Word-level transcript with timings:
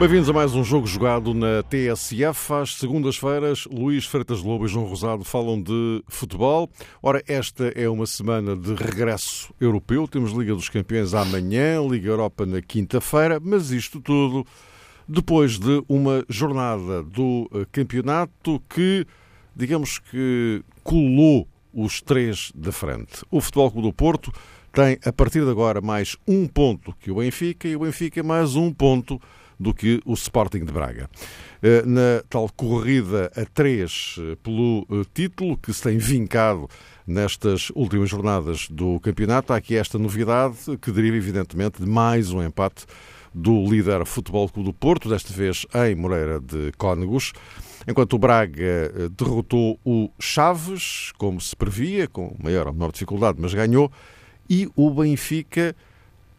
Bem-vindos 0.00 0.30
a 0.30 0.32
mais 0.32 0.54
um 0.54 0.64
jogo 0.64 0.86
jogado 0.86 1.34
na 1.34 1.62
TSF. 1.62 2.54
Às 2.54 2.76
segundas-feiras, 2.76 3.66
Luís 3.70 4.06
Freitas 4.06 4.40
Lobo 4.40 4.64
e 4.64 4.68
João 4.68 4.86
Rosado 4.86 5.24
falam 5.24 5.60
de 5.60 6.02
futebol. 6.08 6.70
Ora, 7.02 7.22
esta 7.28 7.64
é 7.76 7.86
uma 7.86 8.06
semana 8.06 8.56
de 8.56 8.72
regresso 8.72 9.52
europeu. 9.60 10.08
Temos 10.08 10.32
Liga 10.32 10.54
dos 10.54 10.70
Campeões 10.70 11.12
amanhã, 11.12 11.86
Liga 11.86 12.08
Europa 12.08 12.46
na 12.46 12.62
quinta-feira, 12.62 13.38
mas 13.38 13.72
isto 13.72 14.00
tudo 14.00 14.46
depois 15.06 15.58
de 15.58 15.84
uma 15.86 16.24
jornada 16.30 17.02
do 17.02 17.46
eh, 17.52 17.66
campeonato 17.70 18.58
que, 18.70 19.06
digamos 19.54 19.98
que, 19.98 20.64
colou 20.82 21.46
os 21.74 22.00
três 22.00 22.50
da 22.54 22.72
frente. 22.72 23.22
O 23.30 23.38
Futebol 23.38 23.70
Clube 23.70 23.88
do 23.88 23.92
Porto 23.92 24.32
tem, 24.72 24.98
a 25.04 25.12
partir 25.12 25.44
de 25.44 25.50
agora, 25.50 25.82
mais 25.82 26.16
um 26.26 26.46
ponto 26.46 26.94
que 26.98 27.10
o 27.10 27.16
Benfica 27.16 27.68
e 27.68 27.76
o 27.76 27.80
Benfica 27.80 28.22
mais 28.22 28.56
um 28.56 28.72
ponto 28.72 29.20
do 29.60 29.74
que 29.74 30.00
o 30.06 30.14
Sporting 30.14 30.64
de 30.64 30.72
Braga. 30.72 31.10
Eh, 31.62 31.82
na 31.84 32.22
tal 32.30 32.48
corrida 32.56 33.30
a 33.36 33.44
três 33.44 34.16
eh, 34.18 34.34
pelo 34.42 34.86
eh, 34.90 35.04
título, 35.12 35.58
que 35.58 35.70
se 35.74 35.82
tem 35.82 35.98
vincado 35.98 36.66
nestas 37.06 37.70
últimas 37.74 38.08
jornadas 38.08 38.66
do 38.70 38.98
campeonato, 39.00 39.52
há 39.52 39.56
aqui 39.56 39.76
esta 39.76 39.98
novidade 39.98 40.56
que 40.80 40.90
deriva, 40.90 41.18
evidentemente, 41.18 41.82
de 41.82 41.88
mais 41.88 42.32
um 42.32 42.42
empate 42.42 42.86
do 43.34 43.62
líder 43.66 44.06
Futebol 44.06 44.48
Clube 44.48 44.70
do 44.70 44.72
Porto, 44.72 45.10
desta 45.10 45.32
vez 45.34 45.66
em 45.74 45.94
Moreira 45.94 46.40
de 46.40 46.72
Cónegos, 46.78 47.32
enquanto 47.86 48.14
o 48.14 48.18
Braga 48.18 49.10
derrotou 49.16 49.78
o 49.84 50.10
Chaves, 50.18 51.12
como 51.18 51.40
se 51.40 51.54
previa, 51.54 52.08
com 52.08 52.34
maior 52.42 52.66
ou 52.66 52.72
menor 52.72 52.90
dificuldade, 52.90 53.38
mas 53.40 53.54
ganhou, 53.54 53.92
e 54.48 54.68
o 54.74 54.90
Benfica 54.90 55.76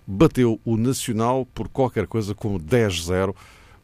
bateu 0.06 0.60
o 0.66 0.78
Nacional 0.78 1.46
por 1.54 1.68
qualquer 1.68 2.08
coisa 2.08 2.34
como 2.34 2.60
10-0. 2.60 3.36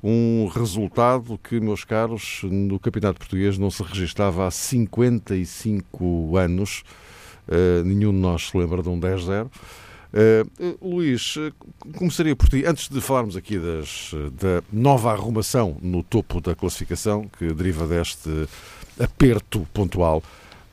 Um 0.04 0.48
resultado 0.48 1.40
que, 1.44 1.59
meus 1.59 1.84
caros, 1.84 2.42
no 2.44 2.80
Campeonato 2.80 3.20
Português 3.20 3.58
não 3.58 3.72
se 3.72 3.82
registava 3.84 4.46
há 4.46 4.52
55 4.52 6.38
anos. 6.38 6.84
Uh, 7.48 7.84
nenhum 7.84 8.12
de 8.12 8.20
nós 8.20 8.50
se 8.50 8.58
lembra 8.58 8.84
de 8.84 8.90
um 8.90 9.00
10-0. 9.00 9.46
Uh, 9.46 9.50
eh, 10.14 10.76
Luís, 10.82 11.36
começaria 11.98 12.36
por 12.36 12.48
ti, 12.48 12.64
antes 12.66 12.88
de 12.90 13.02
falarmos 13.02 13.36
aqui 13.36 13.58
das, 13.58 14.12
da 14.40 14.64
nova 14.72 15.12
arrumação 15.12 15.78
no 15.81 16.02
topo 16.02 16.40
da 16.40 16.56
classificação, 16.56 17.30
que 17.38 17.54
deriva 17.54 17.86
deste 17.86 18.48
aperto 19.00 19.68
pontual, 19.74 20.24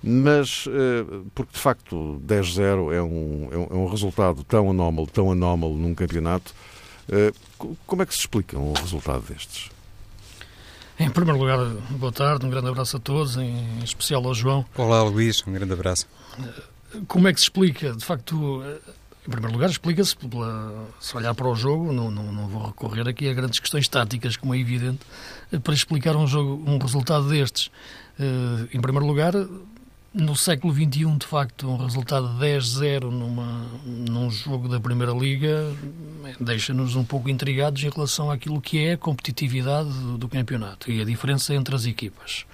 mas 0.07 0.67
eh, 0.69 1.23
porque 1.35 1.53
de 1.55 1.59
facto 1.59 2.21
10-0 2.27 2.93
é, 2.93 2.97
é 2.97 3.03
um, 3.03 3.49
é 3.51 3.75
um 3.75 3.87
resultado 3.87 4.45
tão 4.45 4.71
anómalo, 4.71 5.07
tão 5.07 5.33
anómalo 5.33 5.75
num 5.75 5.95
campeonato. 5.95 6.55
Eh, 7.09 7.33
como 7.87 8.03
é 8.03 8.07
que 8.07 8.13
se 8.13 8.21
explica 8.21 8.59
um 8.59 8.75
resultado 8.75 9.25
destes? 9.27 9.71
Em 10.99 11.11
primeiro 11.11 11.41
lugar, 11.41 11.59
boa 11.91 12.13
tarde, 12.13 12.45
um 12.45 12.51
grande 12.51 12.69
abraço 12.69 12.99
a 12.99 13.01
todos, 13.01 13.37
em 13.37 13.83
especial 13.83 14.25
ao 14.27 14.35
João. 14.35 14.65
Olá, 14.77 15.03
Luís, 15.03 15.43
um 15.47 15.53
grande 15.53 15.73
abraço. 15.73 16.07
Eh, 16.39 17.01
como 17.09 17.27
é 17.27 17.33
que 17.33 17.41
se 17.41 17.47
explica? 17.47 17.93
De 17.93 18.05
facto, 18.05 18.63
em 19.27 19.31
primeiro 19.31 19.55
lugar, 19.55 19.71
explica-se, 19.71 20.15
se 21.01 21.17
olhar 21.17 21.35
para 21.35 21.49
o 21.49 21.55
jogo, 21.57 21.93
não, 21.95 22.11
não, 22.11 22.31
não, 22.31 22.47
vou 22.47 22.67
recorrer 22.67 23.09
aqui 23.09 23.27
a 23.27 23.33
grandes 23.33 23.59
questões 23.59 23.89
táticas, 23.89 24.37
como 24.37 24.55
é 24.55 24.59
evidente, 24.59 25.01
para 25.63 25.73
explicar 25.73 26.15
um, 26.15 26.27
jogo, 26.27 26.63
um 26.71 26.77
resultado 26.77 27.27
destes. 27.27 27.71
Em 28.73 28.81
primeiro 28.81 29.07
lugar, 29.07 29.33
no 30.15 30.37
século 30.37 30.73
XXI, 30.73 31.19
de 31.19 31.27
facto, 31.27 31.69
um 31.69 31.77
resultado 31.77 32.29
de 32.29 32.47
10-0 32.47 33.11
num 33.85 34.31
jogo 34.31 34.69
da 34.69 34.79
Primeira 34.79 35.13
Liga 35.13 35.75
deixa-nos 36.39 36.95
um 36.95 37.05
pouco 37.05 37.29
intrigados 37.29 37.83
em 37.83 37.91
relação 37.91 38.31
àquilo 38.31 38.61
que 38.61 38.79
é 38.79 38.93
a 38.93 38.97
competitividade 38.97 39.91
do, 40.17 40.29
campeonato 40.29 40.91
e 40.91 41.01
a 41.01 41.05
diferença 41.05 41.53
entre 41.53 41.75
as 41.75 41.85
equipas. 41.85 42.47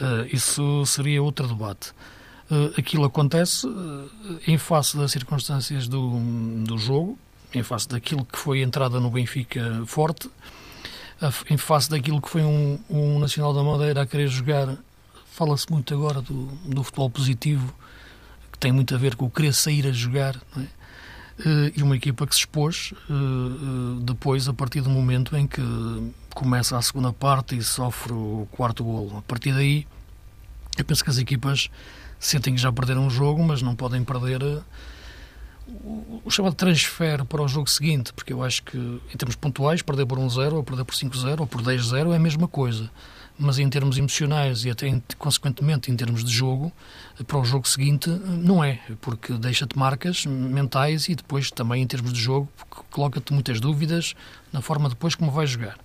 Uh, 0.00 0.34
isso 0.34 0.86
seria 0.86 1.22
outro 1.22 1.46
debate. 1.46 1.90
Uh, 2.50 2.72
aquilo 2.78 3.04
acontece 3.04 3.66
uh, 3.66 4.10
em 4.46 4.56
face 4.56 4.96
das 4.96 5.12
circunstâncias 5.12 5.86
do, 5.86 6.18
do 6.64 6.78
jogo, 6.78 7.18
em 7.54 7.62
face 7.62 7.86
daquilo 7.86 8.24
que 8.24 8.38
foi 8.38 8.62
entrada 8.62 8.98
no 8.98 9.10
Benfica 9.10 9.82
forte, 9.86 10.30
em 11.50 11.56
face 11.56 11.90
daquilo 11.90 12.22
que 12.22 12.28
foi 12.28 12.42
um, 12.42 12.78
um 12.88 13.18
Nacional 13.18 13.52
da 13.52 13.62
Madeira 13.62 14.02
a 14.02 14.06
querer 14.06 14.28
jogar 14.28 14.78
Fala-se 15.38 15.70
muito 15.70 15.94
agora 15.94 16.20
do, 16.20 16.46
do 16.64 16.82
futebol 16.82 17.08
positivo, 17.08 17.72
que 18.50 18.58
tem 18.58 18.72
muito 18.72 18.92
a 18.92 18.98
ver 18.98 19.14
com 19.14 19.26
o 19.26 19.30
querer 19.30 19.54
sair 19.54 19.86
a 19.86 19.92
jogar, 19.92 20.34
é? 20.56 20.60
uh, 20.60 21.72
e 21.76 21.80
uma 21.80 21.94
equipa 21.94 22.26
que 22.26 22.34
se 22.34 22.40
expôs 22.40 22.92
uh, 23.08 24.00
depois, 24.00 24.48
a 24.48 24.52
partir 24.52 24.80
do 24.80 24.90
momento 24.90 25.36
em 25.36 25.46
que 25.46 25.62
começa 26.34 26.76
a 26.76 26.82
segunda 26.82 27.12
parte 27.12 27.56
e 27.56 27.62
sofre 27.62 28.12
o 28.12 28.48
quarto 28.50 28.82
golo. 28.82 29.18
A 29.18 29.22
partir 29.22 29.52
daí, 29.52 29.86
eu 30.76 30.84
penso 30.84 31.04
que 31.04 31.10
as 31.10 31.18
equipas 31.18 31.70
sentem 32.18 32.52
que 32.56 32.60
já 32.60 32.72
perderam 32.72 33.06
o 33.06 33.10
jogo, 33.10 33.40
mas 33.44 33.62
não 33.62 33.76
podem 33.76 34.02
perder 34.02 34.42
o 36.24 36.28
chamado 36.32 36.56
transfer 36.56 37.24
para 37.26 37.42
o 37.42 37.46
jogo 37.46 37.70
seguinte, 37.70 38.12
porque 38.12 38.32
eu 38.32 38.42
acho 38.42 38.64
que, 38.64 38.76
em 38.76 39.16
termos 39.16 39.36
pontuais, 39.36 39.82
perder 39.82 40.04
por 40.04 40.18
1-0 40.18 40.54
ou 40.54 40.64
perder 40.64 40.84
por 40.84 40.96
5-0 40.96 41.38
ou 41.38 41.46
por 41.46 41.62
10-0 41.62 42.12
é 42.12 42.16
a 42.16 42.18
mesma 42.18 42.48
coisa 42.48 42.90
mas 43.38 43.58
em 43.58 43.68
termos 43.68 43.96
emocionais 43.96 44.64
e 44.64 44.70
até 44.70 45.00
consequentemente 45.16 45.90
em 45.90 45.96
termos 45.96 46.24
de 46.24 46.30
jogo, 46.30 46.72
para 47.26 47.38
o 47.38 47.44
jogo 47.44 47.68
seguinte 47.68 48.08
não 48.08 48.62
é, 48.62 48.80
porque 49.00 49.32
deixa-te 49.34 49.78
marcas 49.78 50.26
mentais 50.26 51.08
e 51.08 51.14
depois 51.14 51.50
também 51.50 51.82
em 51.82 51.86
termos 51.86 52.12
de 52.12 52.20
jogo 52.20 52.48
coloca-te 52.90 53.32
muitas 53.32 53.60
dúvidas 53.60 54.14
na 54.52 54.60
forma 54.60 54.88
depois 54.88 55.14
como 55.14 55.30
vai 55.30 55.46
jogar. 55.46 55.78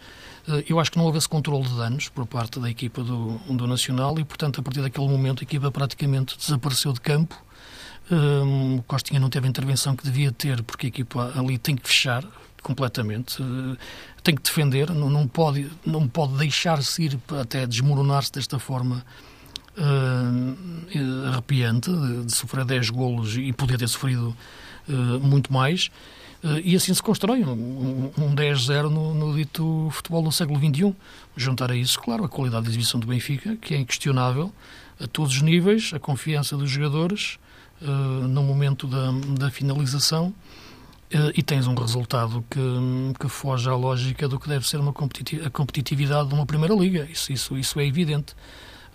Eh, 0.48 0.66
eu 0.70 0.80
acho 0.80 0.92
que 0.92 0.98
não 0.98 1.06
houve 1.06 1.18
esse 1.18 1.30
controle 1.30 1.64
de 1.64 1.76
danos 1.76 2.10
por 2.10 2.26
parte 2.26 2.60
da 2.60 2.70
equipa 2.70 3.04
do, 3.04 3.38
do 3.50 3.68
Nacional 3.68 4.18
e, 4.20 4.24
portanto, 4.24 4.60
a 4.60 4.64
partir 4.64 4.82
daquele 4.82 5.08
momento 5.08 5.42
a 5.42 5.44
equipa 5.44 5.72
praticamente 5.72 6.38
desapareceu 6.38 6.94
de 6.94 7.02
campo. 7.02 7.36
Um, 8.12 8.78
o 8.78 8.84
Costinha 8.84 9.20
não 9.20 9.30
teve 9.30 9.48
a 9.48 9.50
intervenção 9.50 9.96
que 9.96 10.04
devia 10.04 10.32
ter, 10.32 10.62
porque 10.64 10.88
a 10.88 10.90
equipa 10.90 11.34
ali 11.38 11.58
tem 11.58 11.76
que 11.76 11.88
fechar 11.88 12.24
completamente. 12.64 13.42
Uh, 13.42 13.78
tem 14.24 14.36
que 14.36 14.42
defender, 14.42 14.90
não, 14.90 15.10
não, 15.10 15.28
pode, 15.28 15.70
não 15.86 16.08
pode 16.08 16.38
deixar-se 16.38 17.04
ir 17.04 17.20
até 17.40 17.68
desmoronar-se 17.68 18.32
desta 18.32 18.58
forma 18.58 19.06
uh, 19.78 21.28
arrepiante, 21.28 21.92
de, 21.92 22.26
de, 22.26 22.34
sofrer 22.34 22.64
10 22.64 22.90
golos 22.90 23.36
e 23.36 23.52
poder 23.52 23.78
ter 23.78 23.88
sofrido 23.90 24.36
uh, 24.88 24.94
muito 25.20 25.52
mais. 25.52 25.92
Uh, 26.42 26.60
e 26.64 26.76
assim 26.76 26.94
se 26.94 27.04
constrói 27.04 27.44
um, 27.44 28.12
um 28.18 28.34
10-0 28.34 28.90
no, 28.90 29.14
no, 29.14 29.36
dito 29.36 29.90
futebol 29.92 30.24
do 30.24 30.32
século 30.32 30.58
XXI. 30.58 30.96
Juntar 31.36 31.72
a 31.72 31.76
isso, 31.76 32.00
claro, 32.00 32.24
a 32.24 32.30
qualidade 32.30 32.64
de 32.64 32.72
exibição 32.72 33.00
do 33.00 33.08
Benfica, 33.08 33.58
que 33.58 33.74
é 33.74 33.78
inquestionável 33.78 34.54
a 35.02 35.08
todos 35.08 35.36
os 35.36 35.42
níveis, 35.42 35.92
a 35.94 36.00
confiança 36.00 36.56
dos 36.56 36.70
jogadores 36.70 37.40
no 38.30 38.44
momento 38.44 38.88
da, 38.88 39.12
da 39.38 39.52
finalização 39.52 40.34
eh, 40.34 40.63
e 41.36 41.44
tens 41.44 41.68
um 41.68 41.76
resultado 41.76 42.44
que, 42.50 42.60
que 43.20 43.30
foge 43.30 43.70
à 43.70 43.76
lógica 43.76 44.28
do 44.28 44.40
que 44.40 44.48
deve 44.48 44.68
ser 44.68 44.80
uma 44.80 44.92
competitividade, 44.92 45.48
a 45.48 45.52
competitividade 45.52 46.30
de 46.30 46.34
uma 46.34 46.46
Primeira 46.46 46.74
Liga. 46.74 47.08
Isso, 47.12 47.32
isso, 47.32 47.58
isso 47.58 47.80
é 47.80 47.86
evidente. 47.86 48.34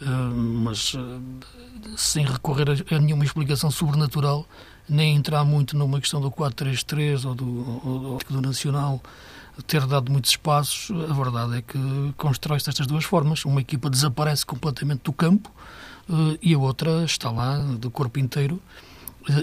Uh, 0.01 0.35
mas 0.35 0.95
uh, 0.95 1.21
sem 1.97 2.25
recorrer 2.25 2.67
a, 2.71 2.97
a, 2.97 2.99
nenhuma 2.99 3.25
explicação 3.25 3.71
sobrenatural, 3.71 4.47
nem 4.89 5.17
entrar 5.17 5.45
muito 5.45 5.77
numa 5.77 6.01
questão 6.01 6.21
do 6.21 6.31
4-3-3 6.31 7.25
ou 7.25 7.35
do, 7.35 7.89
ou 7.89 8.19
do 8.31 8.41
Nacional 8.41 9.03
ter 9.67 9.85
dado 9.87 10.11
muitos 10.13 10.31
espaços, 10.31 10.91
a 11.11 11.13
verdade 11.13 11.59
é 11.59 11.63
que 11.63 11.79
constrói-se 12.17 12.67
destas 12.67 12.87
duas 12.87 13.05
formas. 13.05 13.45
Uma 13.45 13.61
equipa 13.61 13.91
desaparece 13.91 14.47
completamente 14.47 15.03
do 15.03 15.13
campo 15.13 15.51
uh, 16.09 16.39
e 16.41 16.55
a 16.55 16.59
outra 16.59 17.05
está 17.05 17.31
lá, 17.31 17.59
do 17.59 17.91
corpo 17.91 18.19
inteiro, 18.19 18.61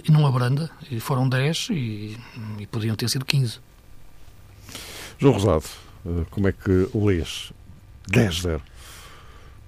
e 0.04 0.12
não 0.12 0.26
abranda. 0.26 0.70
E 0.90 1.00
foram 1.00 1.28
10 1.28 1.70
e, 1.72 2.18
e 2.60 2.68
podiam 2.68 2.96
ter 2.96 3.10
sido 3.10 3.26
15. 3.26 3.60
João 5.18 5.34
Rosado, 5.34 5.66
eh, 6.06 6.26
como 6.30 6.48
é 6.48 6.52
que 6.52 6.90
lês 6.94 7.54
10-0? 8.10 8.62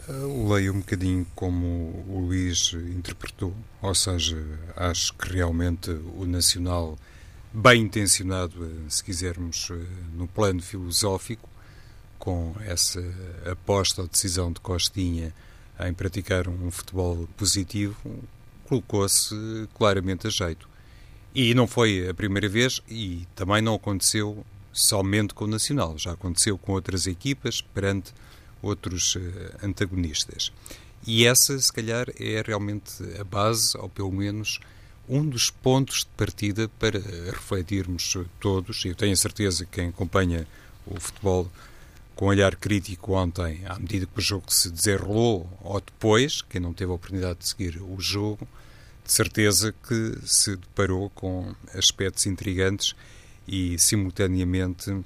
Eh, 0.08 0.12
leio 0.50 0.74
um 0.74 0.80
bocadinho 0.80 1.26
como 1.36 1.66
o 2.08 2.26
Luís 2.28 2.74
interpretou, 2.74 3.56
ou 3.82 3.96
seja, 3.96 4.38
acho 4.76 5.14
que 5.14 5.34
realmente 5.34 5.90
o 5.90 6.26
Nacional, 6.26 6.98
bem 7.54 7.84
intencionado, 7.84 8.66
eh, 8.66 8.90
se 8.90 9.04
quisermos, 9.04 9.72
no 10.16 10.28
plano 10.28 10.62
filosófico, 10.62 11.48
com 12.20 12.54
essa 12.66 13.02
aposta 13.50 14.02
ou 14.02 14.08
decisão 14.08 14.52
de 14.52 14.60
Costinha 14.60 15.34
em 15.80 15.94
praticar 15.94 16.48
um 16.48 16.70
futebol 16.72 17.28
positivo, 17.38 17.96
colocou-se 18.68 19.36
claramente 19.76 20.28
a 20.28 20.30
jeito. 20.30 20.68
E 21.34 21.54
não 21.54 21.68
foi 21.68 22.10
a 22.10 22.14
primeira 22.14 22.50
vez 22.50 22.82
e 22.90 23.28
também 23.36 23.62
não 23.62 23.76
aconteceu 23.76 24.46
somente 24.74 25.34
com 25.34 25.46
o 25.46 25.48
Nacional, 25.48 25.98
já 25.98 26.12
aconteceu 26.12 26.58
com 26.58 26.74
outras 26.74 27.08
equipas 27.08 27.62
perante 27.62 28.14
outros 28.62 29.16
uh, 29.16 29.20
antagonistas. 29.64 30.52
E 31.06 31.26
essa, 31.26 31.58
se 31.58 31.72
calhar, 31.72 32.08
é 32.20 32.44
realmente 32.46 32.92
a 33.20 33.24
base, 33.24 33.78
ou 33.78 33.88
pelo 33.88 34.12
menos 34.12 34.60
um 35.08 35.26
dos 35.28 35.50
pontos 35.50 36.00
de 36.00 36.10
partida 36.18 36.70
para 36.80 37.00
refletirmos 37.00 38.18
todos. 38.40 38.84
Eu 38.84 38.94
tenho 38.94 39.14
a 39.14 39.16
certeza 39.16 39.66
que 39.66 39.80
quem 39.80 39.90
acompanha 39.90 40.46
o 40.86 41.00
futebol 41.00 41.50
com 42.18 42.26
olhar 42.26 42.56
crítico 42.56 43.14
ontem, 43.14 43.62
à 43.68 43.78
medida 43.78 44.08
que 44.08 44.18
o 44.18 44.22
jogo 44.22 44.52
se 44.52 44.72
desenrolou, 44.72 45.48
ou 45.62 45.80
depois, 45.80 46.42
quem 46.42 46.60
não 46.60 46.74
teve 46.74 46.92
a 46.92 46.96
oportunidade 46.96 47.40
de 47.40 47.48
seguir 47.48 47.80
o 47.80 47.96
jogo, 48.02 48.48
de 49.06 49.12
certeza 49.12 49.74
que 49.88 50.18
se 50.26 50.56
deparou 50.56 51.12
com 51.12 51.54
aspectos 51.76 52.26
intrigantes 52.26 52.96
e, 53.48 53.78
simultaneamente, 53.78 55.00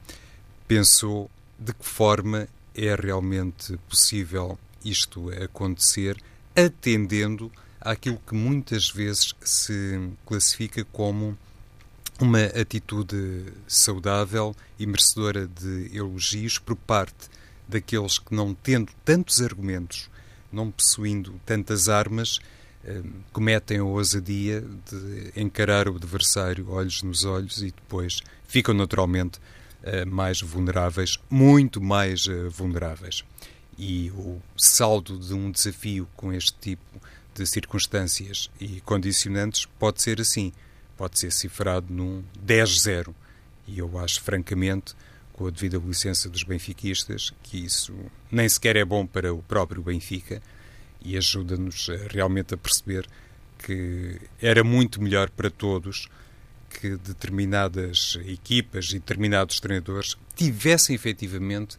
pensou 0.66 1.30
de 1.60 1.74
que 1.74 1.86
forma 1.86 2.48
é 2.74 2.96
realmente 2.96 3.78
possível 3.90 4.58
isto 4.84 5.30
acontecer, 5.44 6.16
atendendo 6.56 7.52
àquilo 7.81 8.22
que 8.25 8.34
muitas 8.34 8.90
vezes 8.90 9.36
se 9.44 10.10
classifica 10.25 10.86
como 10.86 11.38
uma 12.23 12.44
atitude 12.45 13.45
saudável 13.68 14.56
e 14.77 14.85
merecedora 14.85 15.47
de 15.47 15.95
elogios 15.95 16.59
por 16.59 16.75
parte 16.75 17.29
daqueles 17.68 18.19
que, 18.19 18.33
não 18.35 18.53
tendo 18.53 18.91
tantos 19.03 19.41
argumentos, 19.41 20.09
não 20.51 20.69
possuindo 20.69 21.39
tantas 21.45 21.88
armas, 21.89 22.39
eh, 22.83 23.01
cometem 23.31 23.77
a 23.77 23.83
ousadia 23.83 24.62
de 24.62 25.31
encarar 25.35 25.88
o 25.88 25.95
adversário 25.95 26.69
olhos 26.69 27.01
nos 27.03 27.23
olhos 27.23 27.62
e 27.62 27.68
depois 27.68 28.21
ficam 28.47 28.74
naturalmente 28.74 29.39
eh, 29.83 30.06
mais 30.06 30.41
vulneráveis, 30.41 31.17
muito 31.29 31.79
mais 31.79 32.27
eh, 32.27 32.50
vulneráveis. 32.50 33.24
E 33.77 34.12
o 34.12 34.41
saldo 34.57 35.17
de 35.17 35.33
um 35.33 35.50
desafio 35.50 36.07
com 36.15 36.33
este 36.33 36.53
tipo 36.59 37.01
de 37.33 37.45
circunstâncias 37.45 38.50
e 38.59 38.81
condicionantes 38.81 39.65
pode 39.79 40.01
ser 40.01 40.19
assim, 40.19 40.51
pode 41.01 41.19
ser 41.19 41.31
cifrado 41.31 41.92
num 41.92 42.24
10-0. 42.45 43.12
E 43.65 43.80
eu 43.80 43.98
acho, 43.98 44.21
francamente, 44.21 44.94
com 45.33 45.48
a 45.48 45.50
devida 45.50 45.80
licença 45.80 46.30
dos 46.30 46.44
benfiquistas, 46.44 47.33
que 47.42 47.57
isso 47.57 47.92
nem 48.31 48.48
sequer 48.48 48.75
é 48.75 48.86
bom 48.86 49.07
para 49.07 49.33
o 49.33 49.42
próprio 49.42 49.81
Benfica 49.81 50.44
e 51.03 51.18
ajuda-nos 51.18 51.88
realmente 52.07 52.53
a 52.53 52.57
perceber 52.57 53.07
que 53.57 54.21
era 54.39 54.63
muito 54.63 55.01
melhor 55.01 55.31
para 55.31 55.50
todos 55.50 56.07
que 56.69 56.95
determinadas 56.98 58.19
equipas 58.27 58.92
e 58.92 59.00
determinados 59.00 59.59
treinadores 59.59 60.15
tivessem 60.36 60.95
efetivamente 60.95 61.77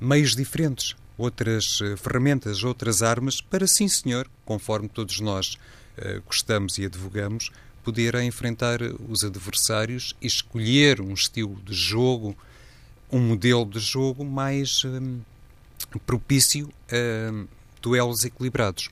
meios 0.00 0.36
diferentes, 0.36 0.94
outras 1.18 1.80
eh, 1.82 1.96
ferramentas, 1.96 2.62
outras 2.62 3.02
armas, 3.02 3.40
para 3.40 3.66
sim, 3.66 3.88
senhor, 3.88 4.30
conforme 4.44 4.88
todos 4.88 5.18
nós 5.18 5.54
uh, 5.98 6.22
gostamos 6.24 6.78
e 6.78 6.84
advogamos, 6.84 7.50
poder 7.86 8.16
enfrentar 8.16 8.80
os 9.08 9.22
adversários 9.22 10.16
e 10.20 10.26
escolher 10.26 11.00
um 11.00 11.14
estilo 11.14 11.54
de 11.64 11.72
jogo, 11.72 12.36
um 13.12 13.20
modelo 13.20 13.64
de 13.64 13.78
jogo 13.78 14.24
mais 14.24 14.84
um, 14.84 15.20
propício 16.04 16.68
a 16.90 17.46
duelos 17.80 18.24
equilibrados 18.24 18.90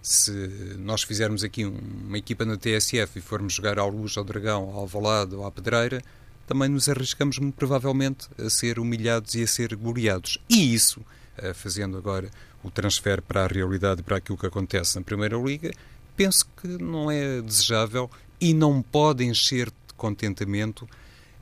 se 0.00 0.30
nós 0.78 1.02
fizermos 1.02 1.42
aqui 1.42 1.64
uma 1.64 2.16
equipa 2.16 2.44
na 2.44 2.56
TSF 2.56 3.18
e 3.18 3.20
formos 3.20 3.54
jogar 3.54 3.76
ao 3.76 3.90
Luz, 3.90 4.16
ao 4.16 4.22
Dragão, 4.22 4.70
ao 4.70 4.82
Alvalade 4.82 5.34
ou 5.34 5.44
à 5.44 5.50
Pedreira, 5.50 6.00
também 6.46 6.68
nos 6.68 6.88
arriscamos 6.88 7.40
muito 7.40 7.56
provavelmente 7.56 8.28
a 8.38 8.48
ser 8.48 8.78
humilhados 8.78 9.34
e 9.34 9.42
a 9.42 9.46
ser 9.48 9.74
goleados. 9.74 10.38
E 10.48 10.72
isso, 10.72 11.04
eh, 11.36 11.52
fazendo 11.52 11.98
agora 11.98 12.30
o 12.62 12.70
transfer 12.70 13.20
para 13.20 13.44
a 13.44 13.46
realidade 13.48 14.04
para 14.04 14.18
aquilo 14.18 14.38
que 14.38 14.46
acontece 14.46 14.94
na 14.94 15.02
Primeira 15.02 15.36
Liga, 15.36 15.72
penso 16.16 16.46
que 16.60 16.66
não 16.66 17.10
é 17.10 17.40
desejável 17.42 18.10
e 18.40 18.54
não 18.54 18.82
pode 18.82 19.24
encher 19.24 19.66
de 19.66 19.94
contentamento 19.96 20.88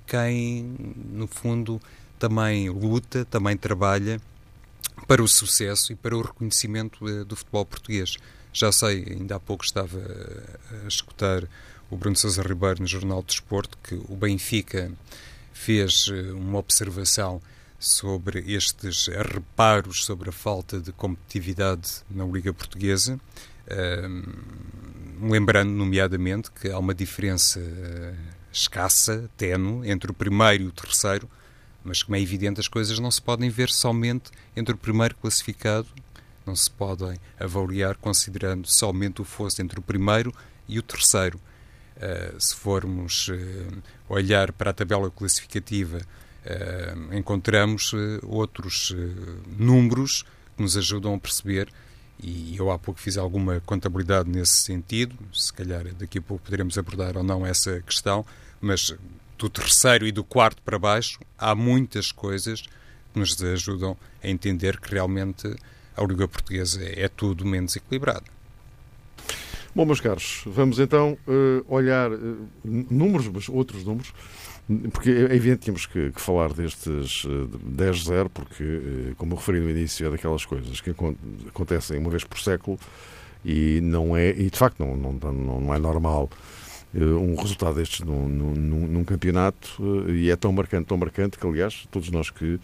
quem, 0.06 0.76
no 1.10 1.26
fundo, 1.26 1.80
também 2.18 2.68
luta, 2.68 3.24
também 3.24 3.56
trabalha 3.56 4.20
para 5.06 5.22
o 5.22 5.28
sucesso 5.28 5.92
e 5.92 5.96
para 5.96 6.16
o 6.16 6.22
reconhecimento 6.22 7.08
eh, 7.08 7.24
do 7.24 7.36
futebol 7.36 7.64
português. 7.64 8.16
Já 8.52 8.70
sei, 8.70 9.04
ainda 9.10 9.36
há 9.36 9.40
pouco 9.40 9.64
estava 9.64 9.98
a 10.84 10.86
escutar 10.86 11.44
o 11.90 11.96
Bruno 11.96 12.16
Sousa 12.16 12.42
Ribeiro 12.42 12.82
no 12.82 12.86
Jornal 12.86 13.22
do 13.22 13.26
Desporto 13.26 13.76
que 13.82 13.94
o 14.08 14.16
Benfica 14.16 14.90
fez 15.52 16.08
eh, 16.10 16.32
uma 16.32 16.58
observação 16.58 17.40
sobre 17.78 18.40
estes 18.50 19.08
reparos 19.08 20.04
sobre 20.04 20.30
a 20.30 20.32
falta 20.32 20.80
de 20.80 20.90
competitividade 20.92 22.02
na 22.10 22.24
Liga 22.24 22.52
Portuguesa, 22.52 23.20
lembrando, 25.20 25.70
nomeadamente, 25.70 26.50
que 26.50 26.70
há 26.70 26.78
uma 26.78 26.94
diferença 26.94 27.61
eh, 27.61 28.14
escassa, 28.52 29.31
tenue, 29.37 29.88
entre 29.90 30.11
o 30.11 30.14
primeiro 30.14 30.64
e 30.64 30.66
o 30.66 30.72
terceiro, 30.72 31.28
mas 31.82 32.02
como 32.02 32.16
é 32.16 32.20
evidente, 32.20 32.61
as 32.61 32.69
coisas 32.69 32.99
não 32.99 33.11
se 33.11 33.20
podem 33.20 33.50
ver 33.50 33.70
somente 33.70 34.31
entre 34.56 34.75
o 34.75 34.78
primeiro 34.78 35.14
classificado 35.16 35.88
não 36.46 36.55
se 36.55 36.70
podem 36.70 37.19
avaliar 37.38 37.96
considerando 37.96 38.66
somente 38.69 39.22
o 39.22 39.25
fosso 39.25 39.62
entre 39.62 39.78
o 39.78 39.82
primeiro 39.82 40.32
e 40.69 40.78
o 40.78 40.82
terceiro. 40.82 41.40
Uh, 41.96 42.40
se 42.40 42.55
formos 42.56 43.28
uh, 43.28 43.82
olhar 44.08 44.52
para 44.52 44.70
a 44.70 44.75
tabela 44.75 45.10
classificativa, 45.10 45.99
uh, 45.99 47.14
encontramos 47.14 47.93
outros 48.22 48.94
números 49.56 50.25
que 50.56 50.62
nos 50.62 50.76
ajudam 50.76 51.14
a 51.14 51.19
perceber, 51.19 51.69
e 52.26 52.56
eu 52.56 52.70
há 52.70 52.78
pouco 52.78 52.98
fiz 52.98 53.18
alguma 53.18 53.60
contabilidade 53.60 54.30
nesse 54.30 54.54
sentido, 54.62 55.14
se 55.30 55.52
calhar 55.52 55.84
daqui 55.92 56.18
a 56.18 56.22
pouco 56.22 56.42
poderemos 56.42 56.78
abordar 56.78 57.18
ou 57.18 57.22
não 57.22 57.44
essa 57.44 57.82
questão, 57.82 58.24
mas 58.62 58.94
do 59.36 59.50
terceiro 59.50 60.06
e 60.06 60.12
do 60.12 60.24
quarto 60.24 60.62
para 60.62 60.78
baixo 60.78 61.20
há 61.38 61.54
muitas 61.54 62.10
coisas 62.10 62.62
que 62.62 63.18
nos 63.18 63.40
ajudam 63.42 63.94
a 64.22 64.28
entender 64.28 64.80
que 64.80 64.90
realmente 64.90 65.54
a 65.94 66.02
Liga 66.02 66.26
Portuguesa 66.26 66.82
é 66.82 67.08
tudo 67.08 67.44
menos 67.44 67.76
equilibrado. 67.76 68.24
Bom, 69.74 69.84
meus 69.84 70.00
caros, 70.00 70.44
vamos 70.46 70.78
então 70.78 71.18
uh, 71.28 71.64
olhar 71.68 72.10
uh, 72.10 72.48
números, 72.64 73.28
mas 73.28 73.48
outros 73.50 73.84
números, 73.84 74.14
porque 74.93 75.11
é 75.11 75.34
evidente 75.34 75.58
que 75.58 75.64
temos 75.66 75.87
que, 75.87 76.11
que 76.11 76.20
falar 76.20 76.52
destes 76.52 77.25
uh, 77.25 77.50
eh, 77.79 77.91
10-0, 77.91 78.31
porque, 78.32 79.15
como 79.19 79.34
eu 79.34 79.36
referi 79.36 79.60
no 79.60 79.69
início, 79.69 80.06
é 80.06 80.10
daquelas 80.10 80.46
coisas 80.46 80.81
que 80.81 80.94
acontecem 81.48 81.98
uma 81.98 82.08
vez 82.08 82.24
por 82.24 82.38
século 82.38 82.79
e 83.44 83.81
não 83.82 84.17
é, 84.17 84.31
e 84.31 84.48
de 84.48 84.58
facto 84.58 84.81
não, 84.81 84.96
não, 84.96 85.32
não 85.32 85.74
é 85.74 85.79
normal 85.79 86.31
um 86.94 87.34
resultado 87.34 87.74
destes 87.74 88.00
num, 88.00 88.29
num, 88.29 88.86
num 88.86 89.05
campeonato 89.05 89.82
e 90.08 90.31
é 90.31 90.36
tão 90.36 90.53
marcante, 90.53 90.86
tão 90.86 90.96
marcante 90.96 91.36
que, 91.36 91.44
aliás, 91.44 91.86
todos 91.91 92.08
nós 92.08 92.31
que 92.31 92.58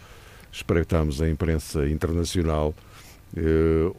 espreitamos 0.51 1.21
a 1.21 1.29
imprensa 1.29 1.85
internacional 1.87 2.73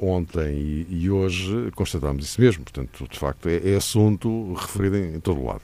ontem 0.00 0.54
e, 0.54 0.86
e, 0.88 1.10
hoje 1.10 1.70
constatámos 1.74 2.24
isso 2.24 2.40
mesmo. 2.40 2.64
Portanto, 2.64 3.06
de 3.10 3.18
facto, 3.18 3.48
é, 3.48 3.72
é 3.72 3.76
assunto 3.76 4.54
referido 4.54 4.96
em, 4.96 5.16
em, 5.16 5.20
todo 5.20 5.38
o 5.38 5.46
lado. 5.46 5.62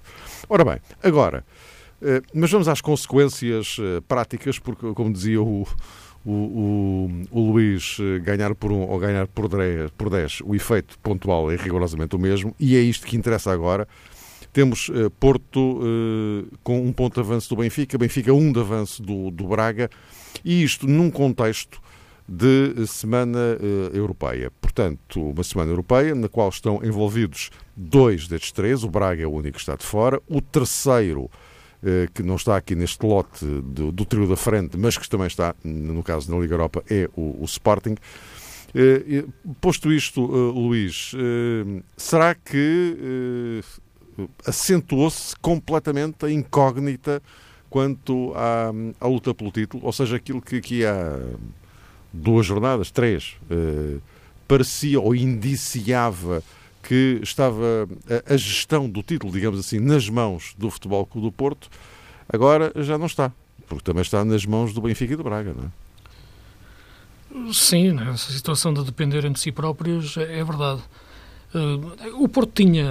Ora 0.49 0.65
bem, 0.65 0.79
agora, 1.03 1.45
mas 2.33 2.50
vamos 2.50 2.69
às 2.69 2.81
consequências 2.81 3.78
uh, 3.78 4.02
práticas, 4.07 4.59
porque, 4.59 4.93
como 4.95 5.12
dizia 5.12 5.43
o, 5.43 5.67
o, 6.25 6.33
o, 6.33 7.11
o, 7.31 7.52
Luís, 7.52 7.99
ganhar 8.23 8.55
por 8.55 8.71
um 8.71 8.83
ou 8.83 8.99
ganhar 8.99 9.26
por 9.26 9.49
10, 9.49 9.90
por 9.93 10.11
10, 10.11 10.43
o 10.45 10.55
efeito 10.55 10.99
pontual 11.00 11.50
é 11.50 11.57
rigorosamente 11.57 12.14
o 12.14 12.19
mesmo, 12.19 12.55
e 12.59 12.76
é 12.76 12.81
isto 12.81 13.07
que 13.07 13.17
interessa 13.17 13.52
agora. 13.52 13.87
Temos 14.52 14.90
Porto 15.21 15.81
com 16.64 16.81
um 16.81 16.93
ponto 16.93 17.14
de 17.14 17.21
avanço 17.21 17.50
do 17.50 17.57
Benfica, 17.57 17.99
Benfica 17.99 18.33
um 18.33 18.50
de 18.50 18.59
avanço 18.59 19.02
do, 19.02 19.31
do 19.31 19.47
Braga, 19.47 19.90
e 20.45 20.62
isto 20.62 20.87
num 20.87 21.11
contexto 21.11 21.81
de 22.28 22.87
Semana 22.87 23.38
uh, 23.59 23.97
Europeia. 23.97 24.52
Portanto, 24.61 25.31
uma 25.31 25.43
Semana 25.43 25.71
Europeia 25.73 26.14
na 26.14 26.28
qual 26.28 26.50
estão 26.50 26.85
envolvidos 26.85 27.50
dois 27.75 28.28
destes 28.28 28.52
três, 28.52 28.85
o 28.85 28.90
Braga 28.90 29.23
é 29.23 29.26
o 29.26 29.33
único 29.33 29.55
que 29.55 29.61
está 29.61 29.75
de 29.75 29.85
fora, 29.85 30.21
o 30.28 30.43
terceiro, 30.43 31.31
que 32.15 32.23
não 32.23 32.37
está 32.37 32.57
aqui 32.57 32.75
neste 32.75 33.05
lote 33.07 33.45
do, 33.45 33.93
do, 33.93 34.05
trio 34.05 34.29
da 34.29 34.37
frente, 34.37 34.77
mas 34.77 34.99
que 34.99 35.09
também 35.09 35.29
está, 35.29 35.55
no 35.65 36.03
caso 36.03 36.31
na 36.31 36.41
Liga 36.41 36.55
Europa, 36.55 36.83
é 36.91 37.09
o, 37.17 37.41
o 37.41 37.45
Sporting. 37.45 37.95
Uh, 38.75 39.33
posto 39.61 39.93
isto, 39.93 40.21
Luís, 40.21 41.13
será 41.97 42.35
que 42.35 43.63
acentuou-se 44.45 45.37
completamente 45.37 46.27
a 46.27 46.31
incógnita 46.31 47.23
quanto 47.71 48.33
à, 48.35 48.73
à, 49.01 49.07
luta 49.07 49.33
pelo 49.33 49.53
título, 49.53 49.85
ou 49.85 49.93
seja, 49.93 50.17
aquilo 50.17 50.43
que 50.43 50.57
aqui 50.57 50.85
há 50.85 51.21
duas 52.13 52.45
jornadas, 52.45 52.91
três, 52.91 53.37
parecia 54.49 54.99
ou 54.99 55.15
indiciava 55.15 56.43
que 56.88 57.21
estava 57.23 57.87
a, 58.09 58.33
a, 58.33 58.37
gestão 58.38 58.88
do 58.88 59.02
título, 59.02 59.30
digamos 59.30 59.61
assim, 59.61 59.78
nas 59.78 60.09
mãos 60.09 60.54
do 60.57 60.71
Futebol 60.71 61.04
Clube 61.04 61.26
do 61.26 61.33
Porto, 61.33 61.68
agora 62.26 62.73
já 62.76 62.97
não 62.97 63.04
está. 63.04 63.30
porque 63.68 63.85
também 63.85 64.00
está 64.00 64.25
nas 64.25 64.47
mãos 64.47 64.73
do 64.73 64.80
Benfica 64.80 65.12
e 65.12 65.16
do 65.16 65.23
Braga, 65.23 65.52
não 65.52 65.64
é? 65.64 67.52
Sim, 67.52 67.92
né? 67.92 68.11
essa 68.11 68.33
situação 68.33 68.73
de 68.73 68.83
dependerem 68.83 69.30
de 69.30 69.38
si 69.38 69.52
próprios 69.52 70.16
é 70.16 70.42
verdade. 70.42 70.80
Uh, 71.55 72.23
o 72.23 72.28
Porto 72.28 72.52
tinha, 72.62 72.87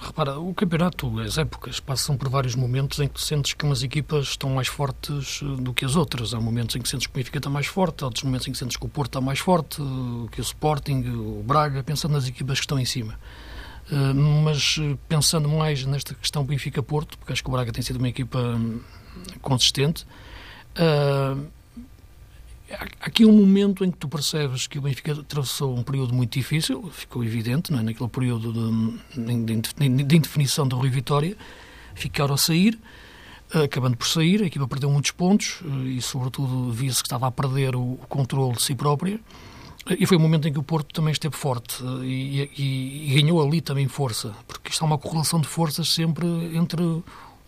repara, 0.00 0.38
o 0.38 0.54
campeonato, 0.54 1.18
as 1.18 1.38
épocas 1.38 1.80
passam 1.80 2.16
por 2.16 2.28
vários 2.28 2.54
momentos 2.54 3.00
em 3.00 3.08
que 3.08 3.20
sentes 3.20 3.52
que 3.52 3.64
umas 3.64 3.82
equipas 3.82 4.28
estão 4.28 4.50
mais 4.50 4.68
fortes 4.68 5.40
eh, 5.42 5.60
do 5.60 5.74
que 5.74 5.84
as 5.84 5.96
outras. 5.96 6.32
Há 6.32 6.38
momentos 6.38 6.76
em 6.76 6.80
que 6.80 6.88
sentes 6.88 7.08
que 7.08 7.12
o 7.12 7.16
Benfica 7.16 7.38
está 7.38 7.50
mais 7.50 7.66
forte, 7.66 8.04
há 8.04 8.06
outros 8.06 8.22
momentos 8.22 8.46
em 8.46 8.52
que 8.52 8.58
sentes 8.58 8.76
que 8.76 8.86
o 8.86 8.88
Porto 8.88 9.10
está 9.10 9.20
mais 9.20 9.40
forte, 9.40 9.82
uh, 9.82 10.28
que 10.30 10.40
o 10.40 10.42
Sporting, 10.42 11.02
o 11.08 11.42
Braga, 11.44 11.82
pensando 11.82 12.12
nas 12.12 12.28
equipas 12.28 12.60
que 12.60 12.64
estão 12.64 12.78
em 12.78 12.84
cima. 12.84 13.18
Uh, 13.90 14.14
mas 14.14 14.78
pensando 15.08 15.48
mais 15.48 15.84
nesta 15.84 16.14
questão 16.14 16.44
Benfica-Porto, 16.44 17.18
porque 17.18 17.32
acho 17.32 17.42
que 17.42 17.48
o 17.48 17.52
Braga 17.52 17.72
tem 17.72 17.82
sido 17.82 17.96
uma 17.96 18.08
equipa 18.08 18.38
hum, 18.38 18.80
consistente, 19.42 20.06
há 20.76 21.36
aqui 23.00 23.24
um 23.24 23.32
momento 23.32 23.84
em 23.84 23.90
que 23.90 23.96
tu 23.96 24.08
percebes 24.08 24.66
que 24.66 24.78
o 24.78 24.82
Benfica 24.82 25.12
atravessou 25.12 25.76
um 25.76 25.82
período 25.82 26.12
muito 26.14 26.32
difícil, 26.32 26.90
ficou 26.90 27.22
evidente, 27.22 27.70
não 27.72 27.78
é? 27.78 27.82
naquele 27.82 28.08
período 28.08 28.52
de, 28.52 29.54
de, 29.54 30.04
de 30.04 30.16
indefinição 30.16 30.66
do 30.66 30.76
Rui 30.76 30.90
Vitória, 30.90 31.36
ficaram 31.94 32.34
a 32.34 32.38
sair, 32.38 32.78
acabando 33.52 33.96
por 33.96 34.06
sair, 34.06 34.42
a 34.42 34.46
equipa 34.46 34.66
perdeu 34.66 34.90
muitos 34.90 35.12
pontos 35.12 35.60
eh, 35.64 35.88
e, 35.90 36.02
sobretudo, 36.02 36.70
via-se 36.72 37.02
que 37.02 37.06
estava 37.06 37.28
a 37.28 37.30
perder 37.30 37.76
o, 37.76 37.92
o 37.92 38.06
controle 38.08 38.56
de 38.56 38.62
si 38.62 38.74
própria. 38.74 39.20
E 39.88 40.04
foi 40.04 40.16
um 40.16 40.20
momento 40.20 40.48
em 40.48 40.52
que 40.52 40.58
o 40.58 40.64
Porto 40.64 40.92
também 40.92 41.12
esteve 41.12 41.36
forte 41.36 41.80
eh, 41.82 42.04
e, 42.04 42.50
e, 42.58 43.12
e 43.12 43.20
ganhou 43.22 43.40
ali 43.40 43.60
também 43.60 43.86
força, 43.86 44.34
porque 44.48 44.70
isto 44.70 44.82
é 44.82 44.86
uma 44.86 44.98
correlação 44.98 45.40
de 45.40 45.46
forças 45.46 45.88
sempre 45.88 46.26
entre 46.56 46.82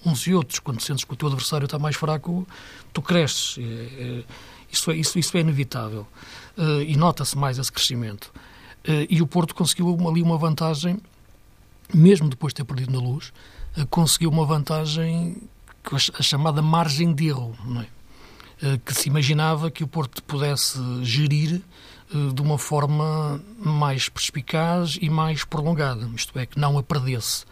uns 0.07 0.27
e 0.27 0.35
outros. 0.35 0.61
Quando 0.61 0.81
sentes 0.81 1.05
que 1.05 1.13
o 1.13 1.17
teu 1.17 1.27
adversário 1.29 1.65
está 1.65 1.79
mais 1.79 1.97
fraco, 1.97 2.47
tu 2.93 3.03
cresces. 3.03 3.59
Isso 4.71 4.91
é, 4.91 4.97
isso, 4.97 5.19
isso 5.19 5.37
é 5.37 5.41
inevitável. 5.41 6.07
Uh, 6.57 6.83
e 6.83 6.97
nota-se 6.97 7.37
mais 7.37 7.59
esse 7.59 7.73
crescimento. 7.73 8.33
Uh, 8.87 9.07
e 9.09 9.23
o 9.23 9.27
Porto 9.27 9.55
conseguiu 9.55 9.97
ali 10.09 10.23
uma 10.23 10.37
vantagem, 10.37 11.01
mesmo 11.93 12.29
depois 12.29 12.53
de 12.53 12.57
ter 12.57 12.65
perdido 12.65 12.93
na 12.93 12.99
luz, 12.99 13.33
uh, 13.77 13.87
conseguiu 13.87 14.31
uma 14.31 14.45
vantagem, 14.45 15.37
a 16.19 16.23
chamada 16.23 16.61
margem 16.61 17.15
de 17.15 17.29
erro, 17.29 17.57
é? 17.81 18.79
que 18.85 18.93
se 18.93 19.09
imaginava 19.09 19.71
que 19.71 19.85
o 19.85 19.87
Porto 19.87 20.23
pudesse 20.25 20.79
gerir 21.05 21.63
de 22.35 22.43
uma 22.43 22.59
forma 22.59 23.41
mais 23.59 24.09
perspicaz 24.09 24.99
e 25.01 25.09
mais 25.09 25.45
prolongada, 25.45 26.11
isto 26.17 26.37
é, 26.39 26.47
que 26.47 26.59
não 26.59 26.77
a 26.77 26.83
perdesse. 26.83 27.45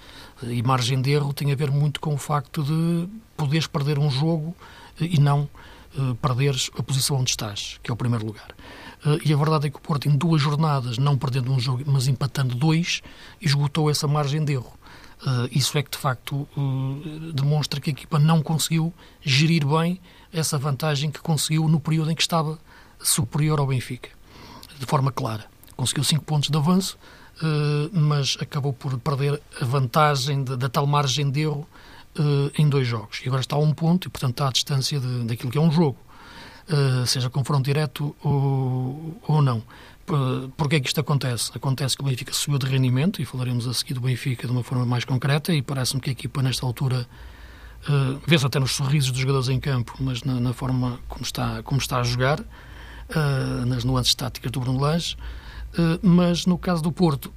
E 0.42 0.62
margem 0.62 1.00
de 1.00 1.12
erro 1.12 1.32
tem 1.32 1.52
a 1.52 1.54
ver 1.54 1.70
muito 1.70 2.00
com 2.00 2.14
o 2.14 2.16
facto 2.18 2.62
de 2.62 3.08
poderes 3.36 3.66
perder 3.66 3.98
um 3.98 4.10
jogo 4.10 4.56
e 4.98 5.20
não 5.20 5.48
uh, 5.98 6.14
perderes 6.16 6.70
a 6.78 6.82
posição 6.82 7.16
onde 7.16 7.30
estás, 7.30 7.78
que 7.82 7.90
é 7.90 7.94
o 7.94 7.96
primeiro 7.96 8.24
lugar. 8.24 8.48
Uh, 9.04 9.18
e 9.24 9.32
a 9.32 9.36
verdade 9.36 9.66
é 9.66 9.70
que 9.70 9.76
o 9.76 9.80
Porto, 9.80 10.08
em 10.08 10.16
duas 10.16 10.40
jornadas, 10.40 10.98
não 10.98 11.16
perdendo 11.16 11.52
um 11.52 11.58
jogo, 11.58 11.82
mas 11.86 12.08
empatando 12.08 12.54
dois, 12.54 13.02
esgotou 13.40 13.90
essa 13.90 14.06
margem 14.06 14.44
de 14.44 14.54
erro. 14.54 14.72
Uh, 15.22 15.48
isso 15.50 15.76
é 15.78 15.82
que, 15.82 15.90
de 15.90 15.98
facto, 15.98 16.46
demonstra 17.34 17.80
que 17.80 17.90
a 17.90 17.92
equipa 17.92 18.18
não 18.18 18.42
conseguiu 18.42 18.92
gerir 19.22 19.66
bem 19.66 19.98
essa 20.32 20.58
vantagem 20.58 21.10
que 21.10 21.20
conseguiu 21.20 21.66
no 21.68 21.80
período 21.80 22.10
em 22.10 22.14
que 22.14 22.22
estava 22.22 22.58
superior 23.00 23.58
ao 23.58 23.66
Benfica, 23.66 24.10
de 24.78 24.84
forma 24.84 25.10
clara. 25.10 25.46
Conseguiu 25.74 26.04
cinco 26.04 26.24
pontos 26.24 26.50
de 26.50 26.56
avanço, 26.56 26.98
mas 27.92 28.36
acabou 28.40 28.72
por 28.72 28.98
perder 28.98 29.40
a 29.60 29.64
vantagem 29.64 30.44
da 30.44 30.68
tal 30.68 30.86
margem 30.86 31.30
de 31.30 31.40
erro 31.40 31.66
uh, 32.18 32.50
em 32.58 32.68
dois 32.68 32.86
jogos. 32.86 33.20
E 33.24 33.28
agora 33.28 33.40
está 33.40 33.56
a 33.56 33.58
um 33.58 33.72
ponto 33.72 34.06
e, 34.06 34.10
portanto, 34.10 34.32
está 34.32 34.48
à 34.48 34.52
distância 34.52 35.00
de, 35.00 35.24
daquilo 35.24 35.50
que 35.50 35.58
é 35.58 35.60
um 35.60 35.70
jogo, 35.70 35.98
uh, 36.70 37.06
seja 37.06 37.30
confronto 37.30 37.64
direto 37.64 38.14
ou, 38.22 39.20
ou 39.26 39.42
não. 39.42 39.62
Porquê 40.56 40.76
é 40.76 40.80
que 40.80 40.86
isto 40.86 41.00
acontece? 41.00 41.50
Acontece 41.52 41.96
que 41.96 42.02
o 42.02 42.06
Benfica 42.06 42.32
subiu 42.32 42.60
de 42.60 42.66
rendimento, 42.66 43.20
e 43.20 43.24
falaremos 43.24 43.66
a 43.66 43.74
seguir 43.74 43.94
do 43.94 44.00
Benfica 44.00 44.46
de 44.46 44.52
uma 44.52 44.62
forma 44.62 44.86
mais 44.86 45.04
concreta, 45.04 45.52
e 45.52 45.60
parece-me 45.60 46.00
que 46.00 46.10
a 46.10 46.12
equipa, 46.12 46.40
nesta 46.42 46.64
altura, 46.64 47.08
uh, 47.88 48.20
vê-se 48.24 48.46
até 48.46 48.60
nos 48.60 48.70
sorrisos 48.70 49.10
dos 49.10 49.20
jogadores 49.20 49.48
em 49.48 49.58
campo, 49.58 49.96
mas 49.98 50.22
na, 50.22 50.38
na 50.38 50.52
forma 50.52 51.00
como 51.08 51.24
está, 51.24 51.60
como 51.64 51.80
está 51.80 51.98
a 51.98 52.04
jogar, 52.04 52.38
uh, 52.40 53.66
nas 53.66 53.82
nuances 53.82 54.14
táticas 54.14 54.52
do 54.52 54.60
Bruno 54.60 54.78
Lage. 54.78 55.16
Uh, 55.76 55.98
mas 56.00 56.46
no 56.46 56.56
caso 56.56 56.82
do 56.84 56.92
Porto, 56.92 57.32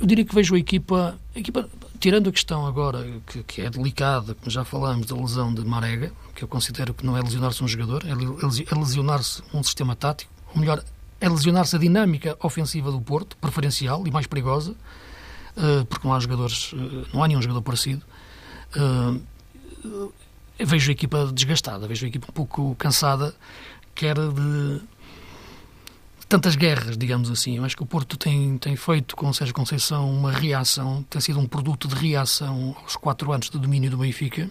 eu 0.00 0.06
diria 0.06 0.24
que 0.24 0.34
vejo 0.34 0.56
a 0.56 0.58
equipa, 0.58 1.16
a 1.36 1.38
equipa 1.38 1.68
tirando 2.00 2.30
a 2.30 2.32
questão 2.32 2.66
agora, 2.66 3.06
que, 3.26 3.42
que, 3.42 3.60
é 3.60 3.68
delicada, 3.68 4.34
como 4.34 4.50
já 4.50 4.64
falámos, 4.64 5.06
da 5.06 5.14
lesão 5.14 5.52
de 5.52 5.62
Marega, 5.64 6.10
que 6.34 6.42
eu 6.42 6.48
considero 6.48 6.94
que 6.94 7.04
não 7.04 7.16
é 7.16 7.20
lesionar-se 7.20 7.62
um 7.62 7.68
jogador, 7.68 8.02
é, 8.06 8.10
é 8.10 8.78
lesionar-se 8.78 9.42
um 9.52 9.62
sistema 9.62 9.94
tático, 9.94 10.32
ou 10.54 10.60
melhor, 10.60 10.82
é 11.20 11.28
lesionar-se 11.28 11.76
a 11.76 11.78
dinâmica 11.78 12.36
ofensiva 12.42 12.90
do 12.90 13.00
Porto, 13.00 13.36
preferencial 13.36 14.06
e 14.06 14.10
mais 14.10 14.26
perigosa, 14.26 14.72
uh, 14.72 15.84
porque 15.84 16.08
não 16.08 16.14
há 16.14 16.18
jogadores, 16.20 16.72
uh, 16.72 17.06
não 17.12 17.22
há 17.22 17.28
nenhum 17.28 17.42
jogador 17.42 17.60
parecido. 17.60 18.02
Uh, 18.74 20.10
vejo 20.58 20.90
a 20.90 20.92
equipa 20.92 21.30
desgastada, 21.32 21.86
vejo 21.86 22.06
a 22.06 22.08
equipa 22.08 22.28
um 22.30 22.32
pouco 22.32 22.74
cansada, 22.76 23.34
quer 23.94 24.16
de 24.16 24.80
tantas 26.30 26.54
guerras, 26.54 26.96
digamos 26.96 27.28
assim. 27.28 27.56
Eu 27.56 27.64
acho 27.64 27.76
que 27.76 27.82
o 27.82 27.86
Porto 27.86 28.16
tem, 28.16 28.56
tem 28.56 28.76
feito 28.76 29.16
com 29.16 29.32
Sérgio 29.32 29.52
Conceição 29.52 30.08
uma 30.08 30.30
reação, 30.30 31.04
tem 31.10 31.20
sido 31.20 31.40
um 31.40 31.46
produto 31.46 31.88
de 31.88 31.94
reação 31.96 32.76
aos 32.80 32.94
quatro 32.94 33.32
anos 33.32 33.50
de 33.50 33.58
domínio 33.58 33.90
do 33.90 33.96
Benfica, 33.96 34.48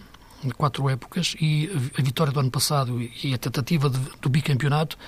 quatro 0.58 0.90
épocas, 0.90 1.34
e 1.40 1.70
a 1.98 2.02
vitória 2.02 2.30
do 2.34 2.38
ano 2.38 2.50
passado 2.50 3.00
e 3.24 3.32
a 3.32 3.38
tentativa 3.38 3.88
de, 3.88 3.98
do 4.20 4.28
bicampeonato 4.28 4.98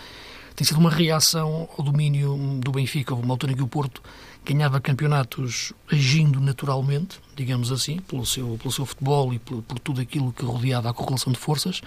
tem 0.57 0.67
sido 0.67 0.81
uma 0.81 0.91
reação 0.91 1.69
ao 1.77 1.85
domínio 1.85 2.39
do 2.65 2.73
Benfica. 2.73 3.13
Houve 3.13 3.27
uma 3.27 3.35
altura 3.35 3.53
em 3.53 3.57
que 3.57 3.63
o 3.63 3.69
Porto 3.69 4.03
ganhava 4.43 4.81
campeonatos 4.81 5.75
agindo 5.91 6.41
naturalmente, 6.41 7.21
digamos 7.37 7.71
assim, 7.71 7.99
pelo 7.99 8.25
seu, 8.25 8.57
pelo 8.57 8.73
seu 8.73 8.87
futebol 8.87 9.35
e 9.35 9.39
por, 9.39 9.63
por 9.63 9.79
tudo 9.79 10.01
aquilo 10.01 10.33
que 10.33 10.43
rodeava 10.43 10.89
a 10.89 10.95
correlação 10.95 11.35
de 11.35 11.39
forças. 11.39 11.83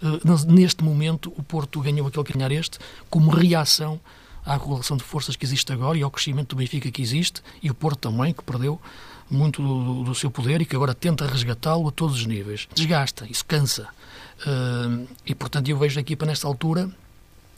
Uh, 0.00 0.46
neste 0.46 0.84
momento, 0.84 1.32
o 1.36 1.42
Porto 1.42 1.80
ganhou 1.80 2.06
aquele 2.06 2.24
ganhar 2.24 2.52
este 2.52 2.78
como 3.10 3.30
reação 3.30 4.00
à 4.48 4.58
correlação 4.58 4.96
de 4.96 5.04
forças 5.04 5.36
que 5.36 5.44
existe 5.44 5.70
agora 5.72 5.98
e 5.98 6.02
ao 6.02 6.10
crescimento 6.10 6.48
do 6.50 6.56
Benfica 6.56 6.90
que 6.90 7.02
existe 7.02 7.42
e 7.62 7.70
o 7.70 7.74
Porto 7.74 7.98
também, 8.08 8.32
que 8.32 8.42
perdeu 8.42 8.80
muito 9.30 9.62
do, 9.62 10.04
do 10.04 10.14
seu 10.14 10.30
poder 10.30 10.62
e 10.62 10.64
que 10.64 10.74
agora 10.74 10.94
tenta 10.94 11.26
resgatá-lo 11.26 11.86
a 11.88 11.92
todos 11.92 12.16
os 12.16 12.26
níveis. 12.26 12.66
Desgasta, 12.74 13.26
isso 13.28 13.44
cansa. 13.44 13.88
Uh, 14.40 15.06
e, 15.26 15.34
portanto, 15.34 15.68
eu 15.68 15.76
vejo 15.76 15.98
a 15.98 16.00
equipa 16.00 16.24
nesta 16.24 16.46
altura 16.46 16.90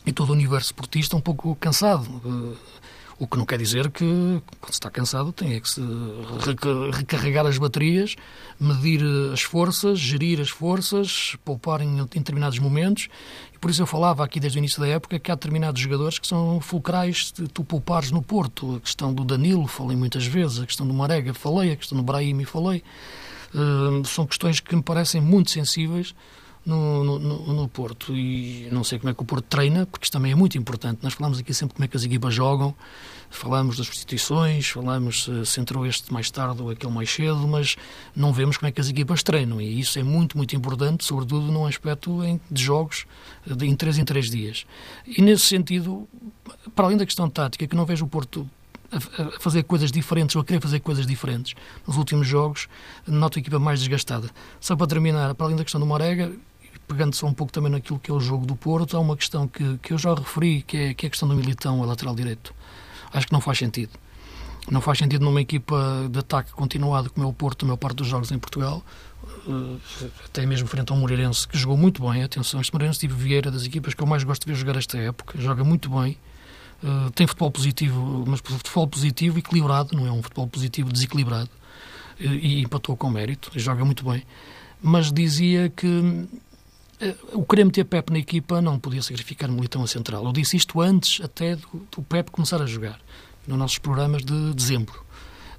e 0.05 0.13
todo 0.13 0.31
o 0.31 0.33
universo 0.33 0.67
esportista 0.67 1.17
um 1.17 1.21
pouco 1.21 1.55
cansado. 1.57 2.03
Uh, 2.25 2.57
o 3.21 3.27
que 3.27 3.37
não 3.37 3.45
quer 3.45 3.59
dizer 3.59 3.91
que, 3.91 4.03
quando 4.61 4.73
se 4.73 4.79
está 4.79 4.91
cansado, 4.91 5.31
tem 5.31 5.61
que 5.61 5.69
se 5.69 5.83
recarregar 6.91 7.45
as 7.45 7.59
baterias, 7.59 8.17
medir 8.59 9.03
as 9.31 9.43
forças, 9.43 9.99
gerir 9.99 10.41
as 10.41 10.49
forças, 10.49 11.37
poupar 11.45 11.83
em 11.83 12.03
determinados 12.07 12.59
momentos. 12.59 13.11
E 13.55 13.59
por 13.59 13.71
isso 13.71 13.83
eu 13.83 13.87
falava 13.87 14.25
aqui 14.25 14.41
desde 14.41 14.59
o 14.59 14.61
início 14.61 14.81
da 14.81 14.89
época 14.89 15.19
que 15.19 15.31
há 15.31 15.35
determinados 15.35 15.83
jogadores 15.83 16.19
que 16.19 16.27
são 16.27 16.63
fulcrais 16.63 17.31
de 17.31 17.47
tu 17.47 17.63
poupares 17.63 18.11
no 18.11 18.23
Porto. 18.23 18.77
A 18.77 18.81
questão 18.81 19.13
do 19.13 19.23
Danilo, 19.23 19.67
falei 19.67 19.99
muitas 19.99 20.25
vezes, 20.25 20.59
a 20.59 20.65
questão 20.65 20.87
do 20.87 20.95
Marega, 20.95 21.35
falei, 21.35 21.73
a 21.73 21.77
questão 21.77 21.99
do 21.99 22.03
Brahimi, 22.03 22.47
falei. 22.47 22.83
Uh, 23.55 24.03
são 24.07 24.27
questões 24.27 24.61
que 24.61 24.75
me 24.75 24.83
parecem 24.83 25.21
muito 25.21 25.51
sensíveis 25.51 26.15
no, 26.65 27.05
no, 27.05 27.19
no, 27.55 27.69
Porto 27.69 28.15
e 28.15 28.69
não 28.71 28.85
sei 28.85 28.99
como 28.99 29.11
é 29.11 29.15
que 29.15 29.23
o 29.23 29.25
Porto 29.25 29.45
treina, 29.45 29.87
porque 29.87 30.05
isto 30.05 30.13
também 30.13 30.33
é 30.33 30.35
muito 30.35 30.59
importante. 30.59 30.99
Nós 31.03 31.15
falamos 31.15 31.39
aqui 31.39 31.55
sempre 31.55 31.75
como 31.75 31.85
é 31.85 31.89
que 31.89 31.97
as 31.97 32.05
equipas 32.05 32.35
jogam, 32.35 32.75
falamos 33.31 33.77
das 33.77 33.87
substituições, 33.87 34.69
falamos 34.69 35.29
se 35.45 35.61
entrou 35.61 35.87
este 35.87 36.13
mais 36.13 36.31
tarde 36.31 36.61
ou 36.61 36.71
aquele 36.71 36.93
mais 36.93 37.11
cedo, 37.11 37.49
mas 37.49 37.77
não 38.15 38.33
vemos 38.33 38.57
como 38.57 38.69
é 38.69 38.73
que 38.73 38.81
as 38.81 38.89
equipas 38.89 39.23
treinam 39.23 39.61
e 39.61 39.81
isso 39.81 39.99
é 39.99 40.03
muito, 40.03 40.37
muito 40.37 40.55
importante, 40.55 41.05
sobretudo 41.05 41.51
num 41.51 41.65
aspecto 41.65 42.21
de 42.51 42.63
jogos 42.63 43.07
de, 43.47 43.67
em 43.67 43.75
três 43.75 43.99
em 43.99 44.05
três 44.05 44.31
dias. 44.31 44.67
E 45.07 45.23
nesse 45.23 45.47
sentido, 45.47 46.07
para 46.75 46.87
além 46.87 46.97
da 46.97 47.07
questão 47.07 47.29
tática, 47.31 47.67
que 47.67 47.77
não 47.77 47.87
vejo 47.87 48.05
o 48.05 48.09
Porto 48.09 48.49
a 48.93 49.39
fazer 49.39 49.63
coisas 49.63 49.93
diferentes 49.93 50.35
ou 50.35 50.43
a 50.43 50.45
querer 50.45 50.61
fazer 50.61 50.81
coisas 50.81 51.07
diferentes 51.07 51.55
nos 51.87 51.97
últimos 51.97 52.27
jogos, 52.27 52.69
noto 53.07 53.39
a 53.39 53.41
equipa 53.41 53.59
mais 53.59 53.79
desgastada. 53.79 54.29
Só 54.61 54.75
para 54.75 54.87
terminar, 54.87 55.35
para 55.35 55.47
além 55.47 55.57
da 55.57 55.63
questão 55.63 55.81
do 55.81 55.87
Morega, 55.87 56.33
pegando 56.91 57.15
só 57.15 57.29
um 57.29 57.33
pouco 57.33 57.53
também 57.53 57.71
naquilo 57.71 58.01
que 58.01 58.11
é 58.11 58.15
o 58.15 58.19
jogo 58.19 58.45
do 58.45 58.57
Porto, 58.57 58.97
há 58.97 59.01
uma 59.01 59.17
questão 59.17 59.47
que, 59.47 59.79
que 59.79 59.93
eu 59.93 59.99
já 59.99 60.13
referi, 60.13 60.63
que 60.63 60.77
é, 60.77 60.95
que 60.95 61.07
é 61.07 61.09
a 61.09 61.11
questão 61.11 61.29
do 61.29 61.37
Militão 61.37 61.81
a 61.81 61.87
lateral 61.87 62.17
direito. 62.17 62.53
Acho 63.13 63.29
que 63.29 63.33
não 63.33 63.41
faz 63.41 63.59
sentido. 63.59 63.93
Não 64.69 64.81
faz 64.81 64.99
sentido 64.99 65.25
numa 65.25 65.41
equipa 65.41 66.09
de 66.11 66.19
ataque 66.19 66.51
continuado 66.51 67.09
como 67.11 67.25
é 67.25 67.29
o 67.29 67.33
Porto, 67.33 67.63
a 67.63 67.67
maior 67.67 67.77
parte 67.77 67.99
dos 67.99 68.09
jogos 68.09 68.33
em 68.33 68.39
Portugal, 68.41 68.83
eh, 69.49 70.07
até 70.25 70.45
mesmo 70.45 70.67
frente 70.67 70.91
ao 70.91 70.99
Moreirense, 70.99 71.47
que 71.47 71.57
jogou 71.57 71.77
muito 71.77 72.03
bem. 72.09 72.25
Atenção, 72.25 72.61
este 72.61 72.73
Moreirense 72.73 72.99
tive 72.99 73.15
Vieira, 73.15 73.53
das 73.53 73.65
equipas 73.65 73.95
que 73.95 74.03
eu 74.03 74.07
mais 74.07 74.25
gosto 74.25 74.45
de 74.45 74.53
ver 74.53 74.59
jogar 74.59 74.77
esta 74.77 74.99
época, 74.99 75.41
joga 75.41 75.63
muito 75.63 75.89
bem. 75.91 76.19
Uh, 76.83 77.11
tem 77.13 77.25
futebol 77.27 77.53
positivo, 77.53 78.25
mas 78.27 78.41
futebol 78.41 78.89
positivo 78.89 79.39
equilibrado, 79.39 79.97
não 79.97 80.07
é 80.07 80.11
um 80.11 80.23
futebol 80.23 80.49
positivo 80.49 80.93
desequilibrado. 80.93 81.51
Uh, 82.21 82.25
e 82.25 82.63
empatou 82.63 82.97
com 82.97 83.09
mérito, 83.11 83.53
joga 83.55 83.85
muito 83.85 84.05
bem. 84.05 84.25
Mas 84.83 85.13
dizia 85.13 85.69
que 85.69 85.87
eh, 85.87 86.39
o 87.33 87.45
querer 87.45 87.65
meter 87.65 87.85
Pep 87.85 88.13
na 88.13 88.19
equipa 88.19 88.61
não 88.61 88.79
podia 88.79 89.03
sacrificar 89.03 89.51
Militão 89.51 89.83
a 89.83 89.87
central. 89.87 90.25
Eu 90.25 90.33
disse 90.33 90.57
isto 90.57 90.81
antes 90.81 91.25
até 91.25 91.57
do, 91.57 91.87
do 91.91 92.03
Pep 92.03 92.31
começar 92.31 92.61
a 92.61 92.67
jogar, 92.67 93.01
nos 93.47 93.59
nossos 93.59 93.79
programas 93.79 94.25
de 94.25 94.53
dezembro. 94.55 95.03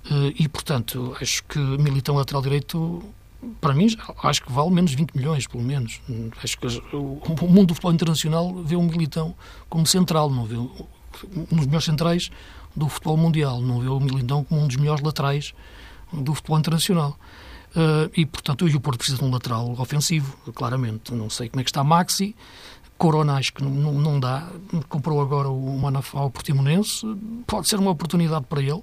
Eh, 0.09 0.33
e, 0.39 0.47
portanto, 0.47 1.15
acho 1.19 1.43
que 1.45 1.59
Militão 1.59 2.15
lateral 2.15 2.41
direito, 2.41 3.03
para 3.59 3.73
mim, 3.73 3.87
acho 4.23 4.43
que 4.43 4.51
vale 4.51 4.69
menos 4.71 4.93
20 4.93 5.15
milhões, 5.15 5.47
pelo 5.47 5.63
menos. 5.63 5.99
Acho 6.43 6.57
que 6.59 6.67
o 6.95 7.47
mundo 7.47 7.67
do 7.67 7.73
futebol 7.73 7.93
internacional 7.93 8.53
vê 8.63 8.75
o 8.75 8.83
Militão 8.83 9.35
como 9.69 9.85
central, 9.85 10.29
não 10.29 10.45
vê 10.45 10.57
um 10.57 10.69
dos 11.51 11.65
melhores 11.65 11.85
centrais 11.85 12.29
do 12.75 12.87
futebol 12.87 13.17
mundial, 13.17 13.61
não 13.61 13.79
vê 13.79 13.87
o 13.87 13.99
Militão 13.99 14.43
como 14.43 14.61
um 14.61 14.67
dos 14.67 14.77
melhores 14.77 15.03
laterais 15.03 15.53
do 16.13 16.33
futebol 16.33 16.59
internacional. 16.59 17.17
Uh, 17.71 18.11
e, 18.15 18.25
portanto, 18.25 18.65
hoje 18.65 18.75
o 18.75 18.81
Porto 18.81 18.97
precisa 18.97 19.17
de 19.17 19.23
um 19.23 19.31
lateral 19.31 19.71
ofensivo, 19.79 20.37
claramente. 20.53 21.13
Não 21.13 21.29
sei 21.29 21.49
como 21.49 21.61
é 21.61 21.63
que 21.63 21.69
está 21.69 21.83
Maxi. 21.83 22.35
Corona 22.97 23.33
acho 23.33 23.53
que 23.53 23.63
não, 23.63 23.93
não, 23.93 24.19
dá. 24.19 24.47
Comprou 24.87 25.21
agora 25.21 25.49
o 25.49 25.79
Manafá, 25.79 26.21
o 26.21 26.29
Portimonense. 26.29 27.05
Pode 27.47 27.67
ser 27.67 27.79
uma 27.79 27.91
oportunidade 27.91 28.45
para 28.45 28.61
ele, 28.61 28.81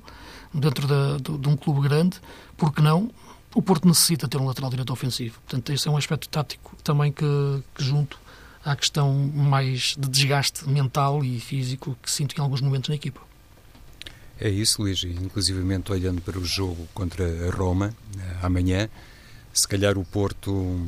dentro 0.52 0.87
da, 0.87 1.18
de, 1.18 1.38
de 1.38 1.49
um 1.49 1.57
clube 1.57 1.83
grande. 1.83 2.18
Porque 2.57 2.83
não? 2.83 3.11
O 3.54 3.62
Porto 3.62 3.87
necessita 3.87 4.26
ter 4.26 4.38
um 4.38 4.47
lateral 4.47 4.71
direito 4.71 4.92
ofensivo. 4.92 5.38
Portanto, 5.47 5.73
esse 5.73 5.87
é 5.87 5.90
um 5.90 5.97
aspecto 5.97 6.28
tático 6.28 6.76
também 6.83 7.12
que, 7.12 7.62
que 7.75 7.85
junto 7.85 8.18
à 8.64 8.75
questão 8.75 9.14
mais 9.14 9.95
de 9.99 10.09
desgaste 10.09 10.68
mental 10.68 11.25
e 11.25 11.38
físico 11.40 11.97
que 12.02 12.11
sinto 12.11 12.37
em 12.37 12.40
alguns 12.40 12.61
momentos 12.61 12.88
na 12.88 12.97
equipa. 12.97 13.27
É 14.40 14.49
isso, 14.49 14.83
Luís. 14.83 15.02
Inclusivamente 15.02 15.90
olhando 15.90 16.21
para 16.21 16.38
o 16.38 16.45
jogo 16.45 16.88
contra 16.95 17.25
a 17.49 17.50
Roma, 17.50 17.92
eh, 18.16 18.37
amanhã, 18.40 18.88
se 19.52 19.66
calhar 19.66 19.99
o 19.99 20.04
Porto, 20.04 20.80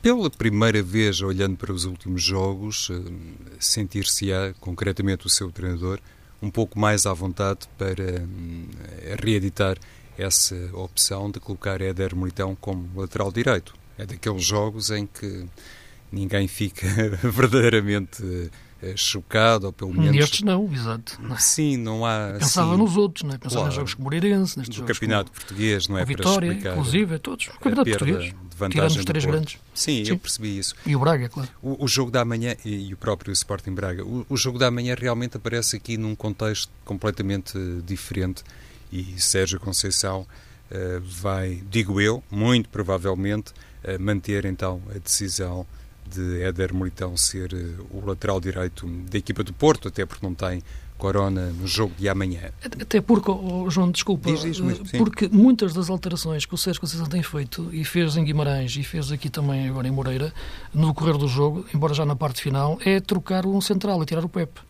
pela 0.00 0.30
primeira 0.30 0.82
vez 0.82 1.20
olhando 1.20 1.56
para 1.58 1.72
os 1.72 1.84
últimos 1.84 2.22
jogos, 2.22 2.88
eh, 2.90 3.12
sentir-se-á, 3.60 4.54
concretamente 4.60 5.26
o 5.26 5.30
seu 5.30 5.52
treinador, 5.52 6.00
um 6.40 6.50
pouco 6.50 6.78
mais 6.78 7.04
à 7.04 7.12
vontade 7.12 7.68
para 7.76 8.02
eh, 8.02 9.16
reeditar 9.22 9.76
essa 10.16 10.56
opção 10.72 11.30
de 11.30 11.38
colocar 11.38 11.80
Éder 11.82 12.16
Militão 12.16 12.56
como 12.56 12.88
lateral 12.98 13.30
direito. 13.30 13.74
É 13.98 14.06
daqueles 14.06 14.44
jogos 14.44 14.90
em 14.90 15.06
que 15.06 15.46
ninguém 16.10 16.48
fica 16.48 16.86
verdadeiramente 17.30 18.50
chocado, 18.96 19.66
ou 19.66 19.72
pelo 19.72 19.92
menos... 19.92 20.14
Nestes 20.14 20.42
não, 20.42 20.72
exato. 20.72 21.20
Sim, 21.38 21.76
não 21.76 22.06
há... 22.06 22.36
Pensava 22.38 22.72
assim, 22.72 22.82
nos 22.82 22.96
outros, 22.96 23.24
não 23.24 23.34
é? 23.34 23.38
Pensava 23.38 23.54
claro, 23.54 23.66
nos 23.66 23.74
jogos 23.74 23.94
com 23.94 24.02
Moreirense, 24.02 24.58
nestes 24.58 24.76
do 24.76 24.80
jogos 24.80 24.98
campeonato 24.98 25.32
português, 25.32 25.88
não 25.88 25.98
é? 25.98 26.04
Vitória, 26.04 26.52
inclusive, 26.52 27.14
é 27.14 27.18
todos. 27.18 27.46
O 27.48 27.52
campeonato 27.52 27.90
português, 27.90 28.34
vantagem 28.56 28.98
os 28.98 29.04
três 29.04 29.24
grandes. 29.24 29.58
Sim, 29.74 30.04
Sim, 30.04 30.10
eu 30.10 30.18
percebi 30.18 30.58
isso. 30.58 30.74
E 30.86 30.94
o 30.94 31.00
Braga, 31.00 31.28
claro. 31.28 31.48
O, 31.62 31.84
o 31.84 31.88
jogo 31.88 32.10
da 32.10 32.24
manhã, 32.24 32.54
e, 32.64 32.88
e, 32.88 32.94
o 32.94 32.96
próprio 32.96 33.32
Sporting 33.32 33.72
Braga, 33.72 34.04
o, 34.04 34.26
o 34.28 34.36
jogo 34.36 34.58
da 34.58 34.70
manhã 34.70 34.94
realmente 34.98 35.36
aparece 35.36 35.76
aqui 35.76 35.96
num 35.96 36.14
contexto 36.14 36.70
completamente 36.84 37.58
diferente 37.84 38.42
e 38.92 39.20
Sérgio 39.20 39.60
Conceição 39.60 40.26
uh, 40.70 41.00
vai, 41.00 41.62
digo 41.70 42.00
eu, 42.00 42.22
muito 42.30 42.68
provavelmente, 42.68 43.52
uh, 43.84 44.00
manter 44.00 44.44
então 44.44 44.82
a 44.94 44.98
decisão 44.98 45.66
de 46.12 46.42
Éder 46.42 46.74
Militão 46.74 47.16
ser 47.16 47.52
uh, 47.52 47.86
o 47.96 48.04
lateral 48.04 48.40
direito 48.40 48.86
da 49.10 49.18
equipa 49.18 49.42
do 49.42 49.52
Porto, 49.52 49.88
até 49.88 50.04
porque 50.04 50.24
não 50.24 50.34
tem 50.34 50.62
Corona 50.98 51.52
no 51.52 51.66
jogo 51.66 51.94
de 51.96 52.08
amanhã. 52.08 52.50
Até 52.60 53.00
porque, 53.00 53.30
oh, 53.30 53.70
João, 53.70 53.90
desculpa, 53.90 54.32
diz, 54.32 54.42
diz 54.42 54.58
eh, 54.92 54.98
porque 54.98 55.28
muitas 55.28 55.72
das 55.72 55.88
alterações 55.88 56.44
que 56.44 56.54
o 56.54 56.58
Sérgio 56.58 56.80
Conceição 56.80 57.06
tem 57.06 57.22
feito 57.22 57.70
e 57.72 57.84
fez 57.84 58.16
em 58.16 58.24
Guimarães 58.24 58.76
e 58.76 58.82
fez 58.82 59.12
aqui 59.12 59.30
também 59.30 59.68
agora 59.68 59.86
em 59.86 59.92
Moreira, 59.92 60.34
no 60.74 60.88
decorrer 60.88 61.16
do 61.16 61.28
jogo, 61.28 61.64
embora 61.72 61.94
já 61.94 62.04
na 62.04 62.16
parte 62.16 62.42
final, 62.42 62.78
é 62.84 62.98
trocar 62.98 63.46
um 63.46 63.60
central, 63.60 64.02
é 64.02 64.04
tirar 64.04 64.24
o 64.24 64.28
Pepe 64.28 64.60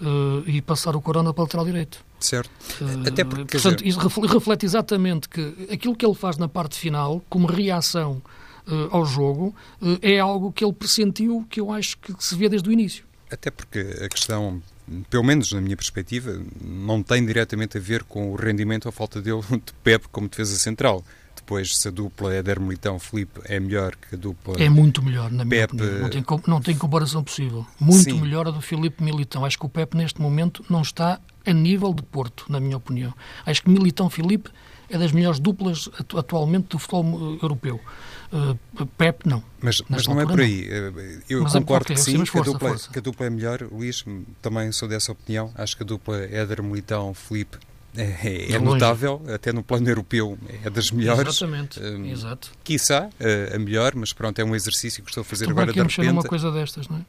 uh, 0.00 0.48
e 0.48 0.62
passar 0.62 0.96
o 0.96 1.00
Corona 1.00 1.32
para 1.34 1.42
o 1.42 1.44
lateral 1.44 1.66
direito. 1.66 2.04
Certo. 2.18 2.50
Uh, 2.80 3.08
Até 3.08 3.22
porque, 3.22 3.58
portanto, 3.58 3.86
isso 3.86 3.98
reflete 3.98 4.64
exatamente 4.64 5.28
que 5.28 5.68
aquilo 5.70 5.94
que 5.94 6.06
ele 6.06 6.14
faz 6.14 6.38
na 6.38 6.48
parte 6.48 6.78
final, 6.78 7.22
como 7.28 7.46
reação 7.46 8.22
uh, 8.66 8.88
ao 8.90 9.04
jogo, 9.04 9.54
uh, 9.80 9.98
é 10.02 10.18
algo 10.18 10.52
que 10.52 10.64
ele 10.64 10.72
pressentiu 10.72 11.46
que 11.48 11.60
eu 11.60 11.70
acho 11.70 11.98
que 11.98 12.12
se 12.18 12.34
vê 12.34 12.48
desde 12.48 12.68
o 12.68 12.72
início. 12.72 13.04
Até 13.30 13.50
porque 13.50 13.80
a 14.04 14.08
questão, 14.08 14.62
pelo 15.10 15.24
menos 15.24 15.52
na 15.52 15.60
minha 15.60 15.76
perspectiva, 15.76 16.40
não 16.60 17.02
tem 17.02 17.24
diretamente 17.24 17.76
a 17.76 17.80
ver 17.80 18.04
com 18.04 18.32
o 18.32 18.36
rendimento 18.36 18.86
ou 18.86 18.92
falta 18.92 19.20
dele 19.20 19.42
de 19.50 19.72
Pep 19.82 20.06
como 20.10 20.28
defesa 20.28 20.56
central. 20.56 21.04
Depois, 21.34 21.76
se 21.76 21.86
a 21.86 21.90
dupla 21.90 22.34
Éder 22.34 22.58
Militão 22.58 22.98
Felipe 22.98 23.40
é 23.44 23.60
melhor 23.60 23.94
que 23.94 24.16
a 24.16 24.18
dupla. 24.18 24.56
É 24.58 24.68
muito 24.68 25.02
melhor, 25.02 25.30
na 25.30 25.44
minha 25.44 25.66
opinião. 25.66 26.00
Não 26.00 26.10
tem, 26.10 26.24
não 26.46 26.60
tem 26.60 26.76
comparação 26.76 27.22
possível. 27.22 27.64
Muito 27.78 28.02
Sim. 28.02 28.20
melhor 28.20 28.48
a 28.48 28.50
do 28.50 28.60
Felipe 28.60 29.02
Militão. 29.02 29.44
Acho 29.44 29.58
que 29.58 29.66
o 29.66 29.68
Pep, 29.68 29.96
neste 29.96 30.20
momento, 30.20 30.64
não 30.68 30.82
está 30.82 31.20
a 31.44 31.52
nível 31.52 31.94
de 31.94 32.02
Porto, 32.02 32.46
na 32.48 32.58
minha 32.58 32.76
opinião. 32.76 33.14
Acho 33.44 33.62
que 33.62 33.70
Militão 33.70 34.10
Felipe 34.10 34.50
é 34.88 34.98
das 34.98 35.12
melhores 35.12 35.38
duplas 35.38 35.88
atualmente 36.16 36.68
do 36.68 36.78
futebol 36.78 37.04
eh, 37.04 37.44
europeu. 37.44 37.80
Uh, 38.32 38.86
Pep, 38.98 39.26
não. 39.28 39.42
Mas, 39.60 39.82
mas 39.88 40.06
não 40.06 40.20
é 40.20 40.26
por 40.26 40.40
aí. 40.40 40.68
Eh, 40.68 41.20
eu 41.28 41.42
mas 41.42 41.52
concordo 41.52 41.92
é 41.92 41.94
que 41.94 42.00
sim, 42.00 42.22
que, 42.24 42.38
a 42.38 42.42
dupla, 42.42 42.68
força. 42.70 42.90
que 42.90 42.98
a 42.98 43.02
dupla 43.02 43.26
é 43.26 43.30
melhor. 43.30 43.62
Luís, 43.70 44.04
também 44.42 44.70
sou 44.72 44.88
dessa 44.88 45.12
opinião. 45.12 45.52
Acho 45.54 45.76
que 45.76 45.82
a 45.82 45.86
dupla 45.86 46.18
Éder 46.18 46.62
Militão, 46.62 47.14
Felipe, 47.14 47.58
é, 47.96 48.52
é 48.52 48.58
notável, 48.58 49.22
até 49.32 49.52
no 49.52 49.62
plano 49.62 49.88
europeu 49.88 50.38
é 50.64 50.68
das 50.68 50.90
melhores. 50.90 51.36
Exatamente, 51.36 51.80
um, 51.80 52.06
exato. 52.06 52.50
Quiçá 52.62 53.08
a 53.54 53.58
melhor, 53.58 53.94
mas 53.94 54.12
pronto, 54.12 54.38
é 54.38 54.44
um 54.44 54.54
exercício 54.54 55.02
que 55.02 55.10
estou 55.10 55.22
a 55.22 55.24
fazer 55.24 55.48
agora 55.48 55.72
de 55.72 55.80
repente. 55.80 56.08
uma 56.08 56.22
coisa 56.22 56.50
destas, 56.50 56.88
não 56.88 56.98
é? 56.98 57.00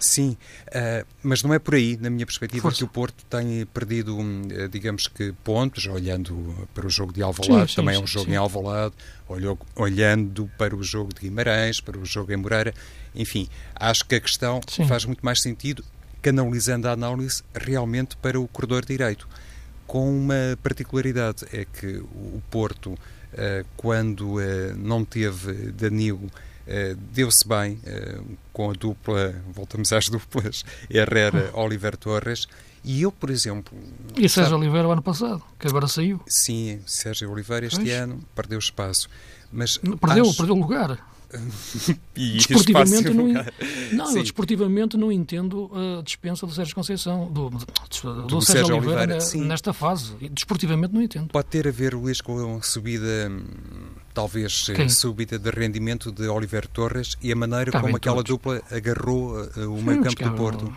Sim, 0.00 0.34
uh, 0.68 1.06
mas 1.22 1.42
não 1.42 1.52
é 1.52 1.58
por 1.58 1.74
aí, 1.74 1.96
na 2.00 2.08
minha 2.08 2.24
perspectiva, 2.24 2.62
Força. 2.62 2.78
que 2.78 2.84
o 2.84 2.88
Porto 2.88 3.22
tem 3.26 3.66
perdido, 3.66 4.18
uh, 4.18 4.68
digamos 4.70 5.06
que, 5.06 5.32
pontos, 5.44 5.86
olhando 5.86 6.66
para 6.74 6.86
o 6.86 6.90
jogo 6.90 7.12
de 7.12 7.22
Alvalade, 7.22 7.72
sim, 7.72 7.76
também 7.76 7.94
sim, 7.94 8.00
é 8.00 8.04
um 8.04 8.06
jogo 8.06 8.24
sim. 8.24 8.32
em 8.32 8.36
Alvalade, 8.36 8.94
olhou, 9.28 9.58
olhando 9.76 10.50
para 10.56 10.74
o 10.74 10.82
jogo 10.82 11.12
de 11.12 11.20
Guimarães, 11.20 11.82
para 11.82 11.98
o 11.98 12.04
jogo 12.04 12.32
em 12.32 12.36
Moreira, 12.36 12.72
enfim, 13.14 13.46
acho 13.74 14.06
que 14.06 14.14
a 14.14 14.20
questão 14.20 14.60
faz 14.88 15.04
muito 15.04 15.20
mais 15.24 15.42
sentido 15.42 15.84
canalizando 16.22 16.88
a 16.88 16.92
análise 16.92 17.42
realmente 17.54 18.16
para 18.16 18.40
o 18.40 18.48
corredor 18.48 18.84
direito, 18.84 19.28
com 19.86 20.10
uma 20.10 20.58
particularidade, 20.62 21.44
é 21.52 21.64
que 21.64 21.96
o 21.98 22.40
Porto, 22.50 22.92
uh, 22.92 23.66
quando 23.76 24.36
não 24.76 25.04
teve 25.04 25.72
Danilo 25.72 26.26
eh, 26.26 26.49
deu-se 27.12 27.46
bem 27.46 27.74
uh, 27.74 28.36
com 28.52 28.70
a 28.70 28.72
dupla, 28.72 29.34
voltamos 29.52 29.92
às 29.92 30.08
duplas, 30.08 30.64
Herrera-Oliver 30.88 31.96
Torres. 31.98 32.46
E 32.82 33.02
eu, 33.02 33.12
por 33.12 33.28
exemplo. 33.28 33.76
E 34.16 34.28
Sérgio 34.28 34.52
sabe, 34.52 34.54
Oliveira 34.54 34.88
o 34.88 34.90
ano 34.90 35.02
passado, 35.02 35.42
que 35.58 35.66
agora 35.66 35.86
saiu. 35.86 36.20
Sim, 36.26 36.80
Sérgio 36.86 37.30
Oliveira 37.30 37.66
este 37.66 37.80
pois. 37.80 37.92
ano 37.92 38.20
perdeu 38.34 38.58
espaço. 38.58 39.08
Mas 39.52 39.76
perdeu, 39.76 40.24
acho... 40.24 40.36
perdeu 40.36 40.54
lugar. 40.54 40.98
e 42.16 42.38
desportivamente 42.38 43.10
não, 43.10 43.28
não 43.92 44.16
eu 44.16 44.22
desportivamente 44.22 44.96
não 44.96 45.12
entendo 45.12 45.70
a 45.72 46.02
dispensa 46.02 46.44
do 46.44 46.52
Sérgio 46.52 46.74
Conceição 46.74 47.30
do, 47.30 47.50
do, 47.50 47.58
do, 47.58 48.22
do 48.26 48.40
Sérgio, 48.40 48.66
Sérgio, 48.66 48.76
Oliveira, 48.76 49.14
Oliveira 49.16 49.46
nesta 49.46 49.72
fase 49.72 50.12
desportivamente 50.32 50.92
não 50.92 51.00
entendo 51.00 51.28
pode 51.28 51.46
ter 51.46 51.68
a 51.68 51.70
ver 51.70 51.94
Luís 51.94 52.20
com 52.20 52.56
a 52.56 52.62
subida 52.62 53.30
talvez 54.20 54.70
Quem? 54.74 54.88
súbita 54.88 55.38
de 55.38 55.50
rendimento 55.50 56.12
de 56.12 56.28
Oliver 56.28 56.66
Torres 56.66 57.16
e 57.22 57.32
a 57.32 57.36
maneira 57.36 57.70
cabem 57.70 57.86
como 57.86 57.96
aquela 57.96 58.16
todos. 58.16 58.30
dupla 58.30 58.62
agarrou 58.70 59.40
uh, 59.40 59.74
o 59.74 59.82
meio 59.82 60.02
campo 60.02 60.24
do 60.24 60.36
Porto 60.36 60.76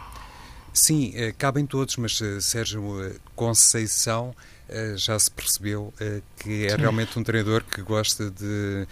sim, 0.72 1.10
uh, 1.10 1.34
cabem 1.38 1.66
todos 1.66 1.98
mas 1.98 2.20
uh, 2.22 2.42
Sérgio 2.42 3.16
Conceição 3.36 4.34
já 4.96 5.20
se 5.20 5.30
percebeu 5.30 5.94
que 6.40 6.66
é 6.66 6.70
sim. 6.70 6.78
realmente 6.78 7.20
um 7.20 7.24
treinador 7.24 7.64
que 7.64 7.82
gosta 7.82 8.32
de 8.32 8.88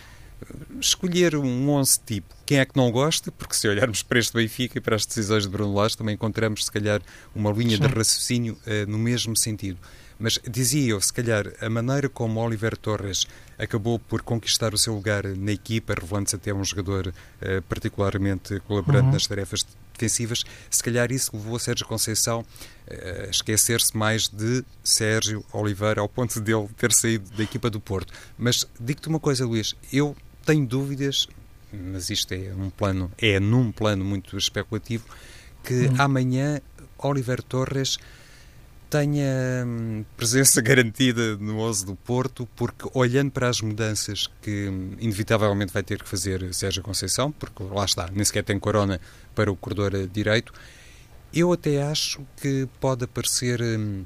escolher 0.80 1.36
um 1.36 1.70
11 1.70 2.00
tipo. 2.06 2.36
Quem 2.46 2.60
é 2.60 2.66
que 2.66 2.76
não 2.76 2.92
gosta? 2.92 3.32
Porque 3.32 3.56
se 3.56 3.68
olharmos 3.68 4.04
para 4.04 4.20
este 4.20 4.34
Benfica 4.34 4.78
e 4.78 4.82
para 4.82 4.96
as 4.96 5.06
decisões 5.06 5.44
de 5.44 5.50
Bruno 5.50 5.74
Lage, 5.74 5.98
também 5.98 6.16
encontramos, 6.16 6.66
se 6.66 6.72
calhar, 6.72 7.02
uma 7.34 7.52
linha 7.52 7.78
Sim. 7.78 7.84
de 7.84 7.88
raciocínio 7.88 8.58
uh, 8.66 8.90
no 8.90 8.98
mesmo 8.98 9.36
sentido. 9.36 9.80
Mas 10.22 10.40
dizia 10.48 10.92
eu, 10.92 11.02
se 11.02 11.12
calhar, 11.12 11.52
a 11.60 11.68
maneira 11.68 12.08
como 12.08 12.40
Oliver 12.40 12.78
Torres 12.78 13.26
acabou 13.58 13.98
por 13.98 14.22
conquistar 14.22 14.72
o 14.72 14.78
seu 14.78 14.94
lugar 14.94 15.24
na 15.24 15.52
equipa, 15.52 15.96
revelando-se 16.00 16.36
até 16.36 16.54
um 16.54 16.64
jogador 16.64 17.08
uh, 17.08 17.62
particularmente 17.64 18.60
colaborante 18.62 19.08
uhum. 19.08 19.14
nas 19.14 19.26
tarefas 19.26 19.66
defensivas, 19.94 20.44
se 20.70 20.84
calhar 20.84 21.12
isso 21.12 21.32
levou 21.34 21.56
a 21.56 21.60
Sérgio 21.60 21.88
Conceição 21.88 22.42
uh, 22.42 23.28
a 23.28 23.30
esquecer-se 23.32 23.98
mais 23.98 24.28
de 24.28 24.64
Sérgio 24.84 25.44
Oliveira, 25.52 26.02
ao 26.02 26.08
ponto 26.08 26.40
de 26.40 26.54
ele 26.54 26.68
ter 26.78 26.94
saído 26.94 27.28
da 27.36 27.44
equipa 27.44 27.72
do 27.72 27.80
Porto. 27.80 28.14
Mas 28.38 28.68
digo-te 28.80 29.08
uma 29.08 29.20
coisa, 29.20 29.44
Luís, 29.44 29.76
eu 29.92 30.16
tenho 30.46 30.68
dúvidas, 30.68 31.28
mas 31.74 32.12
isto 32.12 32.32
é 32.32 32.54
um 32.56 32.70
plano, 32.70 33.12
é 33.18 33.40
num 33.40 33.72
plano 33.72 34.06
muito 34.06 34.38
especulativo, 34.38 35.04
que 35.64 35.88
hum. 35.88 35.96
amanhã 35.98 36.62
Oliver 37.00 37.42
Torres 37.42 37.98
tenha 38.92 39.66
hum, 39.66 40.04
presença 40.18 40.60
garantida 40.62 41.38
no 41.38 41.60
11 41.60 41.86
do 41.86 41.96
Porto, 41.96 42.48
porque 42.58 42.90
olhando 42.94 43.32
para 43.32 43.48
as 43.48 43.62
mudanças 43.62 44.30
que 44.42 44.68
hum, 44.68 44.92
inevitavelmente 45.00 45.72
vai 45.72 45.82
ter 45.82 46.04
que 46.04 46.10
fazer 46.10 46.54
Sérgio 46.54 46.84
Conceição, 46.84 47.32
porque 47.32 47.64
lá 47.64 47.86
está, 47.86 48.10
nem 48.12 48.26
sequer 48.26 48.44
tem 48.44 48.60
corona 48.60 49.00
para 49.34 49.50
o 49.50 49.56
corredor 49.56 50.08
direito, 50.08 50.54
eu 51.34 51.54
até 51.54 51.82
acho 51.82 52.22
que 52.42 52.68
pode 52.82 53.06
aparecer 53.06 53.62
hum, 53.62 54.04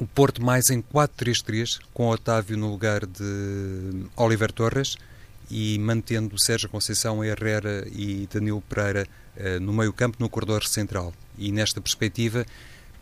o 0.00 0.06
Porto 0.06 0.44
mais 0.44 0.68
em 0.70 0.82
4-3-3, 0.82 1.78
com 1.94 2.08
Otávio 2.08 2.56
no 2.56 2.68
lugar 2.68 3.06
de 3.06 4.06
Oliver 4.16 4.50
Torres 4.50 4.96
e 5.50 5.78
mantendo 5.78 6.38
Sérgio 6.38 6.68
Conceição, 6.68 7.24
Herrera 7.24 7.86
e 7.90 8.28
Danilo 8.32 8.62
Pereira 8.62 9.06
uh, 9.36 9.60
no 9.60 9.72
meio 9.72 9.92
campo, 9.92 10.16
no 10.20 10.28
corredor 10.28 10.64
central. 10.64 11.12
E 11.36 11.50
nesta 11.50 11.80
perspectiva, 11.80 12.44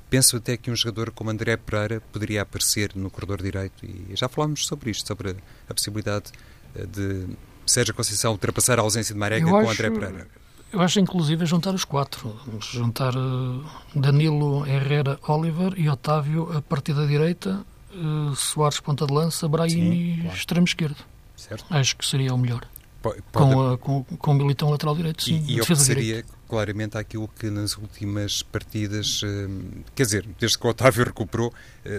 penso 0.09 0.37
até 0.37 0.57
que 0.57 0.71
um 0.71 0.77
jogador 0.77 1.11
como 1.11 1.31
André 1.31 1.57
Pereira 1.57 2.01
poderia 2.13 2.43
aparecer 2.43 2.93
no 2.95 3.11
corredor 3.11 3.43
direito 3.43 3.85
e 3.85 4.15
já 4.15 4.29
falámos 4.29 4.67
sobre 4.67 4.91
isto, 4.91 5.07
sobre 5.07 5.37
a 5.69 5.75
possibilidade 5.75 6.33
uh, 6.75 6.87
de 6.87 7.27
Sérgio 7.67 7.95
Conceição 7.95 8.33
ultrapassar 8.33 8.79
a 8.79 8.83
ausência 8.83 9.15
de 9.15 9.19
Marega 9.19 9.47
com 9.47 9.69
André 9.69 9.91
Pereira. 9.91 10.29
Eu 10.73 10.81
acho, 10.81 10.99
inclusive, 11.01 11.47
juntar 11.47 11.75
os 11.75 11.85
quatro. 11.85 12.39
Juntar 12.61 13.17
uh, 13.17 13.65
Danilo, 13.95 14.67
Herrera, 14.67 15.19
Oliver 15.27 15.73
e 15.77 15.89
Otávio 15.89 16.53
a 16.57 16.61
partir 16.61 16.93
da 16.93 17.07
direita, 17.07 17.65
uh, 17.95 18.35
Soares 18.35 18.81
ponta 18.81 19.07
de 19.07 19.13
lança, 19.13 19.49
Brahim 19.49 20.21
claro. 20.23 20.37
extremo 20.37 20.67
esquerdo. 20.67 20.99
Certo. 21.37 21.65
Acho 21.71 21.97
que 21.97 22.05
seria 22.05 22.35
o 22.35 22.39
melhor. 22.39 22.67
Pode... 23.01 23.23
Com, 23.33 23.73
a, 23.73 23.79
com, 23.79 24.05
com 24.05 24.31
o 24.33 24.35
Militão 24.35 24.71
lateral 24.71 24.97
direito, 24.97 25.23
sim. 25.23 25.45
E, 25.47 25.55
e 25.55 25.57
defesa 25.57 25.85
seria 25.85 26.25
claramente 26.49 26.97
aquilo 26.97 27.29
que 27.29 27.51
nas 27.51 27.77
últimas 27.77 28.43
partidas, 28.43 29.23
uh, 29.23 29.85
quer 29.95 30.05
dizer, 30.05 30.27
desde 30.39 30.59
que 30.59 30.67
o 30.67 30.71
Otávio 30.71 31.05
recuperou, 31.05 31.53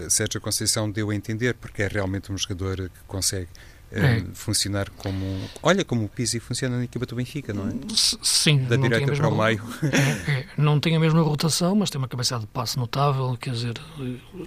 Sérgio 0.10 0.42
Conceição 0.42 0.90
deu 0.90 1.10
a 1.10 1.16
entender, 1.16 1.54
porque 1.56 1.84
é 1.84 1.88
realmente 1.88 2.32
um 2.32 2.38
jogador 2.38 2.78
que 2.78 3.00
consegue 3.08 3.48
é. 3.92 4.22
funcionar 4.34 4.90
como. 4.92 5.26
Olha 5.64 5.84
como 5.86 6.04
o 6.06 6.10
Pizzi 6.10 6.40
funciona 6.40 6.78
na 6.78 6.84
equipa 6.84 7.06
do 7.06 7.16
Benfica, 7.16 7.54
não 7.54 7.68
é? 7.68 7.74
Sim, 7.96 8.66
da 8.66 8.76
direita 8.76 9.14
para 9.14 9.28
o 9.28 9.38
meio. 9.38 9.64
É, 9.88 10.32
é, 10.32 10.46
não 10.58 10.80
tem 10.80 10.96
a 10.96 11.00
mesma 11.00 11.22
rotação, 11.22 11.76
mas 11.76 11.90
tem 11.90 11.98
uma 11.98 12.08
cabeçada 12.08 12.42
de 12.42 12.48
passe 12.48 12.78
notável, 12.78 13.38
quer 13.40 13.52
dizer. 13.52 13.80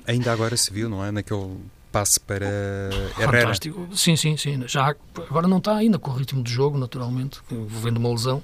Ainda 0.07 0.33
agora 0.33 0.57
se 0.57 0.73
viu, 0.73 0.89
não 0.89 1.05
é? 1.05 1.11
Naquele 1.11 1.57
passe 1.91 2.21
para 2.21 2.47
Herrera. 3.19 3.41
Fantástico. 3.41 3.89
Sim, 3.95 4.17
sim, 4.17 4.37
sim. 4.37 4.63
Já, 4.67 4.95
agora 5.29 5.49
não 5.49 5.59
está 5.59 5.77
ainda 5.77 5.99
com 5.99 6.11
o 6.11 6.15
ritmo 6.15 6.43
de 6.43 6.53
jogo, 6.53 6.79
naturalmente, 6.79 7.41
vendo 7.51 7.97
uma 7.97 8.11
lesão, 8.11 8.43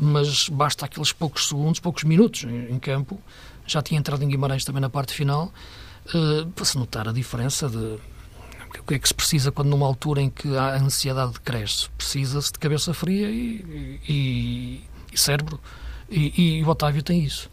mas 0.00 0.48
basta 0.48 0.86
aqueles 0.86 1.12
poucos 1.12 1.48
segundos, 1.48 1.80
poucos 1.80 2.04
minutos 2.04 2.44
em, 2.44 2.72
em 2.72 2.78
campo. 2.78 3.20
Já 3.66 3.82
tinha 3.82 3.98
entrado 3.98 4.22
em 4.22 4.28
Guimarães 4.28 4.64
também 4.64 4.80
na 4.80 4.88
parte 4.88 5.12
final, 5.12 5.52
uh, 6.14 6.46
para 6.50 6.64
se 6.64 6.78
notar 6.78 7.08
a 7.08 7.12
diferença 7.12 7.68
de 7.68 7.98
o 8.78 8.82
que 8.84 8.94
é 8.94 8.98
que 8.98 9.08
se 9.08 9.14
precisa 9.14 9.50
quando 9.50 9.68
numa 9.68 9.86
altura 9.86 10.20
em 10.20 10.30
que 10.30 10.56
a 10.56 10.76
ansiedade 10.76 11.40
cresce? 11.40 11.88
Precisa-se 11.96 12.52
de 12.52 12.58
cabeça 12.58 12.92
fria 12.92 13.30
e, 13.30 13.98
e, 14.06 14.84
e 15.12 15.18
cérebro. 15.18 15.58
E, 16.10 16.58
e, 16.58 16.64
o 16.64 16.68
Otávio 16.68 17.02
tem 17.02 17.24
isso. 17.24 17.50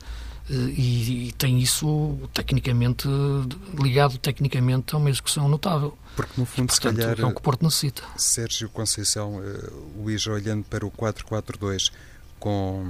Eh, 0.50 0.54
e, 0.54 1.28
e, 1.28 1.32
tem 1.34 1.60
isso 1.60 2.18
tecnicamente, 2.34 3.08
ligado 3.82 4.18
tecnicamente 4.18 4.94
a 4.94 4.98
uma 4.98 5.10
execução 5.10 5.48
notável. 5.48 5.98
Porque 6.16 6.34
no 6.38 6.46
fundo, 6.46 6.68
Portanto, 6.68 6.94
se 6.94 7.00
calhar, 7.00 7.20
é 7.20 7.26
o 7.26 7.32
que 7.32 7.38
o 7.38 7.42
Porto 7.42 7.64
necessita. 7.64 8.04
Sérgio 8.18 8.70
Conceição, 8.70 9.38
uh, 9.38 10.02
Luís, 10.02 10.26
olhando 10.28 10.64
para 10.66 10.86
o 10.86 10.92
4-4-2 10.92 11.92
com 12.46 12.86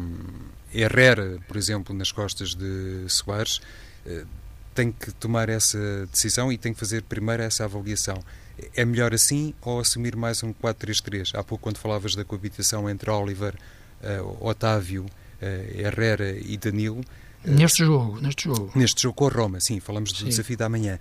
Herrera, 0.74 1.40
por 1.48 1.56
exemplo, 1.56 1.96
nas 1.96 2.12
costas 2.12 2.54
de 2.54 3.06
Soares, 3.08 3.62
uh, 4.06 4.28
tem 4.74 4.92
que 4.92 5.14
tomar 5.14 5.48
essa 5.48 6.06
decisão 6.12 6.52
e 6.52 6.58
tem 6.58 6.74
que 6.74 6.80
fazer 6.80 7.04
primeiro 7.04 7.42
essa 7.42 7.64
avaliação. 7.64 8.22
É 8.76 8.84
melhor 8.84 9.14
assim 9.14 9.54
ou 9.62 9.80
assumir 9.80 10.14
mais 10.18 10.44
um 10.44 10.54
4-3-3? 10.54 11.36
Há 11.36 11.42
pouco, 11.42 11.64
quando 11.64 11.78
falavas 11.78 12.16
da 12.16 12.26
coabitação 12.26 12.90
entre 12.90 13.10
Oliver, 13.10 13.56
uh, 14.04 14.46
Otávio, 14.46 15.06
uh, 15.06 15.80
Herrera 15.80 16.38
e 16.38 16.58
Danilo. 16.58 17.00
Uh, 17.46 17.52
neste 17.52 17.86
jogo, 17.86 18.20
neste 18.20 18.44
jogo. 18.44 18.72
Neste 18.76 19.04
jogo 19.04 19.16
com 19.16 19.28
a 19.28 19.30
Roma, 19.30 19.62
sim, 19.62 19.80
falamos 19.80 20.12
do 20.12 20.18
sim. 20.18 20.26
desafio 20.26 20.58
da 20.58 20.68
manhã. 20.68 21.00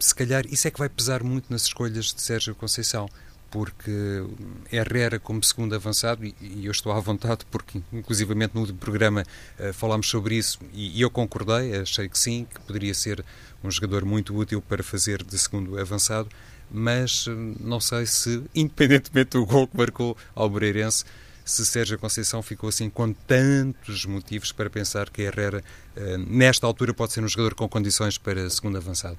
se 0.00 0.12
calhar 0.16 0.44
isso 0.46 0.66
é 0.66 0.70
que 0.72 0.80
vai 0.80 0.88
pesar 0.88 1.22
muito 1.22 1.44
nas 1.48 1.62
escolhas 1.62 2.06
de 2.06 2.20
Sérgio 2.20 2.56
Conceição 2.56 3.08
porque 3.52 4.24
Herrera 4.72 5.18
como 5.18 5.44
segundo 5.44 5.74
avançado, 5.74 6.24
e, 6.24 6.34
eu 6.64 6.72
estou 6.72 6.90
à 6.90 6.98
vontade 6.98 7.44
porque 7.50 7.80
inclusivamente 7.92 8.54
no 8.54 8.62
último 8.62 8.78
programa 8.78 9.24
uh, 9.60 9.72
falámos 9.74 10.08
sobre 10.08 10.36
isso 10.36 10.58
e, 10.72 11.00
eu 11.00 11.10
concordei, 11.10 11.76
achei 11.76 12.08
que 12.08 12.18
sim, 12.18 12.46
que 12.52 12.58
poderia 12.62 12.94
ser 12.94 13.22
um 13.62 13.70
jogador 13.70 14.06
muito 14.06 14.34
útil 14.34 14.60
para 14.62 14.82
fazer 14.82 15.22
de 15.22 15.38
segundo 15.38 15.78
avançado, 15.78 16.30
mas 16.70 17.26
uh, 17.26 17.32
não 17.60 17.78
sei 17.78 18.06
se, 18.06 18.42
independentemente 18.56 19.32
do 19.32 19.44
gol 19.44 19.68
que 19.68 19.76
marcou 19.76 20.16
ao 20.34 20.48
Moreirense, 20.48 21.04
se 21.44 21.66
Sérgio 21.66 21.98
Conceição 21.98 22.42
ficou 22.42 22.70
assim 22.70 22.88
com 22.88 23.12
tantos 23.12 24.06
motivos 24.06 24.50
para 24.50 24.70
pensar 24.70 25.10
que 25.10 25.20
Herrera, 25.20 25.62
uh, 25.94 26.18
nesta 26.26 26.66
altura, 26.66 26.94
pode 26.94 27.12
ser 27.12 27.22
um 27.22 27.28
jogador 27.28 27.54
com 27.54 27.68
condições 27.68 28.16
para 28.16 28.48
segundo 28.48 28.78
avançado. 28.78 29.18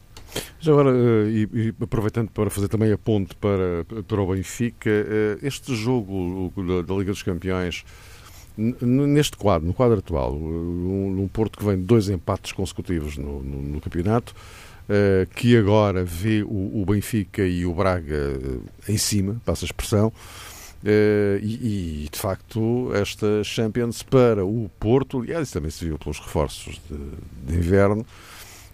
Já 0.60 0.72
agora, 0.72 0.92
eh, 0.92 1.48
e, 1.54 1.74
aproveitando 1.82 2.30
para 2.30 2.50
fazer 2.50 2.68
também 2.68 2.92
a 2.92 2.98
ponte 2.98 3.36
para, 3.36 3.86
para 4.08 4.22
o 4.22 4.28
Benfica, 4.34 4.90
eh, 4.90 5.38
este 5.42 5.76
jogo 5.76 6.54
da, 6.56 6.94
Liga 6.96 7.12
dos 7.12 7.22
Campeões, 7.22 7.84
neste 8.58 9.36
quadro, 9.36 9.68
no 9.68 9.74
quadro 9.74 10.00
atual, 10.00 10.34
um, 10.34 11.22
um 11.24 11.28
Porto 11.28 11.58
que 11.58 11.66
vem 11.66 11.78
de 11.78 11.84
dois 11.84 12.08
empates 12.08 12.52
consecutivos 12.52 13.18
no, 13.18 13.44
no, 13.44 13.62
no 13.62 13.82
campeonato, 13.82 14.34
que 15.36 15.58
agora 15.58 16.04
vê 16.04 16.44
o, 16.44 16.84
Benfica 16.86 17.42
e 17.46 17.66
o 17.66 17.74
Braga 17.74 18.38
em 18.88 18.98
cima, 18.98 19.42
passa 19.44 19.66
a 19.66 19.68
expressão, 19.68 20.14
e, 21.42 22.08
de 22.12 22.20
facto 22.20 22.92
esta 22.94 23.44
Champions 23.44 24.04
para 24.04 24.46
o 24.46 24.70
Porto, 24.80 25.22
aliás, 25.22 25.48
isso 25.48 25.54
também 25.54 25.72
se 25.72 25.84
viu 25.86 25.98
pelos 25.98 26.20
reforços 26.20 26.80
de, 26.90 27.52
de 27.52 27.58
inverno, 27.58 28.06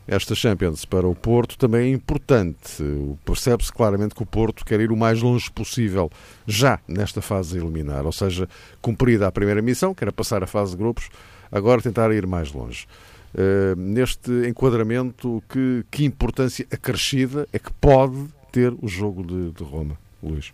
esta 0.10 0.34
Champions 0.34 0.86
para 0.86 1.08
o 1.08 1.14
Porto 1.14 1.56
também 1.56 1.92
é 1.92 1.94
importante. 1.94 2.84
Percebe-se 3.24 3.72
claramente 3.72 4.16
que 4.16 4.24
o 4.24 4.26
Porto 4.26 4.66
quer 4.66 4.80
ir 4.80 4.92
o 4.92 4.98
mais 4.98 5.22
longe 5.22 5.52
possível 5.52 6.12
já 6.48 6.80
nesta 6.88 7.22
fase 7.22 7.60
eliminar, 7.60 8.06
ou 8.08 8.12
seja, 8.12 8.50
cumprida 8.82 9.28
a 9.28 9.32
primeira 9.32 9.62
missão, 9.62 9.94
que 9.94 10.04
era 10.04 10.12
passar 10.12 10.44
a 10.44 10.48
fase 10.48 10.72
de 10.72 10.78
grupos, 10.78 11.10
agora 11.52 11.80
tentar 11.80 12.12
ir 12.12 12.26
mais 12.26 12.52
longe. 12.52 12.88
Uh, 13.36 13.80
neste 13.80 14.32
enquadramento, 14.48 15.44
que, 15.48 15.86
que 15.92 16.04
importância 16.04 16.66
acrescida 16.72 17.48
é 17.54 17.60
que 17.60 17.72
pode 17.74 18.26
ter 18.52 18.74
o 18.82 18.88
jogo 18.88 19.24
de, 19.24 19.52
de 19.52 19.64
Roma, 19.64 19.96
Luís? 20.24 20.52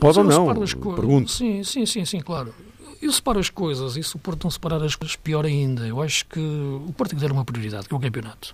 Pode 0.00 0.18
ou 0.18 0.24
não? 0.24 0.46
Pergunto. 0.96 1.30
Sim, 1.30 1.62
sim, 1.62 1.86
sim, 1.86 2.04
sim, 2.04 2.18
claro. 2.18 2.52
Eu 3.06 3.12
separo 3.12 3.38
as 3.38 3.48
coisas, 3.48 3.96
e 3.96 4.02
se 4.02 4.16
o 4.16 4.18
Porto 4.18 4.42
não 4.42 4.50
separar 4.50 4.82
as 4.82 4.96
coisas, 4.96 5.14
pior 5.14 5.46
ainda. 5.46 5.86
Eu 5.86 6.02
acho 6.02 6.26
que 6.26 6.40
o 6.40 6.92
Porto 6.96 7.10
tem 7.10 7.20
que 7.20 7.24
ter 7.24 7.30
uma 7.30 7.44
prioridade, 7.44 7.86
que 7.86 7.94
é 7.94 7.96
o 7.96 8.00
campeonato. 8.00 8.52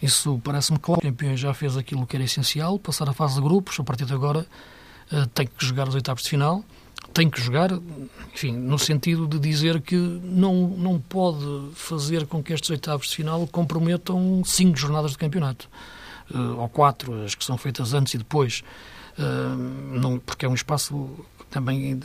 Isso 0.00 0.40
parece-me 0.42 0.78
claro. 0.78 1.00
O 1.00 1.02
campeão 1.02 1.36
já 1.36 1.52
fez 1.52 1.76
aquilo 1.76 2.06
que 2.06 2.16
era 2.16 2.24
essencial, 2.24 2.78
passar 2.78 3.06
a 3.10 3.12
fase 3.12 3.34
de 3.34 3.42
grupos, 3.42 3.78
a 3.78 3.84
partir 3.84 4.06
de 4.06 4.14
agora 4.14 4.46
uh, 5.12 5.26
tem 5.34 5.46
que 5.46 5.66
jogar 5.66 5.86
os 5.86 5.94
oitavos 5.94 6.22
de 6.22 6.30
final, 6.30 6.64
tem 7.12 7.28
que 7.28 7.38
jogar, 7.38 7.72
enfim, 8.32 8.52
no 8.52 8.78
sentido 8.78 9.28
de 9.28 9.38
dizer 9.38 9.82
que 9.82 9.96
não, 9.96 10.66
não 10.66 10.98
pode 10.98 11.44
fazer 11.74 12.26
com 12.26 12.42
que 12.42 12.54
estes 12.54 12.70
oitavos 12.70 13.08
de 13.08 13.16
final 13.16 13.46
comprometam 13.48 14.42
cinco 14.46 14.78
jornadas 14.78 15.10
de 15.10 15.18
campeonato, 15.18 15.68
uh, 16.34 16.58
ou 16.58 16.70
quatro, 16.70 17.22
as 17.22 17.34
que 17.34 17.44
são 17.44 17.58
feitas 17.58 17.92
antes 17.92 18.14
e 18.14 18.16
depois, 18.16 18.64
uh, 19.18 19.54
não, 19.98 20.18
porque 20.18 20.46
é 20.46 20.48
um 20.48 20.54
espaço 20.54 21.10
também 21.50 22.00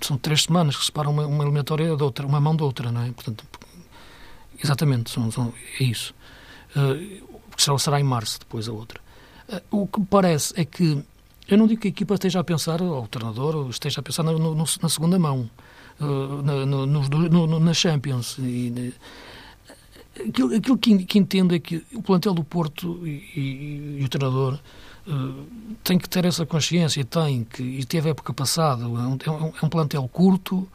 são 0.00 0.16
três 0.16 0.42
semanas 0.44 0.76
que 0.76 0.84
separam 0.84 1.10
uma, 1.10 1.26
uma 1.26 1.44
eliminatória 1.44 1.96
da 1.96 2.04
outra, 2.04 2.26
uma 2.26 2.40
mão 2.40 2.54
da 2.54 2.64
outra, 2.64 2.92
não 2.92 3.02
é? 3.02 3.10
Portanto, 3.10 3.44
exatamente, 4.62 5.10
são, 5.10 5.30
são, 5.30 5.52
é 5.80 5.84
isso. 5.84 6.14
Uh, 6.76 7.26
porque 7.50 7.78
será 7.78 8.00
em 8.00 8.04
março 8.04 8.38
depois 8.38 8.68
a 8.68 8.72
outra. 8.72 9.00
Uh, 9.48 9.82
o 9.82 9.86
que 9.86 10.00
me 10.00 10.06
parece 10.06 10.52
é 10.56 10.64
que, 10.64 11.02
eu 11.48 11.58
não 11.58 11.66
digo 11.66 11.80
que 11.80 11.88
a 11.88 11.90
equipa 11.90 12.14
esteja 12.14 12.40
a 12.40 12.44
pensar, 12.44 12.80
ou 12.80 13.04
o 13.04 13.08
treinador 13.08 13.68
esteja 13.70 14.00
a 14.00 14.02
pensar 14.02 14.22
no, 14.22 14.38
no, 14.38 14.54
na 14.54 14.88
segunda 14.88 15.18
mão, 15.18 15.50
uh, 16.00 16.42
na, 16.42 16.66
no, 16.66 16.86
no, 16.86 17.60
na 17.60 17.74
Champions. 17.74 18.36
E, 18.38 18.94
aquilo, 20.28 20.54
aquilo 20.54 20.78
que, 20.78 21.04
que, 21.04 21.18
entendo 21.18 21.54
é 21.54 21.58
que 21.58 21.84
o 21.94 22.02
plantel 22.02 22.34
do 22.34 22.44
Porto 22.44 23.06
e, 23.06 23.10
e, 23.36 23.96
e 24.00 24.04
o 24.04 24.08
treinador 24.08 24.58
tem 25.82 25.98
que 25.98 26.08
ter 26.08 26.24
essa 26.24 26.46
consciência 26.46 27.00
e 27.00 27.04
tem 27.04 27.44
que 27.44 27.62
e 27.62 27.84
teve 27.84 28.10
época 28.10 28.32
passada 28.32 28.84
é 28.84 28.86
um, 28.86 29.18
é 29.60 29.64
um 29.64 29.68
plantel 29.68 30.08
curto 30.08 30.68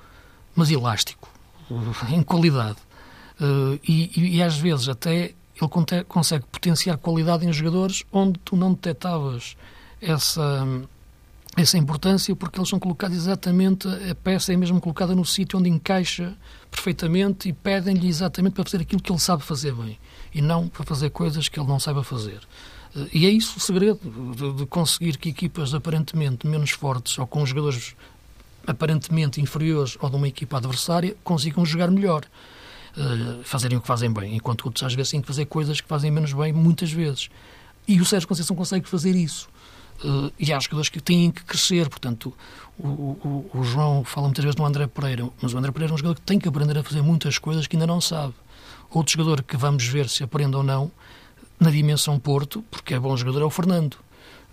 mas 0.56 0.70
elástico 0.70 1.30
em 2.12 2.22
qualidade 2.22 2.78
uh, 3.40 3.80
e, 3.88 4.38
e, 4.38 4.44
às 4.44 4.58
vezes 4.58 4.90
até 4.90 5.34
ele 5.60 6.06
consegue 6.08 6.46
potenciar 6.52 6.98
qualidade 6.98 7.46
em 7.46 7.54
jogadores 7.54 8.04
onde 8.12 8.38
tu 8.40 8.56
não 8.56 8.74
detectavas 8.74 9.56
essa 10.02 10.66
essa 11.58 11.78
importância 11.78 12.36
porque 12.36 12.60
eles 12.60 12.70
são 12.70 12.80
colocados 12.80 13.18
exatamente, 13.18 13.88
a 13.88 14.14
peça 14.14 14.54
é 14.54 14.56
mesmo 14.56 14.80
colocada 14.80 15.16
no 15.16 15.26
sítio 15.26 15.58
onde 15.58 15.68
encaixa 15.68 16.36
perfeitamente 16.70 17.50
e 17.50 17.54
pedem-lhe 17.54 18.08
exatamente 18.08 18.54
para 18.54 18.64
fazer 18.64 18.82
aquilo 18.82 19.02
que 19.02 19.12
ele 19.12 19.20
sabe 19.20 19.42
fazer 19.42 19.74
bem 19.74 19.98
e 20.34 20.40
não 20.40 20.68
para 20.68 20.86
fazer 20.86 21.10
coisas 21.10 21.50
que 21.50 21.60
ele 21.60 21.68
não 21.68 21.80
saiba 21.80 22.04
fazer. 22.04 22.40
E 23.14 23.26
é 23.26 23.30
isso 23.30 23.58
o 23.58 23.60
segredo 23.60 24.00
de, 24.36 24.54
de 24.54 24.66
conseguir 24.66 25.18
que 25.18 25.30
equipas 25.30 25.74
aparentemente 25.74 26.48
menos 26.48 26.72
fortes 26.72 27.18
ou 27.18 27.28
com 27.28 27.46
jogadores 27.46 27.96
aparentemente 28.66 29.40
inferiores 29.40 29.98
ou 30.02 30.10
de 30.10 30.16
uma 30.16 30.28
equipa 30.28 30.58
adversária 30.58 31.16
consigam 31.24 31.66
jogar 31.66 31.90
melhor. 31.90 32.26
Uh, 32.98 33.44
fazerem 33.44 33.78
o 33.78 33.82
que 33.82 33.86
fazem 33.86 34.12
bem, 34.12 34.36
enquanto 34.36 34.66
outros 34.66 34.84
às 34.84 34.94
vezes 34.94 35.12
têm 35.12 35.22
que 35.22 35.28
fazer 35.28 35.46
coisas 35.46 35.80
que 35.80 35.88
fazem 35.88 36.10
menos 36.10 36.34
bem 36.34 36.52
muitas 36.52 36.92
vezes. 36.92 37.30
E 37.88 38.02
o 38.02 38.06
Sérgio 38.06 38.28
Conceição 38.28 38.56
consegue 38.56 38.90
fazer 38.90 39.16
isso. 39.16 39.48
Uh, 40.04 40.32
e 40.38 40.52
há 40.52 40.60
jogadores 40.60 40.90
que 40.90 41.00
têm 41.00 41.32
que 41.32 41.44
crescer, 41.44 41.90
portanto, 41.90 42.34
o, 42.78 42.88
o, 42.88 43.52
o, 43.54 43.64
João 43.64 44.04
fala 44.04 44.28
muitas 44.28 44.44
vezes 44.44 44.56
no 44.56 44.66
André 44.66 44.86
Pereira, 44.88 45.30
mas 45.42 45.54
o 45.54 45.58
André 45.58 45.72
Pereira 45.72 45.92
é 45.92 45.96
um 45.96 45.98
jogador 45.98 46.16
que 46.16 46.22
tem 46.22 46.38
que 46.38 46.48
aprender 46.48 46.78
a 46.78 46.84
fazer 46.84 47.02
muitas 47.02 47.38
coisas 47.38 47.66
que 47.66 47.76
ainda 47.76 47.88
não 47.88 48.02
sabe. 48.02 48.34
Outro 48.92 49.14
jogador 49.14 49.44
que 49.44 49.58
vamos 49.58 49.86
ver 49.86 50.10
se 50.10 50.24
aprende 50.24 50.56
ou 50.56 50.64
não, 50.64 50.92
na 51.60 51.72
dimensão 51.72 52.20
Porto, 52.20 52.64
porque 52.70 52.94
é 52.94 53.00
bom 53.00 53.16
jogador, 53.16 53.42
é 53.42 53.46
o 53.46 53.50
Fernando, 53.50 53.96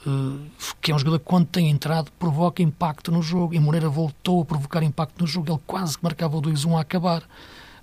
uh, 0.07 0.41
que 0.81 0.93
é 0.93 0.95
um 0.95 0.99
jogador 0.99 1.19
que 1.19 1.25
quando 1.25 1.47
tem 1.47 1.71
entrado 1.71 2.11
provoca 2.19 2.63
impacto 2.63 3.13
no 3.13 3.23
jogo, 3.23 3.55
e 3.55 3.61
Moreira 3.61 3.89
voltou 3.89 4.43
a 4.43 4.45
provocar 4.45 4.83
impacto 4.83 5.21
no 5.21 5.27
jogo, 5.27 5.51
ele 5.51 5.61
quase 5.67 5.99
que 5.99 6.05
marcava 6.05 6.37
o 6.37 6.43
2-1 6.43 6.77
a 6.77 6.81
acabar. 6.81 7.23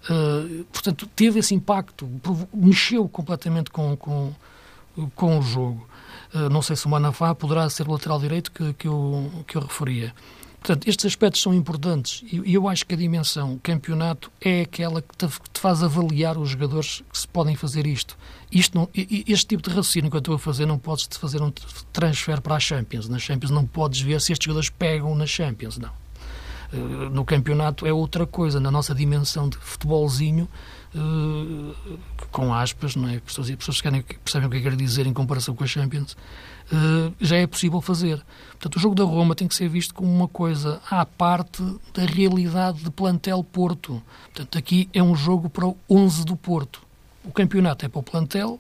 Uh, 0.10 0.64
portanto, 0.66 1.08
teve 1.16 1.40
esse 1.40 1.54
impacto, 1.54 2.10
mexeu 2.54 3.08
completamente 3.08 3.70
com, 3.70 3.96
com, 3.96 4.34
com 5.16 5.40
o 5.40 5.42
jogo. 5.42 5.88
Eh, 6.34 6.50
não 6.50 6.62
sei 6.62 6.76
se 6.76 6.86
o 6.86 6.90
Manafá 6.90 7.36
poderá 7.36 7.70
ser 7.70 7.88
o 7.88 7.92
lateral 7.92 8.20
direito 8.20 8.52
que, 8.52 8.74
que, 8.74 8.88
eu, 8.88 9.30
que 9.48 9.58
eu 9.58 9.62
referia. 9.62 10.14
Portanto, 10.62 10.88
estes 10.88 11.08
aspectos 11.08 11.42
são 11.42 11.56
importantes 11.56 12.24
e 12.32 12.54
eu 12.54 12.70
acho 12.70 12.86
que 12.86 12.94
a 12.94 12.98
dimensão 12.98 13.60
campeonato 13.64 14.32
é 14.40 14.62
aquela 14.62 15.02
que 15.02 15.18
te, 15.18 15.28
faz 15.56 15.82
avaliar 15.82 16.38
os 16.38 16.50
jogadores 16.50 17.04
que 17.12 17.18
se 17.18 17.28
podem 17.28 17.56
fazer 17.56 17.88
isto. 17.88 18.16
isto 18.52 18.78
não, 18.78 18.88
este 18.94 19.48
tipo 19.48 19.64
de 19.64 19.70
raciocínio 19.70 20.12
que 20.12 20.18
eu 20.18 20.20
estou 20.20 20.36
a 20.36 20.40
fazer 20.40 20.68
não 20.68 20.78
podes 20.78 21.08
fazer 21.18 21.42
um 21.42 21.52
transfer 21.92 22.40
para 22.42 22.56
a 22.56 22.60
Champions. 22.60 23.10
Na 23.10 23.18
Champions 23.18 23.50
não 23.50 23.66
podes 23.66 24.02
ver 24.02 24.22
se 24.22 24.34
estes 24.34 24.46
jogadores 24.46 24.70
pegam 24.70 25.16
na 25.16 25.26
Champions, 25.26 25.80
não. 25.80 25.90
Eh, 26.72 27.10
no 27.12 27.26
campeonato 27.26 27.88
é 27.88 27.92
outra 27.92 28.28
coisa. 28.28 28.60
Na 28.60 28.70
nossa 28.70 28.94
dimensão 28.94 29.50
de 29.50 29.58
futebolzinho, 29.58 30.48
uh, 30.96 32.00
com 32.32 32.54
aspas, 32.54 32.96
não 32.96 33.10
é? 33.10 33.20
Pessoas, 33.20 33.50
pessoas 33.52 33.82
que 33.82 33.90
percebem 34.20 34.48
o 34.48 34.52
que 34.52 34.58
é 34.58 34.60
que 34.60 34.70
quer 34.70 34.76
dizer 34.76 35.08
em 35.08 35.14
comparação 35.14 35.56
com 35.56 35.64
a 35.64 35.68
Champions, 35.68 36.14
uh, 36.72 37.14
já 37.20 37.38
é 37.38 37.48
possível 37.48 37.82
fazer. 37.82 38.24
Portanto, 38.52 38.76
o 38.76 38.80
jogo 38.80 38.96
da 38.96 39.04
Roma 39.04 39.36
tem 39.36 39.48
que 39.48 39.56
ser 39.56 39.70
visto 39.70 39.94
como 39.94 40.12
uma 40.12 40.28
coisa 40.28 40.82
à 40.90 41.06
parte 41.06 41.64
da 41.94 42.06
realidade 42.06 42.84
de 42.84 42.92
plantel 42.92 43.44
Porto. 43.44 44.02
Portanto, 44.26 44.58
aqui 44.58 44.90
é 44.94 45.02
um 45.02 45.16
jogo 45.16 45.50
para 45.50 45.68
o 45.68 45.78
11 45.90 46.26
do 46.26 46.36
Porto. 46.36 46.82
O 47.24 47.32
campeonato 47.32 47.86
é 47.86 47.90
para 47.90 48.00
o 48.00 48.04
plantel, 48.04 48.60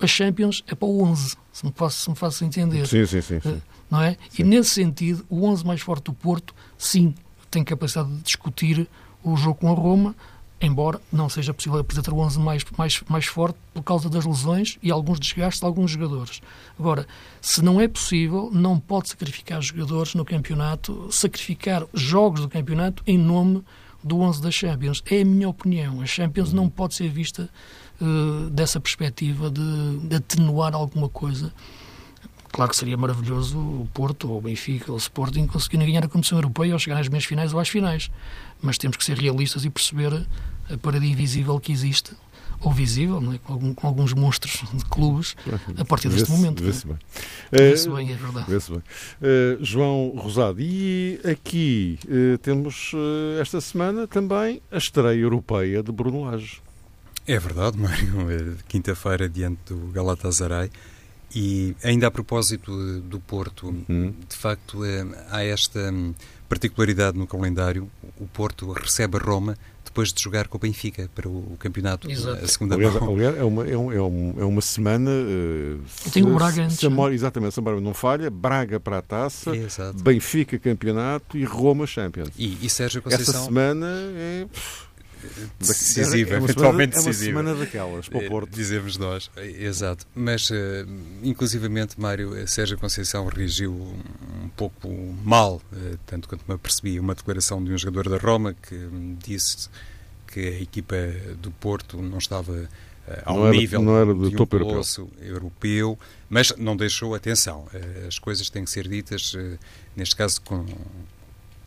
a 0.00 0.06
Champions 0.06 0.64
é 0.66 0.74
para 0.74 0.86
o 0.86 1.02
11, 1.04 1.36
se 1.52 1.64
me 1.64 1.72
faço, 1.74 1.98
se 2.00 2.10
me 2.10 2.16
faço 2.16 2.44
entender. 2.44 2.86
Sim, 2.86 3.06
sim, 3.06 3.20
sim. 3.20 3.40
sim. 3.40 3.48
Uh, 3.48 3.62
não 3.90 4.02
é? 4.02 4.16
Sim. 4.28 4.42
E 4.42 4.44
nesse 4.44 4.70
sentido, 4.70 5.24
o 5.28 5.46
11 5.46 5.64
mais 5.64 5.80
forte 5.80 6.04
do 6.04 6.12
Porto, 6.12 6.54
sim, 6.76 7.14
tem 7.50 7.62
capacidade 7.62 8.10
de 8.10 8.22
discutir 8.22 8.88
o 9.22 9.36
jogo 9.36 9.60
com 9.60 9.70
a 9.70 9.74
Roma, 9.74 10.14
embora 10.64 11.00
não 11.12 11.28
seja 11.28 11.52
possível 11.52 11.78
apresentar 11.78 12.12
o 12.12 12.18
11 12.18 12.38
mais, 12.38 12.64
mais, 12.76 13.02
mais 13.08 13.26
forte 13.26 13.58
por 13.72 13.82
causa 13.82 14.08
das 14.08 14.24
lesões 14.24 14.78
e 14.82 14.90
alguns 14.90 15.20
desgastes 15.20 15.60
de 15.60 15.66
alguns 15.66 15.90
jogadores. 15.90 16.40
Agora, 16.78 17.06
se 17.40 17.62
não 17.62 17.80
é 17.80 17.88
possível, 17.88 18.50
não 18.52 18.78
pode 18.78 19.08
sacrificar 19.08 19.60
jogadores 19.62 20.14
no 20.14 20.24
campeonato, 20.24 21.08
sacrificar 21.10 21.84
jogos 21.92 22.40
do 22.40 22.48
campeonato 22.48 23.02
em 23.06 23.18
nome 23.18 23.62
do 24.02 24.20
11 24.20 24.42
da 24.42 24.50
Champions. 24.50 25.02
É 25.10 25.22
a 25.22 25.24
minha 25.24 25.48
opinião. 25.48 26.00
A 26.00 26.06
Champions 26.06 26.52
não 26.52 26.68
pode 26.68 26.94
ser 26.94 27.08
vista 27.08 27.48
uh, 28.00 28.50
dessa 28.50 28.78
perspectiva 28.78 29.50
de, 29.50 29.98
de 30.00 30.16
atenuar 30.16 30.74
alguma 30.74 31.08
coisa 31.08 31.52
Claro 32.54 32.70
que 32.70 32.76
seria 32.76 32.96
maravilhoso 32.96 33.58
o 33.58 33.88
Porto, 33.92 34.30
ou 34.30 34.38
o 34.38 34.40
Benfica, 34.40 34.92
ou 34.92 34.94
o 34.94 34.96
Sporting 34.96 35.44
conseguirem 35.44 35.88
ganhar 35.88 36.04
a 36.04 36.08
competição 36.08 36.38
europeia 36.38 36.72
ou 36.72 36.78
chegar 36.78 37.00
às 37.00 37.08
meias 37.08 37.24
finais 37.24 37.52
ou 37.52 37.58
às 37.58 37.68
finais. 37.68 38.12
Mas 38.62 38.78
temos 38.78 38.96
que 38.96 39.04
ser 39.04 39.18
realistas 39.18 39.64
e 39.64 39.70
perceber 39.70 40.24
a 40.72 40.76
parede 40.78 41.06
invisível 41.06 41.58
que 41.60 41.72
existe, 41.72 42.12
ou 42.60 42.72
visível, 42.72 43.20
é? 43.32 43.38
com, 43.38 43.52
algum, 43.52 43.74
com, 43.74 43.86
alguns 43.86 44.12
monstros 44.12 44.62
de 44.72 44.84
clubes, 44.86 45.36
a 45.76 45.84
partir 45.84 46.08
deste 46.08 46.30
momento. 46.30 46.62
Vê-se 46.62 46.86
bem. 46.86 46.98
Vê-se 47.52 47.88
bem, 47.88 48.12
é 48.12 48.16
verdade. 48.16 48.50
Vê-se 48.50 48.70
bem. 48.70 48.80
Uh, 48.80 49.64
João 49.64 50.14
Rosado, 50.16 50.60
e 50.60 51.20
aqui 51.24 51.98
uh, 52.04 52.38
temos 52.38 52.92
uh, 52.94 53.40
esta 53.40 53.60
semana 53.60 54.06
também 54.06 54.62
a 54.70 54.78
estreia 54.78 55.20
europeia 55.20 55.82
de 55.82 55.92
Bruno 55.92 56.24
Lage. 56.24 56.62
É 57.26 57.38
verdade, 57.38 57.76
Mário. 57.80 58.30
É 58.30 58.54
quinta-feira, 58.68 59.28
diante 59.28 59.72
do 59.72 59.88
Galatasaray. 59.92 60.70
E 61.34 61.74
ainda 61.82 62.06
a 62.06 62.10
propósito 62.10 63.00
do 63.00 63.18
Porto, 63.18 63.66
uhum. 63.88 64.14
de 64.28 64.36
facto 64.36 64.84
eh, 64.84 65.04
há 65.30 65.42
esta 65.42 65.90
hum, 65.90 66.14
particularidade 66.48 67.18
no 67.18 67.26
calendário. 67.26 67.90
O 68.20 68.26
Porto 68.28 68.70
recebe 68.70 69.16
a 69.16 69.20
Roma 69.20 69.56
depois 69.94 70.12
de 70.12 70.20
jogar 70.20 70.48
com 70.48 70.56
o 70.56 70.60
Benfica 70.60 71.08
para 71.14 71.28
o 71.28 71.56
campeonato, 71.60 72.10
Exato. 72.10 72.44
a 72.44 72.48
segunda 72.48 72.74
aliás, 72.74 72.96
aliás, 72.96 73.38
é, 73.38 73.44
uma, 73.44 73.64
é, 73.64 73.76
um, 73.76 73.92
é, 73.92 74.42
é 74.42 74.44
uma 74.44 74.60
semana. 74.60 75.08
Uh, 75.08 76.10
Tem 76.10 76.24
o 76.24 76.34
Braga 76.34 76.64
antes. 76.64 76.78
Se 76.78 76.86
amor, 76.86 77.12
exatamente, 77.12 77.54
se 77.54 77.60
não 77.60 77.94
falha, 77.94 78.28
Braga 78.28 78.80
para 78.80 78.98
a 78.98 79.02
taça, 79.02 79.54
Exato. 79.54 80.02
Benfica 80.02 80.58
campeonato 80.58 81.38
e 81.38 81.44
Roma 81.44 81.86
Champions. 81.86 82.30
E, 82.36 82.58
e 82.60 82.68
Sérgio 82.68 83.00
Conceição. 83.00 83.34
Essa 83.34 83.44
semana 83.44 83.86
é 84.16 84.46
decisiva, 85.58 86.34
é 86.34 86.36
eventualmente 86.36 86.94
decisiva. 86.94 87.38
É 87.38 87.42
uma 87.42 87.42
semana 87.42 87.64
daquelas 87.64 88.08
para 88.08 88.18
o 88.18 88.28
Porto. 88.28 88.50
Dizemos 88.50 88.96
nós, 88.96 89.30
exato. 89.36 90.06
Mas, 90.14 90.50
uh, 90.50 90.54
inclusivamente, 91.22 92.00
Mário 92.00 92.36
eh, 92.36 92.46
Sérgio 92.46 92.78
Conceição 92.78 93.26
reagiu 93.26 93.72
um 93.72 94.48
pouco 94.56 94.88
mal, 95.22 95.60
uh, 95.72 95.98
tanto 96.06 96.28
quanto 96.28 96.44
me 96.46 96.54
apercebi, 96.54 96.98
uma 96.98 97.14
declaração 97.14 97.62
de 97.62 97.72
um 97.72 97.78
jogador 97.78 98.08
da 98.08 98.18
Roma 98.18 98.54
que 98.54 98.88
disse 99.24 99.68
que 100.26 100.40
a 100.40 100.60
equipa 100.60 100.96
do 101.40 101.50
Porto 101.50 102.00
não 102.00 102.18
estava 102.18 102.68
ao 103.24 103.38
não 103.38 103.50
nível 103.50 103.80
era, 103.80 103.86
não 103.86 103.96
era 103.96 104.14
de 104.14 104.30
de 104.30 104.36
um 104.36 104.46
europeu. 104.50 105.10
europeu, 105.20 105.98
mas 106.28 106.52
não 106.56 106.76
deixou 106.76 107.14
atenção. 107.14 107.68
As 108.08 108.18
coisas 108.18 108.48
têm 108.50 108.64
que 108.64 108.70
ser 108.70 108.88
ditas, 108.88 109.36
neste 109.94 110.16
caso, 110.16 110.40
com 110.40 110.64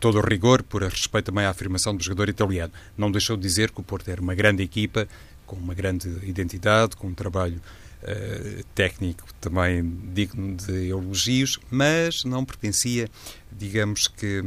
todo 0.00 0.18
o 0.18 0.20
rigor, 0.20 0.62
por 0.62 0.82
respeito 0.82 1.26
também 1.26 1.44
à 1.44 1.50
afirmação 1.50 1.96
do 1.96 2.02
jogador 2.02 2.28
italiano. 2.28 2.72
Não 2.96 3.10
deixou 3.10 3.36
de 3.36 3.42
dizer 3.42 3.70
que 3.70 3.80
o 3.80 3.82
Porto 3.82 4.08
era 4.08 4.20
uma 4.20 4.34
grande 4.34 4.62
equipa, 4.62 5.08
com 5.46 5.56
uma 5.56 5.74
grande 5.74 6.08
identidade, 6.22 6.96
com 6.96 7.08
um 7.08 7.14
trabalho 7.14 7.60
uh, 8.02 8.64
técnico 8.74 9.26
também 9.40 9.82
digno 10.12 10.54
de 10.54 10.88
elogios, 10.88 11.58
mas 11.70 12.24
não 12.24 12.44
pertencia, 12.44 13.08
digamos 13.50 14.08
que, 14.08 14.42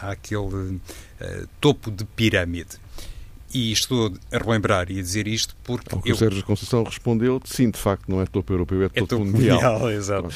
àquele 0.00 0.40
uh, 0.40 0.80
topo 1.60 1.90
de 1.90 2.04
pirâmide. 2.04 2.78
E 3.56 3.72
estou 3.72 4.12
a 4.30 4.36
relembrar 4.36 4.90
e 4.90 4.98
a 4.98 5.02
dizer 5.02 5.26
isto 5.26 5.56
porque. 5.64 5.94
Ao 5.94 6.02
que 6.02 6.10
eu... 6.10 6.14
o 6.14 6.18
Sérgio 6.18 6.44
Conceição 6.44 6.84
respondeu: 6.84 7.40
sim, 7.42 7.70
de 7.70 7.78
facto, 7.78 8.06
não 8.06 8.20
é 8.20 8.26
topo 8.26 8.52
europeu, 8.52 8.82
é 8.82 8.88
topo, 8.90 8.98
é 8.98 9.06
topo 9.06 9.24
mundial. 9.24 9.56
mundial. 9.56 9.90
Exato. 9.90 10.28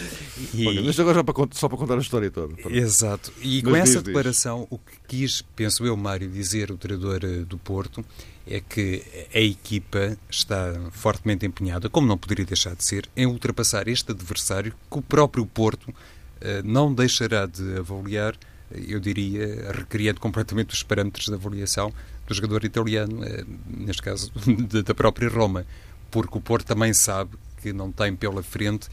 E... 0.54 0.66
Olha, 0.66 0.80
isto 0.80 1.02
agora 1.02 1.22
para, 1.22 1.48
só 1.52 1.68
para 1.68 1.76
contar 1.76 1.96
a 1.96 2.00
história 2.00 2.30
toda. 2.30 2.54
Exato. 2.70 3.30
E 3.42 3.60
Mas 3.62 3.70
com 3.70 3.76
essa 3.76 4.00
declaração, 4.00 4.66
o 4.70 4.78
que 4.78 4.96
quis, 5.06 5.42
penso 5.54 5.84
eu, 5.84 5.94
Mário, 5.98 6.30
dizer 6.30 6.70
o 6.70 6.78
treinador 6.78 7.20
eh, 7.22 7.44
do 7.44 7.58
Porto 7.58 8.02
é 8.46 8.58
que 8.58 9.02
a 9.34 9.38
equipa 9.38 10.16
está 10.30 10.72
fortemente 10.90 11.44
empenhada, 11.44 11.90
como 11.90 12.06
não 12.06 12.16
poderia 12.16 12.46
deixar 12.46 12.74
de 12.74 12.82
ser, 12.82 13.06
em 13.14 13.26
ultrapassar 13.26 13.86
este 13.86 14.12
adversário 14.12 14.72
que 14.90 14.98
o 14.98 15.02
próprio 15.02 15.44
Porto 15.44 15.90
uh, 15.90 15.94
não 16.64 16.92
deixará 16.92 17.44
de 17.44 17.76
avaliar, 17.76 18.34
eu 18.88 18.98
diria, 18.98 19.70
recriando 19.72 20.20
completamente 20.20 20.72
os 20.72 20.82
parâmetros 20.82 21.26
de 21.26 21.34
avaliação 21.34 21.92
do 22.30 22.34
jogador 22.34 22.64
italiano, 22.64 23.24
eh, 23.24 23.44
neste 23.66 24.02
caso 24.02 24.32
da 24.84 24.94
própria 24.94 25.28
Roma, 25.28 25.66
porque 26.10 26.38
o 26.38 26.40
Porto 26.40 26.64
também 26.64 26.94
sabe 26.94 27.32
que 27.60 27.72
não 27.72 27.90
tem 27.90 28.14
pela 28.14 28.42
frente 28.42 28.88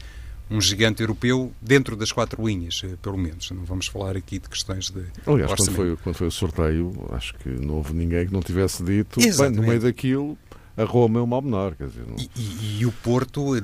um 0.50 0.60
gigante 0.60 1.02
europeu 1.02 1.52
dentro 1.60 1.94
das 1.94 2.10
quatro 2.10 2.44
linhas, 2.44 2.82
eh, 2.84 2.96
pelo 3.00 3.16
menos. 3.16 3.50
Não 3.52 3.64
vamos 3.64 3.86
falar 3.86 4.16
aqui 4.16 4.40
de 4.40 4.48
questões 4.48 4.90
de. 4.90 5.04
Aliás, 5.24 5.54
quando 5.54 5.70
foi, 5.72 5.96
quando 5.98 6.16
foi 6.16 6.26
o 6.26 6.30
sorteio, 6.30 6.92
acho 7.12 7.34
que 7.34 7.48
não 7.48 7.74
houve 7.74 7.92
ninguém 7.94 8.26
que 8.26 8.32
não 8.32 8.40
tivesse 8.40 8.82
dito, 8.82 9.20
bem, 9.20 9.50
no 9.50 9.62
meio 9.62 9.80
daquilo, 9.80 10.36
a 10.76 10.82
Roma 10.82 11.20
é 11.20 11.22
o 11.22 11.26
mal 11.26 11.42
menor. 11.42 11.76
Quer 11.76 11.86
dizer, 11.86 12.06
não... 12.08 12.16
e, 12.16 12.30
e, 12.34 12.78
e, 12.80 12.86
o 12.86 12.90
Porto 12.90 13.54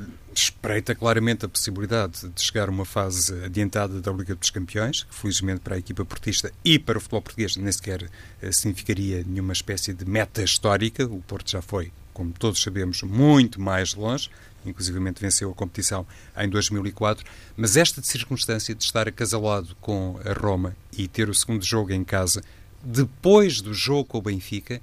espreita 0.40 0.94
claramente 0.94 1.44
a 1.44 1.49
possibilidade 1.49 2.29
de 2.29 2.42
chegar 2.42 2.68
a 2.68 2.70
uma 2.70 2.85
fase 2.85 3.44
adiantada 3.44 4.01
da 4.01 4.12
Liga 4.12 4.35
dos 4.35 4.51
Campeões, 4.51 5.03
que 5.05 5.14
felizmente 5.14 5.61
para 5.61 5.77
a 5.77 5.79
equipa 5.79 6.05
portista 6.05 6.53
e 6.64 6.79
para 6.79 6.99
o 6.99 7.01
futebol 7.01 7.23
português 7.23 7.57
nem 7.57 7.70
sequer 7.70 8.09
eh, 8.40 8.53
significaria 8.53 9.25
nenhuma 9.27 9.53
espécie 9.53 9.92
de 9.92 10.05
meta 10.05 10.42
histórica. 10.42 11.05
O 11.05 11.20
Porto 11.23 11.51
já 11.51 11.62
foi 11.62 11.92
como 12.14 12.33
todos 12.33 12.62
sabemos, 12.62 13.03
muito 13.03 13.61
mais 13.61 13.92
longe, 13.94 14.31
inclusivamente 14.64 15.20
venceu 15.20 15.51
a 15.51 15.55
competição 15.55 16.07
em 16.38 16.49
2004, 16.49 17.27
mas 17.57 17.77
esta 17.77 18.01
circunstância 18.01 18.75
de 18.75 18.85
estar 18.85 19.09
acasalado 19.09 19.77
com 19.81 20.18
a 20.25 20.33
Roma 20.33 20.77
e 20.97 21.09
ter 21.09 21.29
o 21.29 21.35
segundo 21.35 21.64
jogo 21.64 21.92
em 21.92 22.05
casa, 22.05 22.40
depois 22.83 23.61
do 23.61 23.75
jogo 23.75 24.05
com 24.05 24.18
o 24.18 24.23
Benfica, 24.23 24.81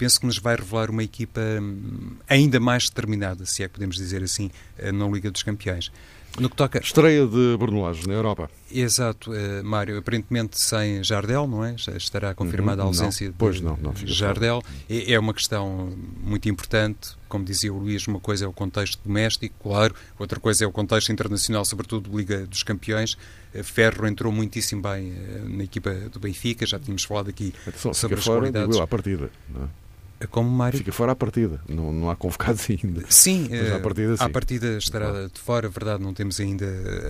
penso 0.00 0.18
que 0.18 0.24
nos 0.24 0.38
vai 0.38 0.56
revelar 0.56 0.88
uma 0.88 1.04
equipa 1.04 1.42
hum, 1.60 2.12
ainda 2.26 2.58
mais 2.58 2.88
determinada, 2.88 3.44
se 3.44 3.62
é 3.62 3.68
que 3.68 3.74
podemos 3.74 3.96
dizer 3.96 4.22
assim, 4.22 4.50
eh, 4.78 4.90
na 4.90 5.06
Liga 5.06 5.30
dos 5.30 5.42
Campeões. 5.42 5.92
No 6.38 6.48
que 6.48 6.56
toca... 6.56 6.78
Estreia 6.78 7.26
de 7.26 7.56
Bruno 7.58 7.82
na 8.06 8.14
Europa. 8.14 8.48
Exato, 8.72 9.30
uh, 9.32 9.62
Mário. 9.62 9.98
Aparentemente 9.98 10.58
sem 10.62 11.02
Jardel, 11.02 11.46
não 11.46 11.62
é? 11.62 11.74
Já 11.76 11.92
estará 11.96 12.34
confirmada 12.34 12.80
uhum, 12.80 12.88
a 12.88 12.90
ausência 12.90 13.26
não. 13.26 13.34
Pois 13.36 13.56
de 13.56 13.64
não, 13.64 13.76
não 13.76 13.92
Jardel. 13.94 14.62
É, 14.88 15.12
é, 15.12 15.18
uma 15.18 15.34
questão 15.34 15.92
muito 16.22 16.48
importante. 16.48 17.10
Como 17.28 17.44
dizia 17.44 17.72
o 17.72 17.78
Luís, 17.78 18.06
uma 18.06 18.20
coisa 18.20 18.44
é 18.44 18.48
o 18.48 18.52
contexto 18.52 19.00
doméstico, 19.04 19.54
claro. 19.60 19.94
Outra 20.18 20.40
coisa 20.40 20.64
é 20.64 20.66
o 20.66 20.72
contexto 20.72 21.12
internacional, 21.12 21.64
sobretudo 21.64 22.16
Liga 22.16 22.46
dos 22.46 22.62
Campeões. 22.62 23.18
Uh, 23.52 23.64
Ferro 23.64 24.06
entrou 24.06 24.32
muitíssimo 24.32 24.80
bem 24.80 25.12
na 25.44 25.64
equipa 25.64 25.92
do 25.92 26.20
Benfica. 26.20 26.64
Já 26.64 26.78
tínhamos 26.78 27.04
falado 27.04 27.28
aqui 27.28 27.52
Atenção, 27.66 27.92
sobre 27.92 28.18
as 28.18 28.24
fora, 28.24 28.40
qualidades. 28.40 28.70
Digo, 28.70 28.82
à 28.82 28.86
partida, 28.86 29.30
não 29.52 29.64
é? 29.64 29.80
Como 30.30 30.50
Mário... 30.50 30.78
Fica 30.78 30.92
fora 30.92 31.12
à 31.12 31.16
partida, 31.16 31.60
não, 31.68 31.92
não 31.92 32.10
há 32.10 32.16
convocados 32.16 32.66
ainda. 32.70 33.04
Sim, 33.08 33.48
Mas 33.50 33.72
à 33.72 33.76
eh, 33.76 33.78
partida, 33.78 34.16
sim. 34.16 34.24
à 34.24 34.28
partida 34.28 34.78
estará 34.78 35.10
claro. 35.10 35.30
de 35.32 35.40
fora, 35.40 35.68
verdade, 35.68 36.02
não 36.02 36.12
temos 36.12 36.38
ainda 36.40 36.66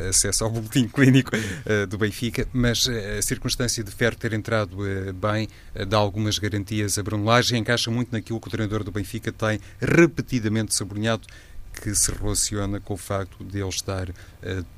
acesso 0.09 0.45
ao 0.45 0.51
boletim 0.51 0.89
clínico 0.89 1.33
uh, 1.37 1.87
do 1.87 1.99
Benfica, 1.99 2.47
mas 2.53 2.87
uh, 2.87 2.93
a 3.19 3.23
circunstância 3.23 3.83
de 3.83 3.91
Ferro 3.91 4.17
ter 4.17 4.33
entrado 4.33 4.77
uh, 4.81 5.13
bem 5.13 5.49
dá 5.89 5.97
algumas 5.97 6.39
garantias 6.39 6.99
a 6.99 7.03
Bruno 7.03 7.25
Lage 7.25 7.55
e 7.55 7.59
encaixa 7.59 7.91
muito 7.91 8.13
naquilo 8.13 8.41
que 8.41 8.49
o 8.49 8.51
treinador 8.51 8.85
do 8.85 8.93
Benfica 8.93 9.33
tem 9.33 9.61
repetidamente 9.81 10.75
sublinhado, 10.75 11.27
que 11.73 11.95
se 11.95 12.13
relaciona 12.13 12.81
com 12.81 12.95
o 12.95 12.97
facto 12.97 13.45
de 13.45 13.59
ele 13.59 13.69
estar 13.69 14.11
uh, 14.11 14.15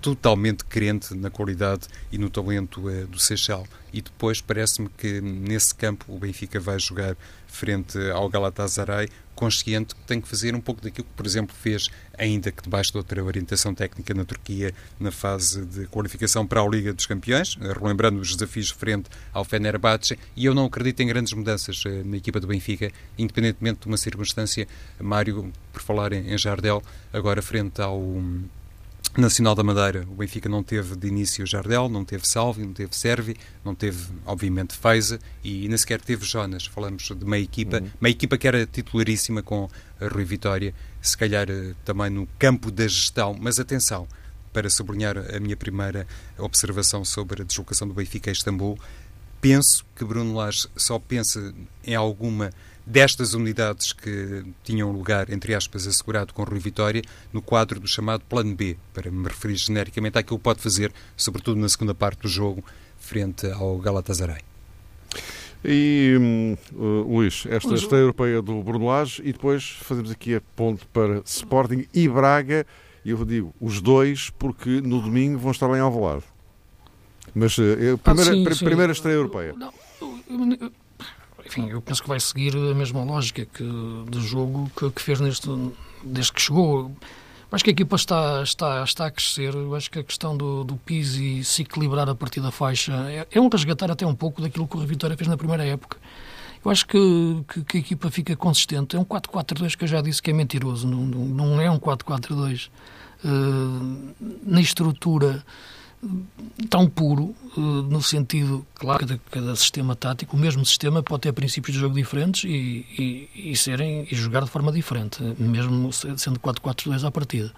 totalmente 0.01 0.65
crente 0.65 1.15
na 1.15 1.31
qualidade 1.31 1.89
e 2.11 2.19
no 2.19 2.31
talento 2.31 2.89
uh, 2.89 3.07
do 3.07 3.19
Seixal. 3.19 3.67
E 3.93 4.01
depois 4.01 4.41
parece-me 4.41 4.89
que 4.97 5.21
nesse 5.21 5.75
campo 5.75 6.05
o 6.09 6.19
Benfica 6.19 6.61
vai 6.61 6.79
jogar 6.79 7.17
frente 7.53 7.99
ao 8.11 8.29
Galatasaray, 8.29 9.09
consciente 9.35 9.95
que 9.95 10.01
tem 10.03 10.21
que 10.21 10.29
fazer 10.29 10.55
um 10.55 10.61
pouco 10.61 10.81
daquilo 10.81 11.07
que, 11.07 11.15
por 11.15 11.27
exemplo, 11.27 11.55
fez, 11.55 11.89
ainda 12.17 12.53
que 12.53 12.63
debaixo 12.63 12.93
de 12.93 12.99
outra 12.99 13.23
orientação 13.25 13.75
técnica 13.75 14.15
na 14.15 14.25
Turquia, 14.25 14.75
na 15.01 15.11
fase 15.11 15.65
de 15.65 15.87
qualificação 15.87 16.47
para 16.47 16.61
a 16.61 16.69
Liga 16.69 16.93
dos 16.93 17.07
Campeões, 17.07 17.57
relembrando 17.57 18.21
os 18.21 18.35
desafios 18.37 18.71
frente 18.71 19.09
ao 19.33 19.45
Fenerbahçe, 19.45 20.19
e 20.37 20.45
eu 20.45 20.55
não 20.55 20.67
acredito 20.67 21.01
em 21.01 21.07
grandes 21.07 21.33
mudanças 21.33 21.83
eh, 21.87 22.03
na 22.05 22.17
equipa 22.17 22.39
do 22.39 22.47
Benfica, 22.47 22.91
independentemente 23.19 23.81
de 23.81 23.87
uma 23.87 23.97
circunstância, 23.97 24.67
Mário, 25.01 25.53
por 25.73 25.83
falar 25.83 26.13
em 26.13 26.37
Jardel, 26.39 26.83
agora 27.13 27.43
frente 27.43 27.81
ao 27.81 28.01
Nacional 29.17 29.55
da 29.55 29.63
Madeira, 29.63 30.07
o 30.09 30.15
Benfica 30.15 30.49
não 30.49 30.63
teve 30.63 30.97
de 30.97 31.07
início 31.07 31.47
Jardel, 31.47 31.87
não 31.87 32.03
teve 32.03 32.27
Salvi, 32.27 32.65
não 32.65 32.73
teve 32.73 32.97
Servi, 32.97 33.37
não 33.63 33.75
teve, 33.75 34.07
obviamente, 34.25 34.75
Feiza 34.75 35.19
e 35.45 35.69
nem 35.69 35.77
sequer 35.77 36.01
teve 36.01 36.25
Jonas. 36.25 36.65
Falamos 36.65 37.03
de 37.03 37.25
meia 37.27 37.43
equipa, 37.43 37.79
uhum. 37.79 37.91
meia 38.01 38.13
equipa 38.13 38.39
que 38.39 38.49
era 38.49 38.65
titularíssima 38.65 39.43
com 39.43 39.69
a 40.01 40.09
Rui 40.09 40.25
Vitória, 40.25 40.75
se 41.03 41.15
calhar 41.15 41.51
eh, 41.51 41.75
também 41.85 42.09
no 42.09 42.27
campo 42.39 42.71
da 42.71 42.89
gestão. 42.89 43.37
Mas 43.39 43.61
atenção, 43.61 44.09
para 44.51 44.71
sublinhar 44.71 45.19
a 45.19 45.39
minha 45.39 45.59
primeira 45.59 46.07
observação 46.39 47.05
sobre 47.05 47.43
a 47.43 47.45
deslocação 47.45 47.87
do 47.87 47.93
Benfica 47.93 48.31
a 48.31 48.33
Istambul, 48.33 48.79
penso 49.43 49.85
que 49.95 50.07
Bruno 50.07 50.35
Lage 50.35 50.69
só 50.75 50.99
pensa 50.99 51.55
em 51.85 51.95
alguma 51.95 52.51
destas 52.85 53.35
unidades 53.35 53.93
que 53.93 54.45
tinham 54.65 54.91
lugar, 54.91 55.31
entre 55.31 55.55
aspas, 55.55 55.87
assegurado 55.87 56.35
com 56.35 56.43
Rui 56.43 56.59
Vitória, 56.59 57.03
no 57.33 57.41
quadro 57.41 57.81
do 57.81 57.87
chamado 57.87 58.23
Plano 58.29 58.55
B, 58.55 58.77
para 58.93 59.11
me 59.11 59.29
referir 59.29 59.57
genericamente 59.57 60.19
àquilo 60.19 60.39
que 60.39 60.45
pode 60.45 60.61
fazer, 60.61 60.93
sobretudo 61.17 61.61
na 61.61 61.69
segunda 61.69 61.95
parte 61.95 62.23
do 62.23 62.29
jogo, 62.29 62.65
frente 62.99 63.47
ao 63.47 63.79
Galatasaray. 63.79 64.41
E, 65.65 66.57
uh, 66.73 67.03
Luís, 67.09 67.45
esta 67.49 67.75
estreia 67.75 68.03
europeia 68.03 68.43
do 68.43 68.63
Bruno 68.63 68.87
Lage 68.87 69.23
e 69.25 69.33
depois 69.33 69.77
fazemos 69.83 70.11
aqui 70.11 70.35
a 70.35 70.41
ponte 70.57 70.85
para 70.87 71.23
Sporting 71.25 71.87
e 71.95 72.09
Braga, 72.09 72.67
e 73.05 73.11
eu 73.11 73.25
digo 73.25 73.55
os 73.61 73.81
dois, 73.81 74.31
porque 74.31 74.81
no 74.81 75.01
domingo 75.01 75.39
vão 75.39 75.53
estar 75.53 75.69
lá 75.69 75.77
em 75.77 75.81
Alvalade. 75.81 76.25
Mas 77.33 77.57
uh, 77.59 77.99
primeira, 78.03 78.51
ah, 78.51 78.55
sim, 78.55 78.65
primeira 78.65 78.93
estreia 78.93 79.15
europeia. 79.15 79.55
Não, 79.57 79.73
enfim, 81.47 81.69
eu 81.69 81.81
penso 81.81 82.03
que 82.03 82.09
vai 82.09 82.21
seguir 82.21 82.57
a 82.57 82.75
mesma 82.75 83.03
lógica 83.05 83.47
que, 83.47 83.65
de 84.11 84.21
jogo 84.21 84.71
que, 84.77 84.91
que 84.91 85.03
fez 85.03 85.21
neste, 85.21 85.49
desde 86.03 86.33
que 86.33 86.41
chegou. 86.41 86.95
Acho 87.51 87.65
que 87.65 87.71
a 87.71 87.73
equipa 87.73 87.97
está, 87.97 88.43
está, 88.43 88.83
está 88.83 89.07
a 89.07 89.11
crescer. 89.11 89.55
Eu 89.55 89.75
acho 89.75 89.91
que 89.91 89.99
a 89.99 90.03
questão 90.03 90.35
do, 90.35 90.65
do 90.65 90.77
Pizzi 90.77 91.45
se 91.45 91.63
equilibrar 91.63 92.09
a 92.09 92.15
partir 92.15 92.41
da 92.41 92.51
faixa 92.51 92.93
é, 93.11 93.27
é 93.31 93.41
um 93.41 93.49
resgatar 93.49 93.91
até 93.91 94.07
um 94.07 94.15
pouco 94.15 94.41
daquilo 94.41 94.67
que 94.67 94.77
o 94.77 94.81
Vitória 94.81 95.17
fez 95.17 95.29
na 95.29 95.37
primeira 95.37 95.65
época. 95.65 95.99
Eu 96.65 96.71
acho 96.71 96.87
que, 96.87 97.45
que, 97.49 97.65
que 97.65 97.77
a 97.77 97.81
equipa 97.81 98.11
fica 98.11 98.35
consistente. 98.37 98.97
É 98.97 98.99
um 98.99 99.05
4-4-2 99.05 99.77
que 99.77 99.85
eu 99.85 99.89
já 99.89 100.01
disse 100.01 100.23
que 100.23 100.31
é 100.31 100.33
mentiroso. 100.33 100.87
Não, 100.87 101.01
não, 101.03 101.25
não 101.27 101.61
é 101.61 101.71
um 101.71 101.79
4-4-2. 101.79 102.69
Uh, 103.25 104.15
eh, 104.21 104.27
na 104.45 104.61
estrutura 104.61 105.45
tão 106.69 106.89
puro, 106.89 107.35
eh, 107.57 107.61
no 107.61 108.03
sentido, 108.03 108.67
claro, 108.75 109.07
que 109.07 109.21
cada 109.31 109.55
sistema 109.55 109.95
tático, 109.95 110.37
o 110.37 110.39
mesmo 110.39 110.65
sistema 110.65 111.03
pode 111.03 111.23
ter 111.23 111.33
princípios 111.33 111.75
de 111.75 111.81
jogo 111.81 111.95
diferentes 111.95 112.45
e, 112.45 112.87
e, 112.99 113.51
e 113.53 113.57
serem, 113.57 114.07
e 114.11 114.15
jogar 114.15 114.43
de 114.43 114.51
forma 114.51 114.73
diferente, 114.73 115.23
mesmo 115.39 115.93
sendo 115.93 116.41
4-4-2 116.41 117.07
à 117.07 117.11
partida. 117.11 117.53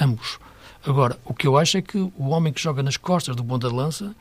Ambos. 0.00 0.38
Agora, 0.84 1.16
o 1.24 1.32
que 1.32 1.46
eu 1.46 1.56
acho 1.56 1.78
é 1.78 1.82
que 1.82 1.96
o 1.96 2.28
homem 2.28 2.52
que 2.52 2.60
joga 2.60 2.82
nas 2.82 2.96
costas 2.96 3.36
do 3.36 3.44
ponta 3.44 3.68
de 3.68 3.74
lança 3.74 4.14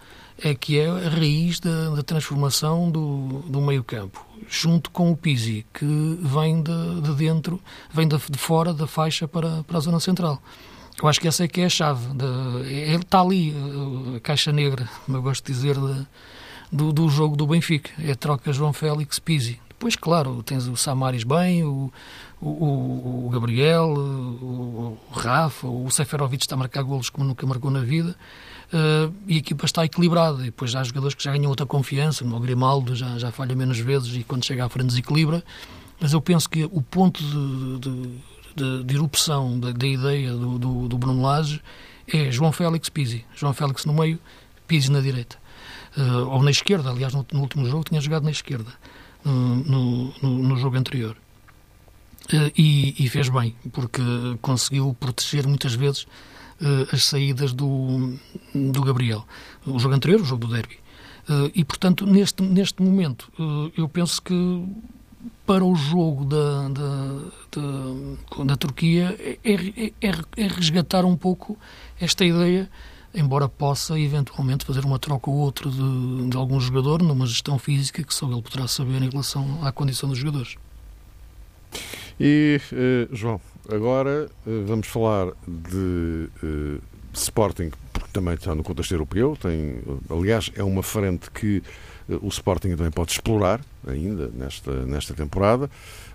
é 0.43 0.53
que 0.53 0.79
é 0.79 0.87
a 0.87 1.09
raiz 1.09 1.59
da, 1.59 1.89
da 1.89 2.03
transformação 2.03 2.89
do, 2.89 3.43
do 3.47 3.59
meio-campo, 3.61 4.25
junto 4.47 4.91
com 4.91 5.11
o 5.11 5.17
Pizzi, 5.17 5.65
que 5.73 5.85
vem 6.21 6.61
de, 6.61 7.01
de 7.01 7.15
dentro, 7.15 7.59
vem 7.91 8.07
de, 8.07 8.15
de 8.17 8.37
fora 8.37 8.73
da 8.73 8.85
faixa 8.85 9.27
para, 9.27 9.63
para 9.63 9.77
a 9.77 9.81
zona 9.81 9.99
central. 9.99 10.41
Eu 11.01 11.07
acho 11.07 11.19
que 11.19 11.27
essa 11.27 11.43
é 11.43 11.47
que 11.47 11.61
é 11.61 11.65
a 11.65 11.69
chave. 11.69 12.05
Ele 12.65 12.95
está 12.95 13.21
ali, 13.21 13.53
a 14.15 14.19
caixa 14.19 14.51
negra, 14.51 14.89
como 15.05 15.17
eu 15.17 15.21
gosto 15.21 15.45
de 15.45 15.53
dizer, 15.53 15.75
do, 16.71 16.93
do 16.93 17.09
jogo 17.09 17.35
do 17.35 17.45
Benfica. 17.45 17.91
É 18.03 18.11
a 18.11 18.15
troca 18.15 18.53
João 18.53 18.73
Félix 18.73 19.19
Pizzi. 19.19 19.59
Depois, 19.69 19.95
claro, 19.95 20.43
tens 20.43 20.67
o 20.67 20.77
Samaris 20.77 21.23
bem, 21.23 21.63
o, 21.63 21.91
o, 22.39 23.25
o 23.25 23.29
Gabriel, 23.31 23.89
o, 23.89 24.99
o, 25.09 25.11
Rafa, 25.11 25.67
o 25.67 25.89
Seferovic 25.89 26.43
está 26.43 26.53
a 26.53 26.57
marcar 26.57 26.83
golos 26.83 27.09
como 27.09 27.27
nunca 27.27 27.47
marcou 27.47 27.71
na 27.71 27.81
vida. 27.81 28.15
Uh, 28.71 29.11
e 29.27 29.35
a 29.35 29.37
equipa 29.39 29.65
está 29.65 29.83
equilibrada. 29.83 30.41
E 30.43 30.45
depois 30.45 30.75
há 30.75 30.83
jogadores 30.83 31.15
que 31.15 31.23
já 31.23 31.31
ganham 31.31 31.49
outra 31.49 31.65
confiança, 31.65 32.23
como 32.23 32.37
o 32.37 32.39
Grimaldo 32.39 32.95
já, 32.95 33.17
já 33.17 33.31
falha 33.31 33.55
menos 33.55 33.79
vezes 33.79 34.15
e 34.15 34.23
quando 34.23 34.45
chega 34.45 34.63
à 34.63 34.69
frente 34.69 34.89
desequilibra. 34.89 35.43
Mas 35.99 36.13
eu 36.13 36.21
penso 36.21 36.47
que 36.47 36.63
o 36.65 36.81
ponto 36.81 37.23
de, 37.23 37.79
de 37.79 38.19
de, 38.55 38.83
de 38.83 38.95
erupção 38.95 39.59
da, 39.59 39.87
ideia 39.87 40.31
do, 40.31 40.57
do, 40.57 40.87
do, 40.87 40.97
Bruno 40.97 41.21
Lage 41.21 41.61
é 42.07 42.31
João 42.31 42.51
Félix 42.51 42.89
Pizzi. 42.89 43.25
João 43.35 43.53
Félix 43.53 43.85
no 43.85 43.93
meio, 43.93 44.19
Pizzi 44.67 44.91
na 44.91 45.01
direita. 45.01 45.37
Uh, 45.97 46.27
ou 46.29 46.41
na 46.41 46.51
esquerda, 46.51 46.89
aliás, 46.89 47.13
no, 47.13 47.25
no, 47.33 47.41
último 47.41 47.67
jogo 47.67 47.83
tinha 47.83 47.99
jogado 47.99 48.23
na 48.23 48.31
esquerda, 48.31 48.71
no, 49.25 50.13
no, 50.21 50.37
no 50.43 50.55
jogo 50.57 50.77
anterior. 50.77 51.17
Uh, 52.31 52.51
e, 52.57 52.95
e, 53.03 53.09
fez 53.09 53.27
bem, 53.27 53.55
porque 53.73 54.01
conseguiu 54.41 54.95
proteger 54.97 55.45
muitas 55.47 55.73
vezes 55.73 56.03
uh, 56.03 56.87
as 56.93 57.03
saídas 57.03 57.51
do, 57.51 58.17
do 58.53 58.81
Gabriel. 58.81 59.25
O 59.65 59.79
jogo 59.79 59.95
anterior, 59.95 60.21
o 60.21 60.25
jogo 60.25 60.47
do 60.47 60.53
derby. 60.53 60.79
e, 61.53 61.65
portanto, 61.65 62.05
neste, 62.05 62.41
neste 62.41 62.81
momento, 62.81 63.31
eu 63.77 63.87
penso 63.87 64.21
que 64.21 64.33
para 65.45 65.63
o 65.63 65.75
jogo 65.75 66.25
da, 66.25 66.69
da, 66.69 67.19
da, 67.51 68.43
da 68.45 68.55
Turquia 68.55 69.15
é, 69.19 69.37
é, 69.43 69.53
é, 70.01 70.11
é, 70.37 70.47
resgatar 70.47 71.03
um 71.03 71.17
pouco 71.17 71.57
esta 71.99 72.23
ideia, 72.23 72.69
embora 73.13 73.49
possa 73.49 73.99
eventualmente 73.99 74.65
fazer 74.65 74.85
uma 74.85 74.99
troca 74.99 75.29
ou 75.29 75.37
outra 75.37 75.69
de, 75.69 76.29
de 76.29 76.37
algum 76.37 76.59
jogador 76.59 77.01
numa 77.01 77.25
gestão 77.25 77.57
física 77.57 78.03
que 78.03 78.13
só 78.13 78.31
ele 78.31 78.41
poderá 78.41 78.67
saber 78.67 79.01
em 79.01 79.09
relação 79.09 79.59
à 79.65 79.71
condição 79.71 80.07
dos 80.07 80.17
jogadores. 80.17 80.55
E, 82.19 82.61
uh, 82.71 83.15
João, 83.15 83.41
agora 83.69 84.29
uh, 84.45 84.65
vamos 84.65 84.87
falar 84.87 85.31
de 85.47 86.29
uh, 86.43 86.81
Sporting, 87.13 87.71
porque 87.91 88.09
também 88.13 88.35
está 88.35 88.53
no 88.53 88.63
contexto 88.63 88.93
europeu, 88.93 89.37
tem, 89.41 89.81
aliás, 90.09 90.51
é 90.55 90.63
uma 90.63 90.83
frente 90.83 91.31
que 91.31 91.63
o 92.21 92.27
Sporting 92.27 92.75
também 92.75 92.91
pode 92.91 93.11
explorar 93.11 93.61
ainda 93.87 94.29
nesta, 94.33 94.85
nesta 94.85 95.13
temporada. 95.13 95.69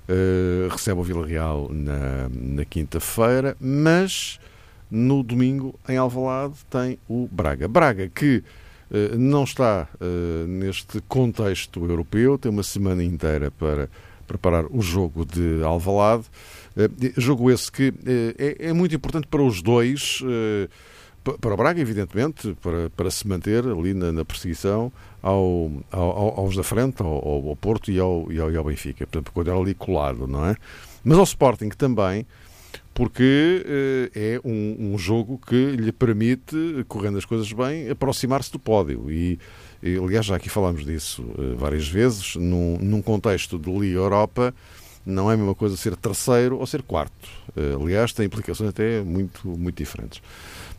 Uh, 0.09 0.69
recebe 0.71 1.01
o 1.01 1.03
Vila 1.03 1.27
Real 1.27 1.69
na, 1.73 2.29
na 2.31 2.65
quinta-feira, 2.65 3.57
mas 3.61 4.39
no 4.91 5.23
domingo 5.23 5.75
em 5.89 5.97
Alvalade 5.97 6.55
tem 6.71 6.99
o 7.09 7.29
Braga. 7.31 7.67
Braga 7.67 8.09
que 8.09 8.37
uh, 8.91 9.19
não 9.19 9.45
está 9.45 9.89
uh, 10.01 10.47
neste 10.47 11.01
contexto 11.03 11.85
europeu, 11.85 12.39
tem 12.39 12.53
uma 12.53 12.63
semana 12.63 13.03
inteira 13.03 13.51
para 13.51 13.89
preparar 14.27 14.67
o 14.71 14.81
jogo 14.81 15.25
de 15.25 15.63
Alvalade. 15.63 16.25
Jogo 17.17 17.51
esse 17.51 17.71
que 17.71 17.95
é, 18.37 18.69
é 18.69 18.73
muito 18.73 18.95
importante 18.95 19.27
para 19.29 19.41
os 19.41 19.63
dois, 19.63 20.21
para 21.35 21.55
o 21.55 21.57
Braga, 21.57 21.81
evidentemente, 21.81 22.57
para, 22.63 22.91
para 22.91 23.11
se 23.11 23.27
manter 23.27 23.65
ali 23.65 23.95
na, 23.95 24.13
na 24.13 24.25
perseguição 24.25 24.93
ao, 25.23 25.71
ao, 25.91 26.41
aos 26.41 26.57
da 26.57 26.63
frente, 26.63 27.03
ao, 27.03 27.49
ao 27.49 27.57
Porto 27.57 27.91
e 27.91 27.99
ao, 27.99 28.31
e 28.31 28.39
ao, 28.39 28.51
e 28.51 28.57
ao 28.57 28.65
Benfica. 28.65 29.07
Portanto, 29.07 29.33
quando 29.33 29.49
era 29.49 29.59
ali 29.59 29.75
colado, 29.75 30.27
não 30.27 30.47
é? 30.47 30.57
Mas 31.05 31.19
ao 31.19 31.25
Sporting 31.25 31.69
também, 31.71 32.27
porque 32.93 33.63
uh, 33.65 34.11
é 34.15 34.41
um, 34.45 34.95
um, 34.95 34.99
jogo 34.99 35.39
que 35.47 35.73
lhe 35.77 35.93
permite, 35.93 36.57
correndo 36.89 37.19
as 37.19 37.25
coisas 37.25 37.53
bem, 37.53 37.91
aproximar-se 37.91 38.51
do 38.51 38.59
pódio. 38.59 39.11
E, 39.11 39.39
e, 39.83 39.97
aliás, 39.99 40.27
já 40.27 40.37
aqui 40.37 40.49
falámos 40.49 40.85
disso 40.85 41.23
uh, 41.23 41.57
várias 41.57 41.87
vezes, 41.87 42.37
num, 42.37 42.79
num 42.81 43.03
contexto 43.03 43.59
de 43.59 43.71
Liga 43.71 43.99
Europa, 43.99 44.55
não 45.07 45.31
é 45.31 45.35
a 45.35 45.37
mesma 45.37 45.55
coisa 45.55 45.77
ser 45.77 45.95
terceiro 45.97 46.59
ou 46.59 46.67
ser 46.67 46.83
quarto. 46.83 47.29
Uh, 47.57 47.81
aliás, 47.81 48.13
tem 48.13 48.27
implicações 48.27 48.71
até 48.71 49.01
muito, 49.03 49.47
muito 49.47 49.77
diferentes. 49.77 50.21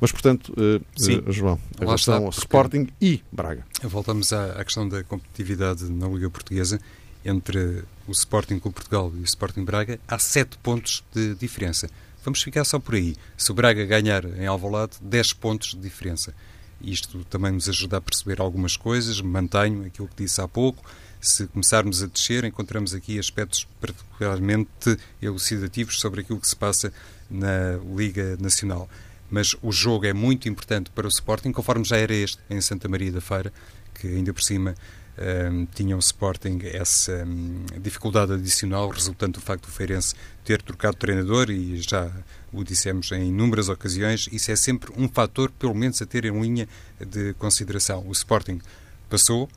Mas, 0.01 0.11
portanto, 0.11 0.51
uh, 0.51 0.84
Sim, 0.97 1.23
uh, 1.25 1.32
João, 1.32 1.57
a 1.80 1.86
relação 1.86 2.25
ao 2.25 2.30
Sporting 2.32 2.89
e 3.01 3.23
Braga. 3.32 3.65
Voltamos 3.84 4.34
à, 4.34 4.51
à, 4.51 4.65
questão 4.65 4.88
da 4.88 5.01
competitividade 5.05 5.89
na 5.89 6.09
Liga 6.09 6.30
Portuguesa 6.30 6.78
entre 7.23 7.84
o 8.05 8.11
Sporting 8.11 8.59
Clube 8.59 8.75
Portugal 8.75 9.11
e 9.15 9.21
o 9.21 9.23
Sporting 9.23 9.63
Braga. 9.63 9.97
Há 10.05 10.19
sete 10.19 10.57
pontos 10.57 11.03
de 11.15 11.34
diferença. 11.36 11.89
Vamos 12.23 12.43
ficar 12.43 12.65
só 12.65 12.78
por 12.78 12.95
aí. 12.95 13.15
Se 13.38 13.49
o 13.51 13.53
Braga 13.53 13.86
ganhar 13.86 14.25
em 14.25 14.45
Alvalade, 14.45 14.97
10 15.01 15.32
pontos 15.34 15.69
de 15.69 15.80
diferença. 15.80 16.34
Isto 16.82 17.23
também 17.25 17.53
nos 17.53 17.69
ajuda 17.69 17.97
a 17.97 18.01
perceber 18.01 18.41
algumas 18.41 18.75
coisas. 18.75 19.21
Mantenho 19.21 19.86
aquilo 19.86 20.09
que 20.09 20.23
disse 20.23 20.41
há 20.41 20.47
pouco 20.47 20.84
se 21.20 21.47
começarmos 21.47 22.03
a 22.03 22.07
descer, 22.07 22.43
encontramos 22.43 22.93
aqui 22.93 23.20
aspectos 23.20 23.68
particularmente 23.80 24.97
elucidativos 25.22 25.99
sobre 25.99 26.22
aquilo 26.22 26.39
que 26.39 26.47
se 26.47 26.55
passa 26.55 26.91
na 27.30 27.80
Liga 27.95 28.38
Nacional. 28.39 28.89
Mas 29.30 29.55
o 29.61 29.72
jogo 29.72 30.05
é 30.05 30.13
muito 30.13 30.47
importante 30.47 30.89
para 30.91 31.05
o 31.05 31.09
Sporting, 31.09 31.51
conforme 31.51 31.84
já 31.84 31.97
era 31.97 32.13
este 32.13 32.39
em 32.49 32.61
Santa 32.61 32.88
Maria 32.88 33.11
da 33.11 33.22
Feira, 33.22 33.51
que 33.93 34.07
ainda 34.07 34.34
por 34.34 34.41
cima 34.41 34.76
um, 35.18 35.65
tinha 35.65 35.95
o 35.95 35.99
Sporting 35.99 36.59
essa 36.63 37.26
um, 37.26 37.65
dificuldade 37.82 38.34
adicional 38.34 38.88
resultante 38.89 39.34
do 39.34 39.41
facto 39.41 39.65
do 39.65 39.72
Feirense 39.72 40.13
ter 40.45 40.61
trocado 40.61 40.95
treinador 40.95 41.49
e 41.49 41.82
já 41.82 42.11
o 42.53 42.63
dissemos 42.63 43.11
em 43.11 43.30
inúmeras 43.30 43.68
ocasiões, 43.68 44.30
isso 44.32 44.51
é 44.51 44.55
sempre 44.55 44.91
um 44.95 45.09
fator, 45.09 45.51
pelo 45.51 45.76
menos, 45.76 46.01
a 46.01 46.05
ter 46.05 46.26
em 46.26 46.39
linha 46.39 46.68
de 46.99 47.34
consideração. 47.34 48.07
O 48.07 48.11
Sporting 48.11 48.61
passou, 49.09 49.49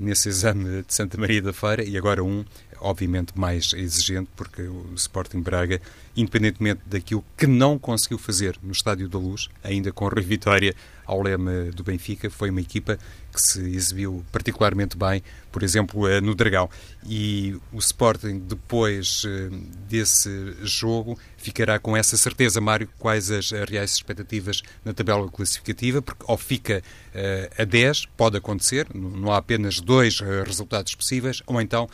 nesse 0.00 0.28
exame 0.28 0.82
de 0.82 0.94
Santa 0.94 1.18
Maria 1.18 1.40
da 1.40 1.52
Feira 1.52 1.82
e 1.82 1.96
agora 1.96 2.22
um, 2.22 2.44
obviamente, 2.80 3.32
mais 3.34 3.72
exigente, 3.72 4.28
porque 4.36 4.62
o 4.62 4.92
Sporting 4.94 5.40
Braga, 5.40 5.80
independentemente 6.16 6.80
daquilo 6.86 7.24
que 7.36 7.46
não 7.46 7.78
conseguiu 7.78 8.18
fazer 8.18 8.58
no 8.62 8.72
Estádio 8.72 9.08
da 9.08 9.18
Luz, 9.18 9.48
ainda 9.62 9.92
com 9.92 10.06
a 10.06 10.20
Vitória 10.20 10.74
ao 11.06 11.20
leme 11.22 11.70
do 11.70 11.82
Benfica, 11.84 12.30
foi 12.30 12.50
uma 12.50 12.60
equipa 12.60 12.98
que 13.32 13.42
se 13.42 13.60
exibiu 13.60 14.24
particularmente 14.30 14.96
bem, 14.96 15.22
por 15.50 15.62
exemplo, 15.62 16.06
eh, 16.08 16.20
no 16.20 16.34
Dragão. 16.34 16.70
E 17.04 17.56
o 17.72 17.78
Sporting, 17.78 18.38
depois 18.38 19.24
eh, 19.26 19.50
desse 19.88 20.54
jogo, 20.62 21.18
ficará 21.36 21.78
com 21.78 21.96
essa 21.96 22.16
certeza, 22.16 22.60
Mário, 22.60 22.88
quais 22.98 23.30
as 23.30 23.50
reais 23.50 23.92
expectativas 23.92 24.62
na 24.84 24.94
tabela 24.94 25.28
classificativa, 25.28 26.00
porque 26.00 26.24
ou 26.26 26.38
fica 26.38 26.82
uh, 27.14 27.62
a 27.62 27.64
10, 27.64 28.06
pode 28.16 28.38
acontecer, 28.38 28.86
não 28.94 29.30
há 29.32 29.36
apenas 29.36 29.80
dois 29.80 30.20
resultados 30.20 30.94
possíveis, 30.94 31.42
ou 31.46 31.60
então, 31.60 31.88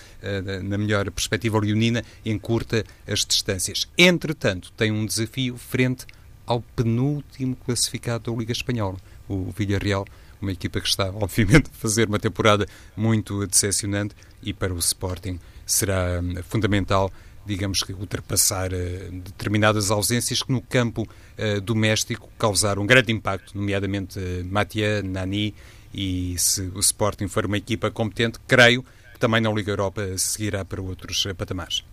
na 0.64 0.79
melhor 0.79 1.11
perspectiva 1.11 1.59
leonina, 1.59 2.05
encurta 2.25 2.85
as 3.09 3.25
distâncias. 3.25 3.89
Entretanto, 4.11 4.73
tem 4.73 4.91
um 4.91 5.07
desafio 5.07 5.57
frente 5.57 6.05
ao 6.45 6.61
penúltimo 6.61 7.55
classificado 7.55 8.29
da 8.29 8.37
Liga 8.37 8.51
Espanhola, 8.51 8.97
o 9.29 9.53
Villarreal, 9.57 10.05
uma 10.43 10.51
equipa 10.51 10.81
que 10.81 10.89
está, 10.89 11.11
obviamente, 11.15 11.71
a 11.71 11.79
fazer 11.79 12.09
uma 12.09 12.19
temporada 12.19 12.67
muito 12.97 13.47
decepcionante 13.47 14.17
e 14.43 14.53
para 14.53 14.75
o 14.75 14.79
Sporting 14.79 15.39
será 15.65 16.21
hum, 16.21 16.35
fundamental, 16.43 17.13
digamos 17.47 17.85
que, 17.85 17.93
ultrapassar 17.93 18.73
uh, 18.73 19.13
determinadas 19.13 19.93
ausências 19.93 20.43
que 20.43 20.51
no 20.51 20.61
campo 20.61 21.03
uh, 21.03 21.61
doméstico 21.61 22.29
causaram 22.37 22.83
um 22.83 22.87
grande 22.87 23.13
impacto, 23.13 23.57
nomeadamente 23.57 24.19
uh, 24.19 24.45
Matia, 24.45 25.05
Nani, 25.05 25.55
e 25.95 26.35
se 26.37 26.63
o 26.75 26.81
Sporting 26.81 27.29
for 27.29 27.47
uma 27.47 27.59
equipa 27.59 27.93
competente, 27.93 28.41
creio 28.49 28.83
que 29.13 29.21
também 29.21 29.41
na 29.41 29.53
Liga 29.53 29.71
Europa 29.71 30.03
seguirá 30.19 30.65
para 30.65 30.83
outros 30.83 31.25
patamares. 31.39 31.85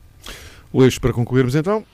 Luís, 0.74 0.97
para 0.97 1.13
concluirmos 1.13 1.53
então, 1.53 1.86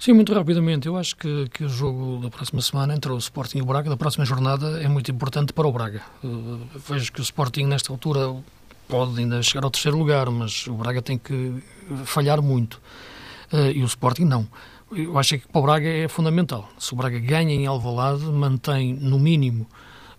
Sim, 0.00 0.14
muito 0.14 0.32
rapidamente. 0.32 0.88
Eu 0.88 0.96
acho 0.96 1.14
que, 1.14 1.46
que 1.50 1.62
o 1.62 1.68
jogo 1.68 2.20
da 2.22 2.30
próxima 2.30 2.62
semana 2.62 2.94
entre 2.94 3.12
o 3.12 3.18
Sporting 3.18 3.58
e 3.58 3.60
o 3.60 3.66
Braga, 3.66 3.90
da 3.90 3.98
próxima 3.98 4.24
jornada, 4.24 4.82
é 4.82 4.88
muito 4.88 5.10
importante 5.10 5.52
para 5.52 5.68
o 5.68 5.72
Braga. 5.72 6.00
Uh, 6.24 6.58
vejo 6.88 7.12
que 7.12 7.20
o 7.20 7.22
Sporting, 7.22 7.64
nesta 7.64 7.92
altura, 7.92 8.34
pode 8.88 9.20
ainda 9.20 9.42
chegar 9.42 9.62
ao 9.62 9.70
terceiro 9.70 9.98
lugar, 9.98 10.30
mas 10.30 10.66
o 10.68 10.72
Braga 10.72 11.02
tem 11.02 11.18
que 11.18 11.62
falhar 12.06 12.40
muito. 12.40 12.80
Uh, 13.52 13.72
e 13.74 13.82
o 13.82 13.84
Sporting 13.84 14.24
não. 14.24 14.48
Eu 14.90 15.18
acho 15.18 15.38
que 15.38 15.46
para 15.46 15.58
o 15.58 15.62
Braga 15.64 15.86
é 15.86 16.08
fundamental. 16.08 16.66
Se 16.78 16.94
o 16.94 16.96
Braga 16.96 17.18
ganha 17.18 17.52
em 17.52 17.66
Alvalade, 17.66 18.24
mantém, 18.24 18.94
no 18.94 19.18
mínimo, 19.18 19.66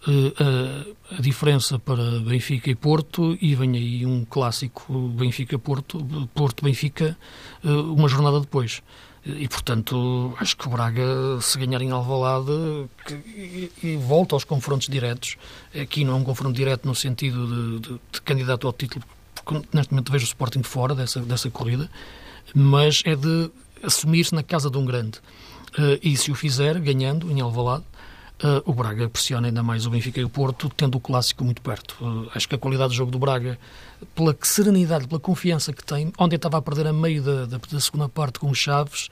uh, 0.08 1.12
a, 1.12 1.16
a 1.18 1.22
diferença 1.22 1.80
para 1.80 2.20
Benfica 2.20 2.70
e 2.70 2.76
Porto 2.76 3.36
e 3.42 3.56
vem 3.56 3.76
aí 3.76 4.06
um 4.06 4.26
clássico 4.26 5.08
Benfica-Porto, 5.08 6.06
Porto-Benfica, 6.36 7.18
uma 7.64 8.08
jornada 8.08 8.40
depois. 8.40 8.84
E, 9.24 9.48
portanto, 9.48 10.36
acho 10.40 10.58
que 10.58 10.68
o 10.68 10.72
Braga, 10.72 11.40
se 11.42 11.58
ganhar 11.60 11.80
em 11.82 11.92
Alvalade, 11.92 12.90
que, 13.06 13.14
e, 13.14 13.72
e, 13.84 13.98
volta 13.98 14.36
aos 14.36 14.44
confrontos 14.44 14.88
diretos, 14.88 15.38
aqui 15.80 16.04
não 16.04 16.14
é 16.14 16.16
um 16.16 16.24
confronto 16.24 16.56
direto 16.56 16.88
no 16.88 16.96
sentido 16.96 17.80
de, 17.80 17.88
de, 17.88 18.02
de 18.12 18.22
candidato 18.22 18.66
ao 18.66 18.74
título, 18.74 19.06
porque 19.36 19.68
neste 19.74 19.94
momento 19.94 20.12
vejo 20.12 20.26
o 20.26 20.28
Sporting 20.28 20.64
fora 20.64 20.96
dessa, 20.96 21.20
dessa 21.20 21.52
corrida, 21.52 21.88
mas 22.56 23.04
é 23.06 23.16
de 23.16 23.52
assumir-se 23.84 24.34
na 24.34 24.42
casa 24.42 24.72
de 24.72 24.78
um 24.78 24.86
grande. 24.86 25.20
Uh, 25.78 26.00
e 26.02 26.18
se 26.18 26.32
o 26.32 26.36
fizer, 26.36 26.80
ganhando 26.80 27.32
em 27.32 27.42
Alvalade, 27.42 27.84
Uh, 28.44 28.58
o 28.66 28.74
Braga 28.74 29.08
pressiona 29.08 29.48
ainda 29.48 29.62
mais 29.62 29.86
o 29.86 29.92
Benfica 29.92 30.20
e 30.20 30.24
o 30.24 30.30
Porto, 30.30 30.68
tendo 30.76 30.96
o 30.98 31.00
clássico 31.00 31.44
muito 31.44 31.62
perto. 31.62 31.96
Uh, 32.02 32.28
acho 32.34 32.50
que 32.50 32.56
a 32.56 32.58
qualidade 32.58 32.90
do 32.90 32.96
jogo 32.96 33.12
do 33.12 33.20
Braga, 33.20 33.60
pela 34.16 34.36
serenidade, 34.42 35.08
pela 35.08 35.20
confiança 35.20 35.72
que 35.72 35.84
tem, 35.84 36.12
ontem 36.18 36.38
estava 36.38 36.58
a 36.58 36.62
perder 36.62 36.88
a 36.88 36.94
meio 36.94 37.22
da, 37.22 37.46
da, 37.46 37.58
da 37.58 37.80
segunda 37.80 38.10
parte 38.10 38.40
com 38.40 38.50
os 38.50 38.58
Chaves 38.58 39.10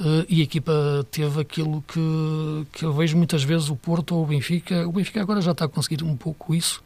uh, 0.00 0.24
e 0.30 0.40
a 0.40 0.44
equipa 0.44 0.72
teve 1.10 1.42
aquilo 1.42 1.84
que, 1.86 2.66
que 2.72 2.84
eu 2.86 2.92
vejo 2.94 3.18
muitas 3.18 3.42
vezes 3.42 3.68
o 3.68 3.76
Porto 3.76 4.16
ou 4.16 4.24
o 4.24 4.26
Benfica. 4.26 4.88
O 4.88 4.92
Benfica 4.92 5.20
agora 5.20 5.42
já 5.42 5.50
está 5.52 5.66
a 5.66 5.68
conseguir 5.68 6.02
um 6.02 6.16
pouco 6.16 6.54
isso, 6.54 6.82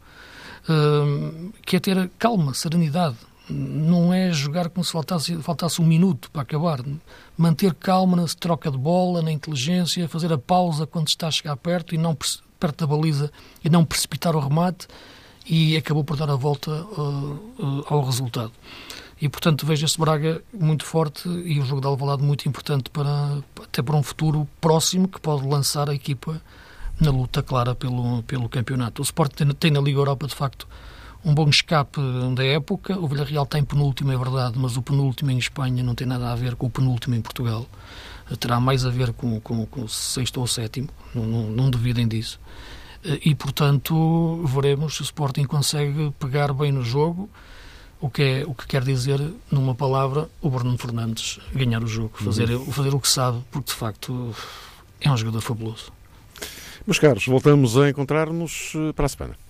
que 1.63 1.75
é 1.75 1.79
ter 1.79 2.09
calma, 2.17 2.55
serenidade 2.55 3.15
não 3.49 4.13
é 4.13 4.31
jogar 4.31 4.69
como 4.69 4.83
se 4.83 4.91
faltasse, 4.91 5.35
faltasse 5.41 5.81
um 5.81 5.85
minuto 5.85 6.29
para 6.31 6.41
acabar. 6.41 6.79
Manter 7.37 7.73
calma 7.73 8.17
na 8.17 8.25
troca 8.25 8.71
de 8.71 8.77
bola, 8.77 9.21
na 9.21 9.31
inteligência, 9.31 10.07
fazer 10.07 10.31
a 10.33 10.37
pausa 10.37 10.87
quando 10.87 11.07
está 11.07 11.27
a 11.27 11.31
chegar 11.31 11.55
perto 11.57 11.93
e 11.93 11.97
não 11.97 12.17
perto 12.59 12.79
da 12.79 12.87
baliza 12.87 13.31
e 13.63 13.69
não 13.69 13.85
precipitar 13.85 14.35
o 14.35 14.39
remate 14.39 14.87
e 15.47 15.77
acabou 15.77 16.03
por 16.03 16.17
dar 16.17 16.29
a 16.29 16.35
volta 16.35 16.71
uh, 16.71 17.39
uh, 17.59 17.85
ao 17.87 18.03
resultado. 18.03 18.51
E, 19.21 19.29
portanto, 19.29 19.65
vejo 19.65 19.85
este 19.85 19.99
Braga 19.99 20.41
muito 20.51 20.83
forte 20.83 21.29
e 21.29 21.59
o 21.59 21.65
jogo 21.65 21.81
de 21.81 21.87
Alvalade 21.87 22.23
muito 22.23 22.47
importante 22.49 22.89
para, 22.89 23.37
até 23.63 23.81
para 23.81 23.95
um 23.95 24.03
futuro 24.03 24.47
próximo 24.59 25.07
que 25.07 25.21
pode 25.21 25.47
lançar 25.47 25.89
a 25.89 25.93
equipa 25.93 26.41
na 26.99 27.11
luta 27.11 27.41
clara 27.41 27.73
pelo, 27.73 28.23
pelo 28.23 28.49
campeonato. 28.49 29.01
O 29.01 29.05
Sport 29.05 29.33
tem, 29.33 29.47
tem 29.51 29.71
na 29.71 29.79
Liga 29.79 29.99
Europa, 29.99 30.27
de 30.27 30.35
facto, 30.35 30.67
um 31.25 31.33
bom 31.33 31.49
escape 31.49 31.99
da 32.35 32.45
época. 32.45 32.97
O 32.99 33.07
Villarreal 33.07 33.45
tem 33.47 33.63
penúltimo, 33.63 34.11
é 34.11 34.17
verdade, 34.17 34.59
mas 34.59 34.77
o 34.77 34.81
penúltimo 34.81 35.31
em 35.31 35.37
Espanha 35.39 35.83
não 35.83 35.95
tem 35.95 36.05
nada 36.05 36.31
a 36.31 36.35
ver 36.35 36.55
com 36.55 36.67
o 36.67 36.69
penúltimo 36.69 37.15
em 37.15 37.21
Portugal. 37.21 37.65
Terá 38.39 38.59
mais 38.59 38.85
a 38.85 38.89
ver 38.89 39.11
com, 39.13 39.39
com, 39.41 39.65
com 39.65 39.81
o 39.81 39.89
sexto 39.89 40.39
ou 40.39 40.47
sétimo, 40.47 40.89
não, 41.13 41.25
não, 41.25 41.43
não 41.49 41.69
duvidem 41.69 42.07
disso. 42.07 42.39
E, 43.23 43.35
portanto, 43.35 44.43
veremos 44.45 44.95
se 44.95 45.01
o 45.01 45.03
Sporting 45.03 45.43
consegue 45.43 46.11
pegar 46.19 46.51
bem 46.53 46.71
no 46.71 46.83
jogo, 46.83 47.29
o 48.01 48.09
que, 48.09 48.21
é, 48.21 48.43
o 48.45 48.53
que 48.53 48.65
quer 48.67 48.83
dizer, 48.83 49.19
numa 49.51 49.75
palavra, 49.75 50.27
o 50.41 50.49
Bruno 50.49 50.77
Fernandes 50.77 51.39
ganhar 51.53 51.83
o 51.83 51.87
jogo, 51.87 52.11
fazer, 52.17 52.49
uhum. 52.49 52.71
fazer 52.71 52.93
o 52.95 52.99
que 52.99 53.07
sabe, 53.07 53.41
porque 53.51 53.71
de 53.71 53.77
facto 53.77 54.35
é 54.99 55.11
um 55.11 55.17
jogador 55.17 55.41
fabuloso. 55.41 55.91
Meus 56.85 56.99
caros, 56.99 57.25
voltamos 57.25 57.77
a 57.77 57.89
encontrar-nos 57.89 58.73
eh, 58.75 58.93
para 58.93 59.05
a 59.05 59.09
semana. 59.09 59.44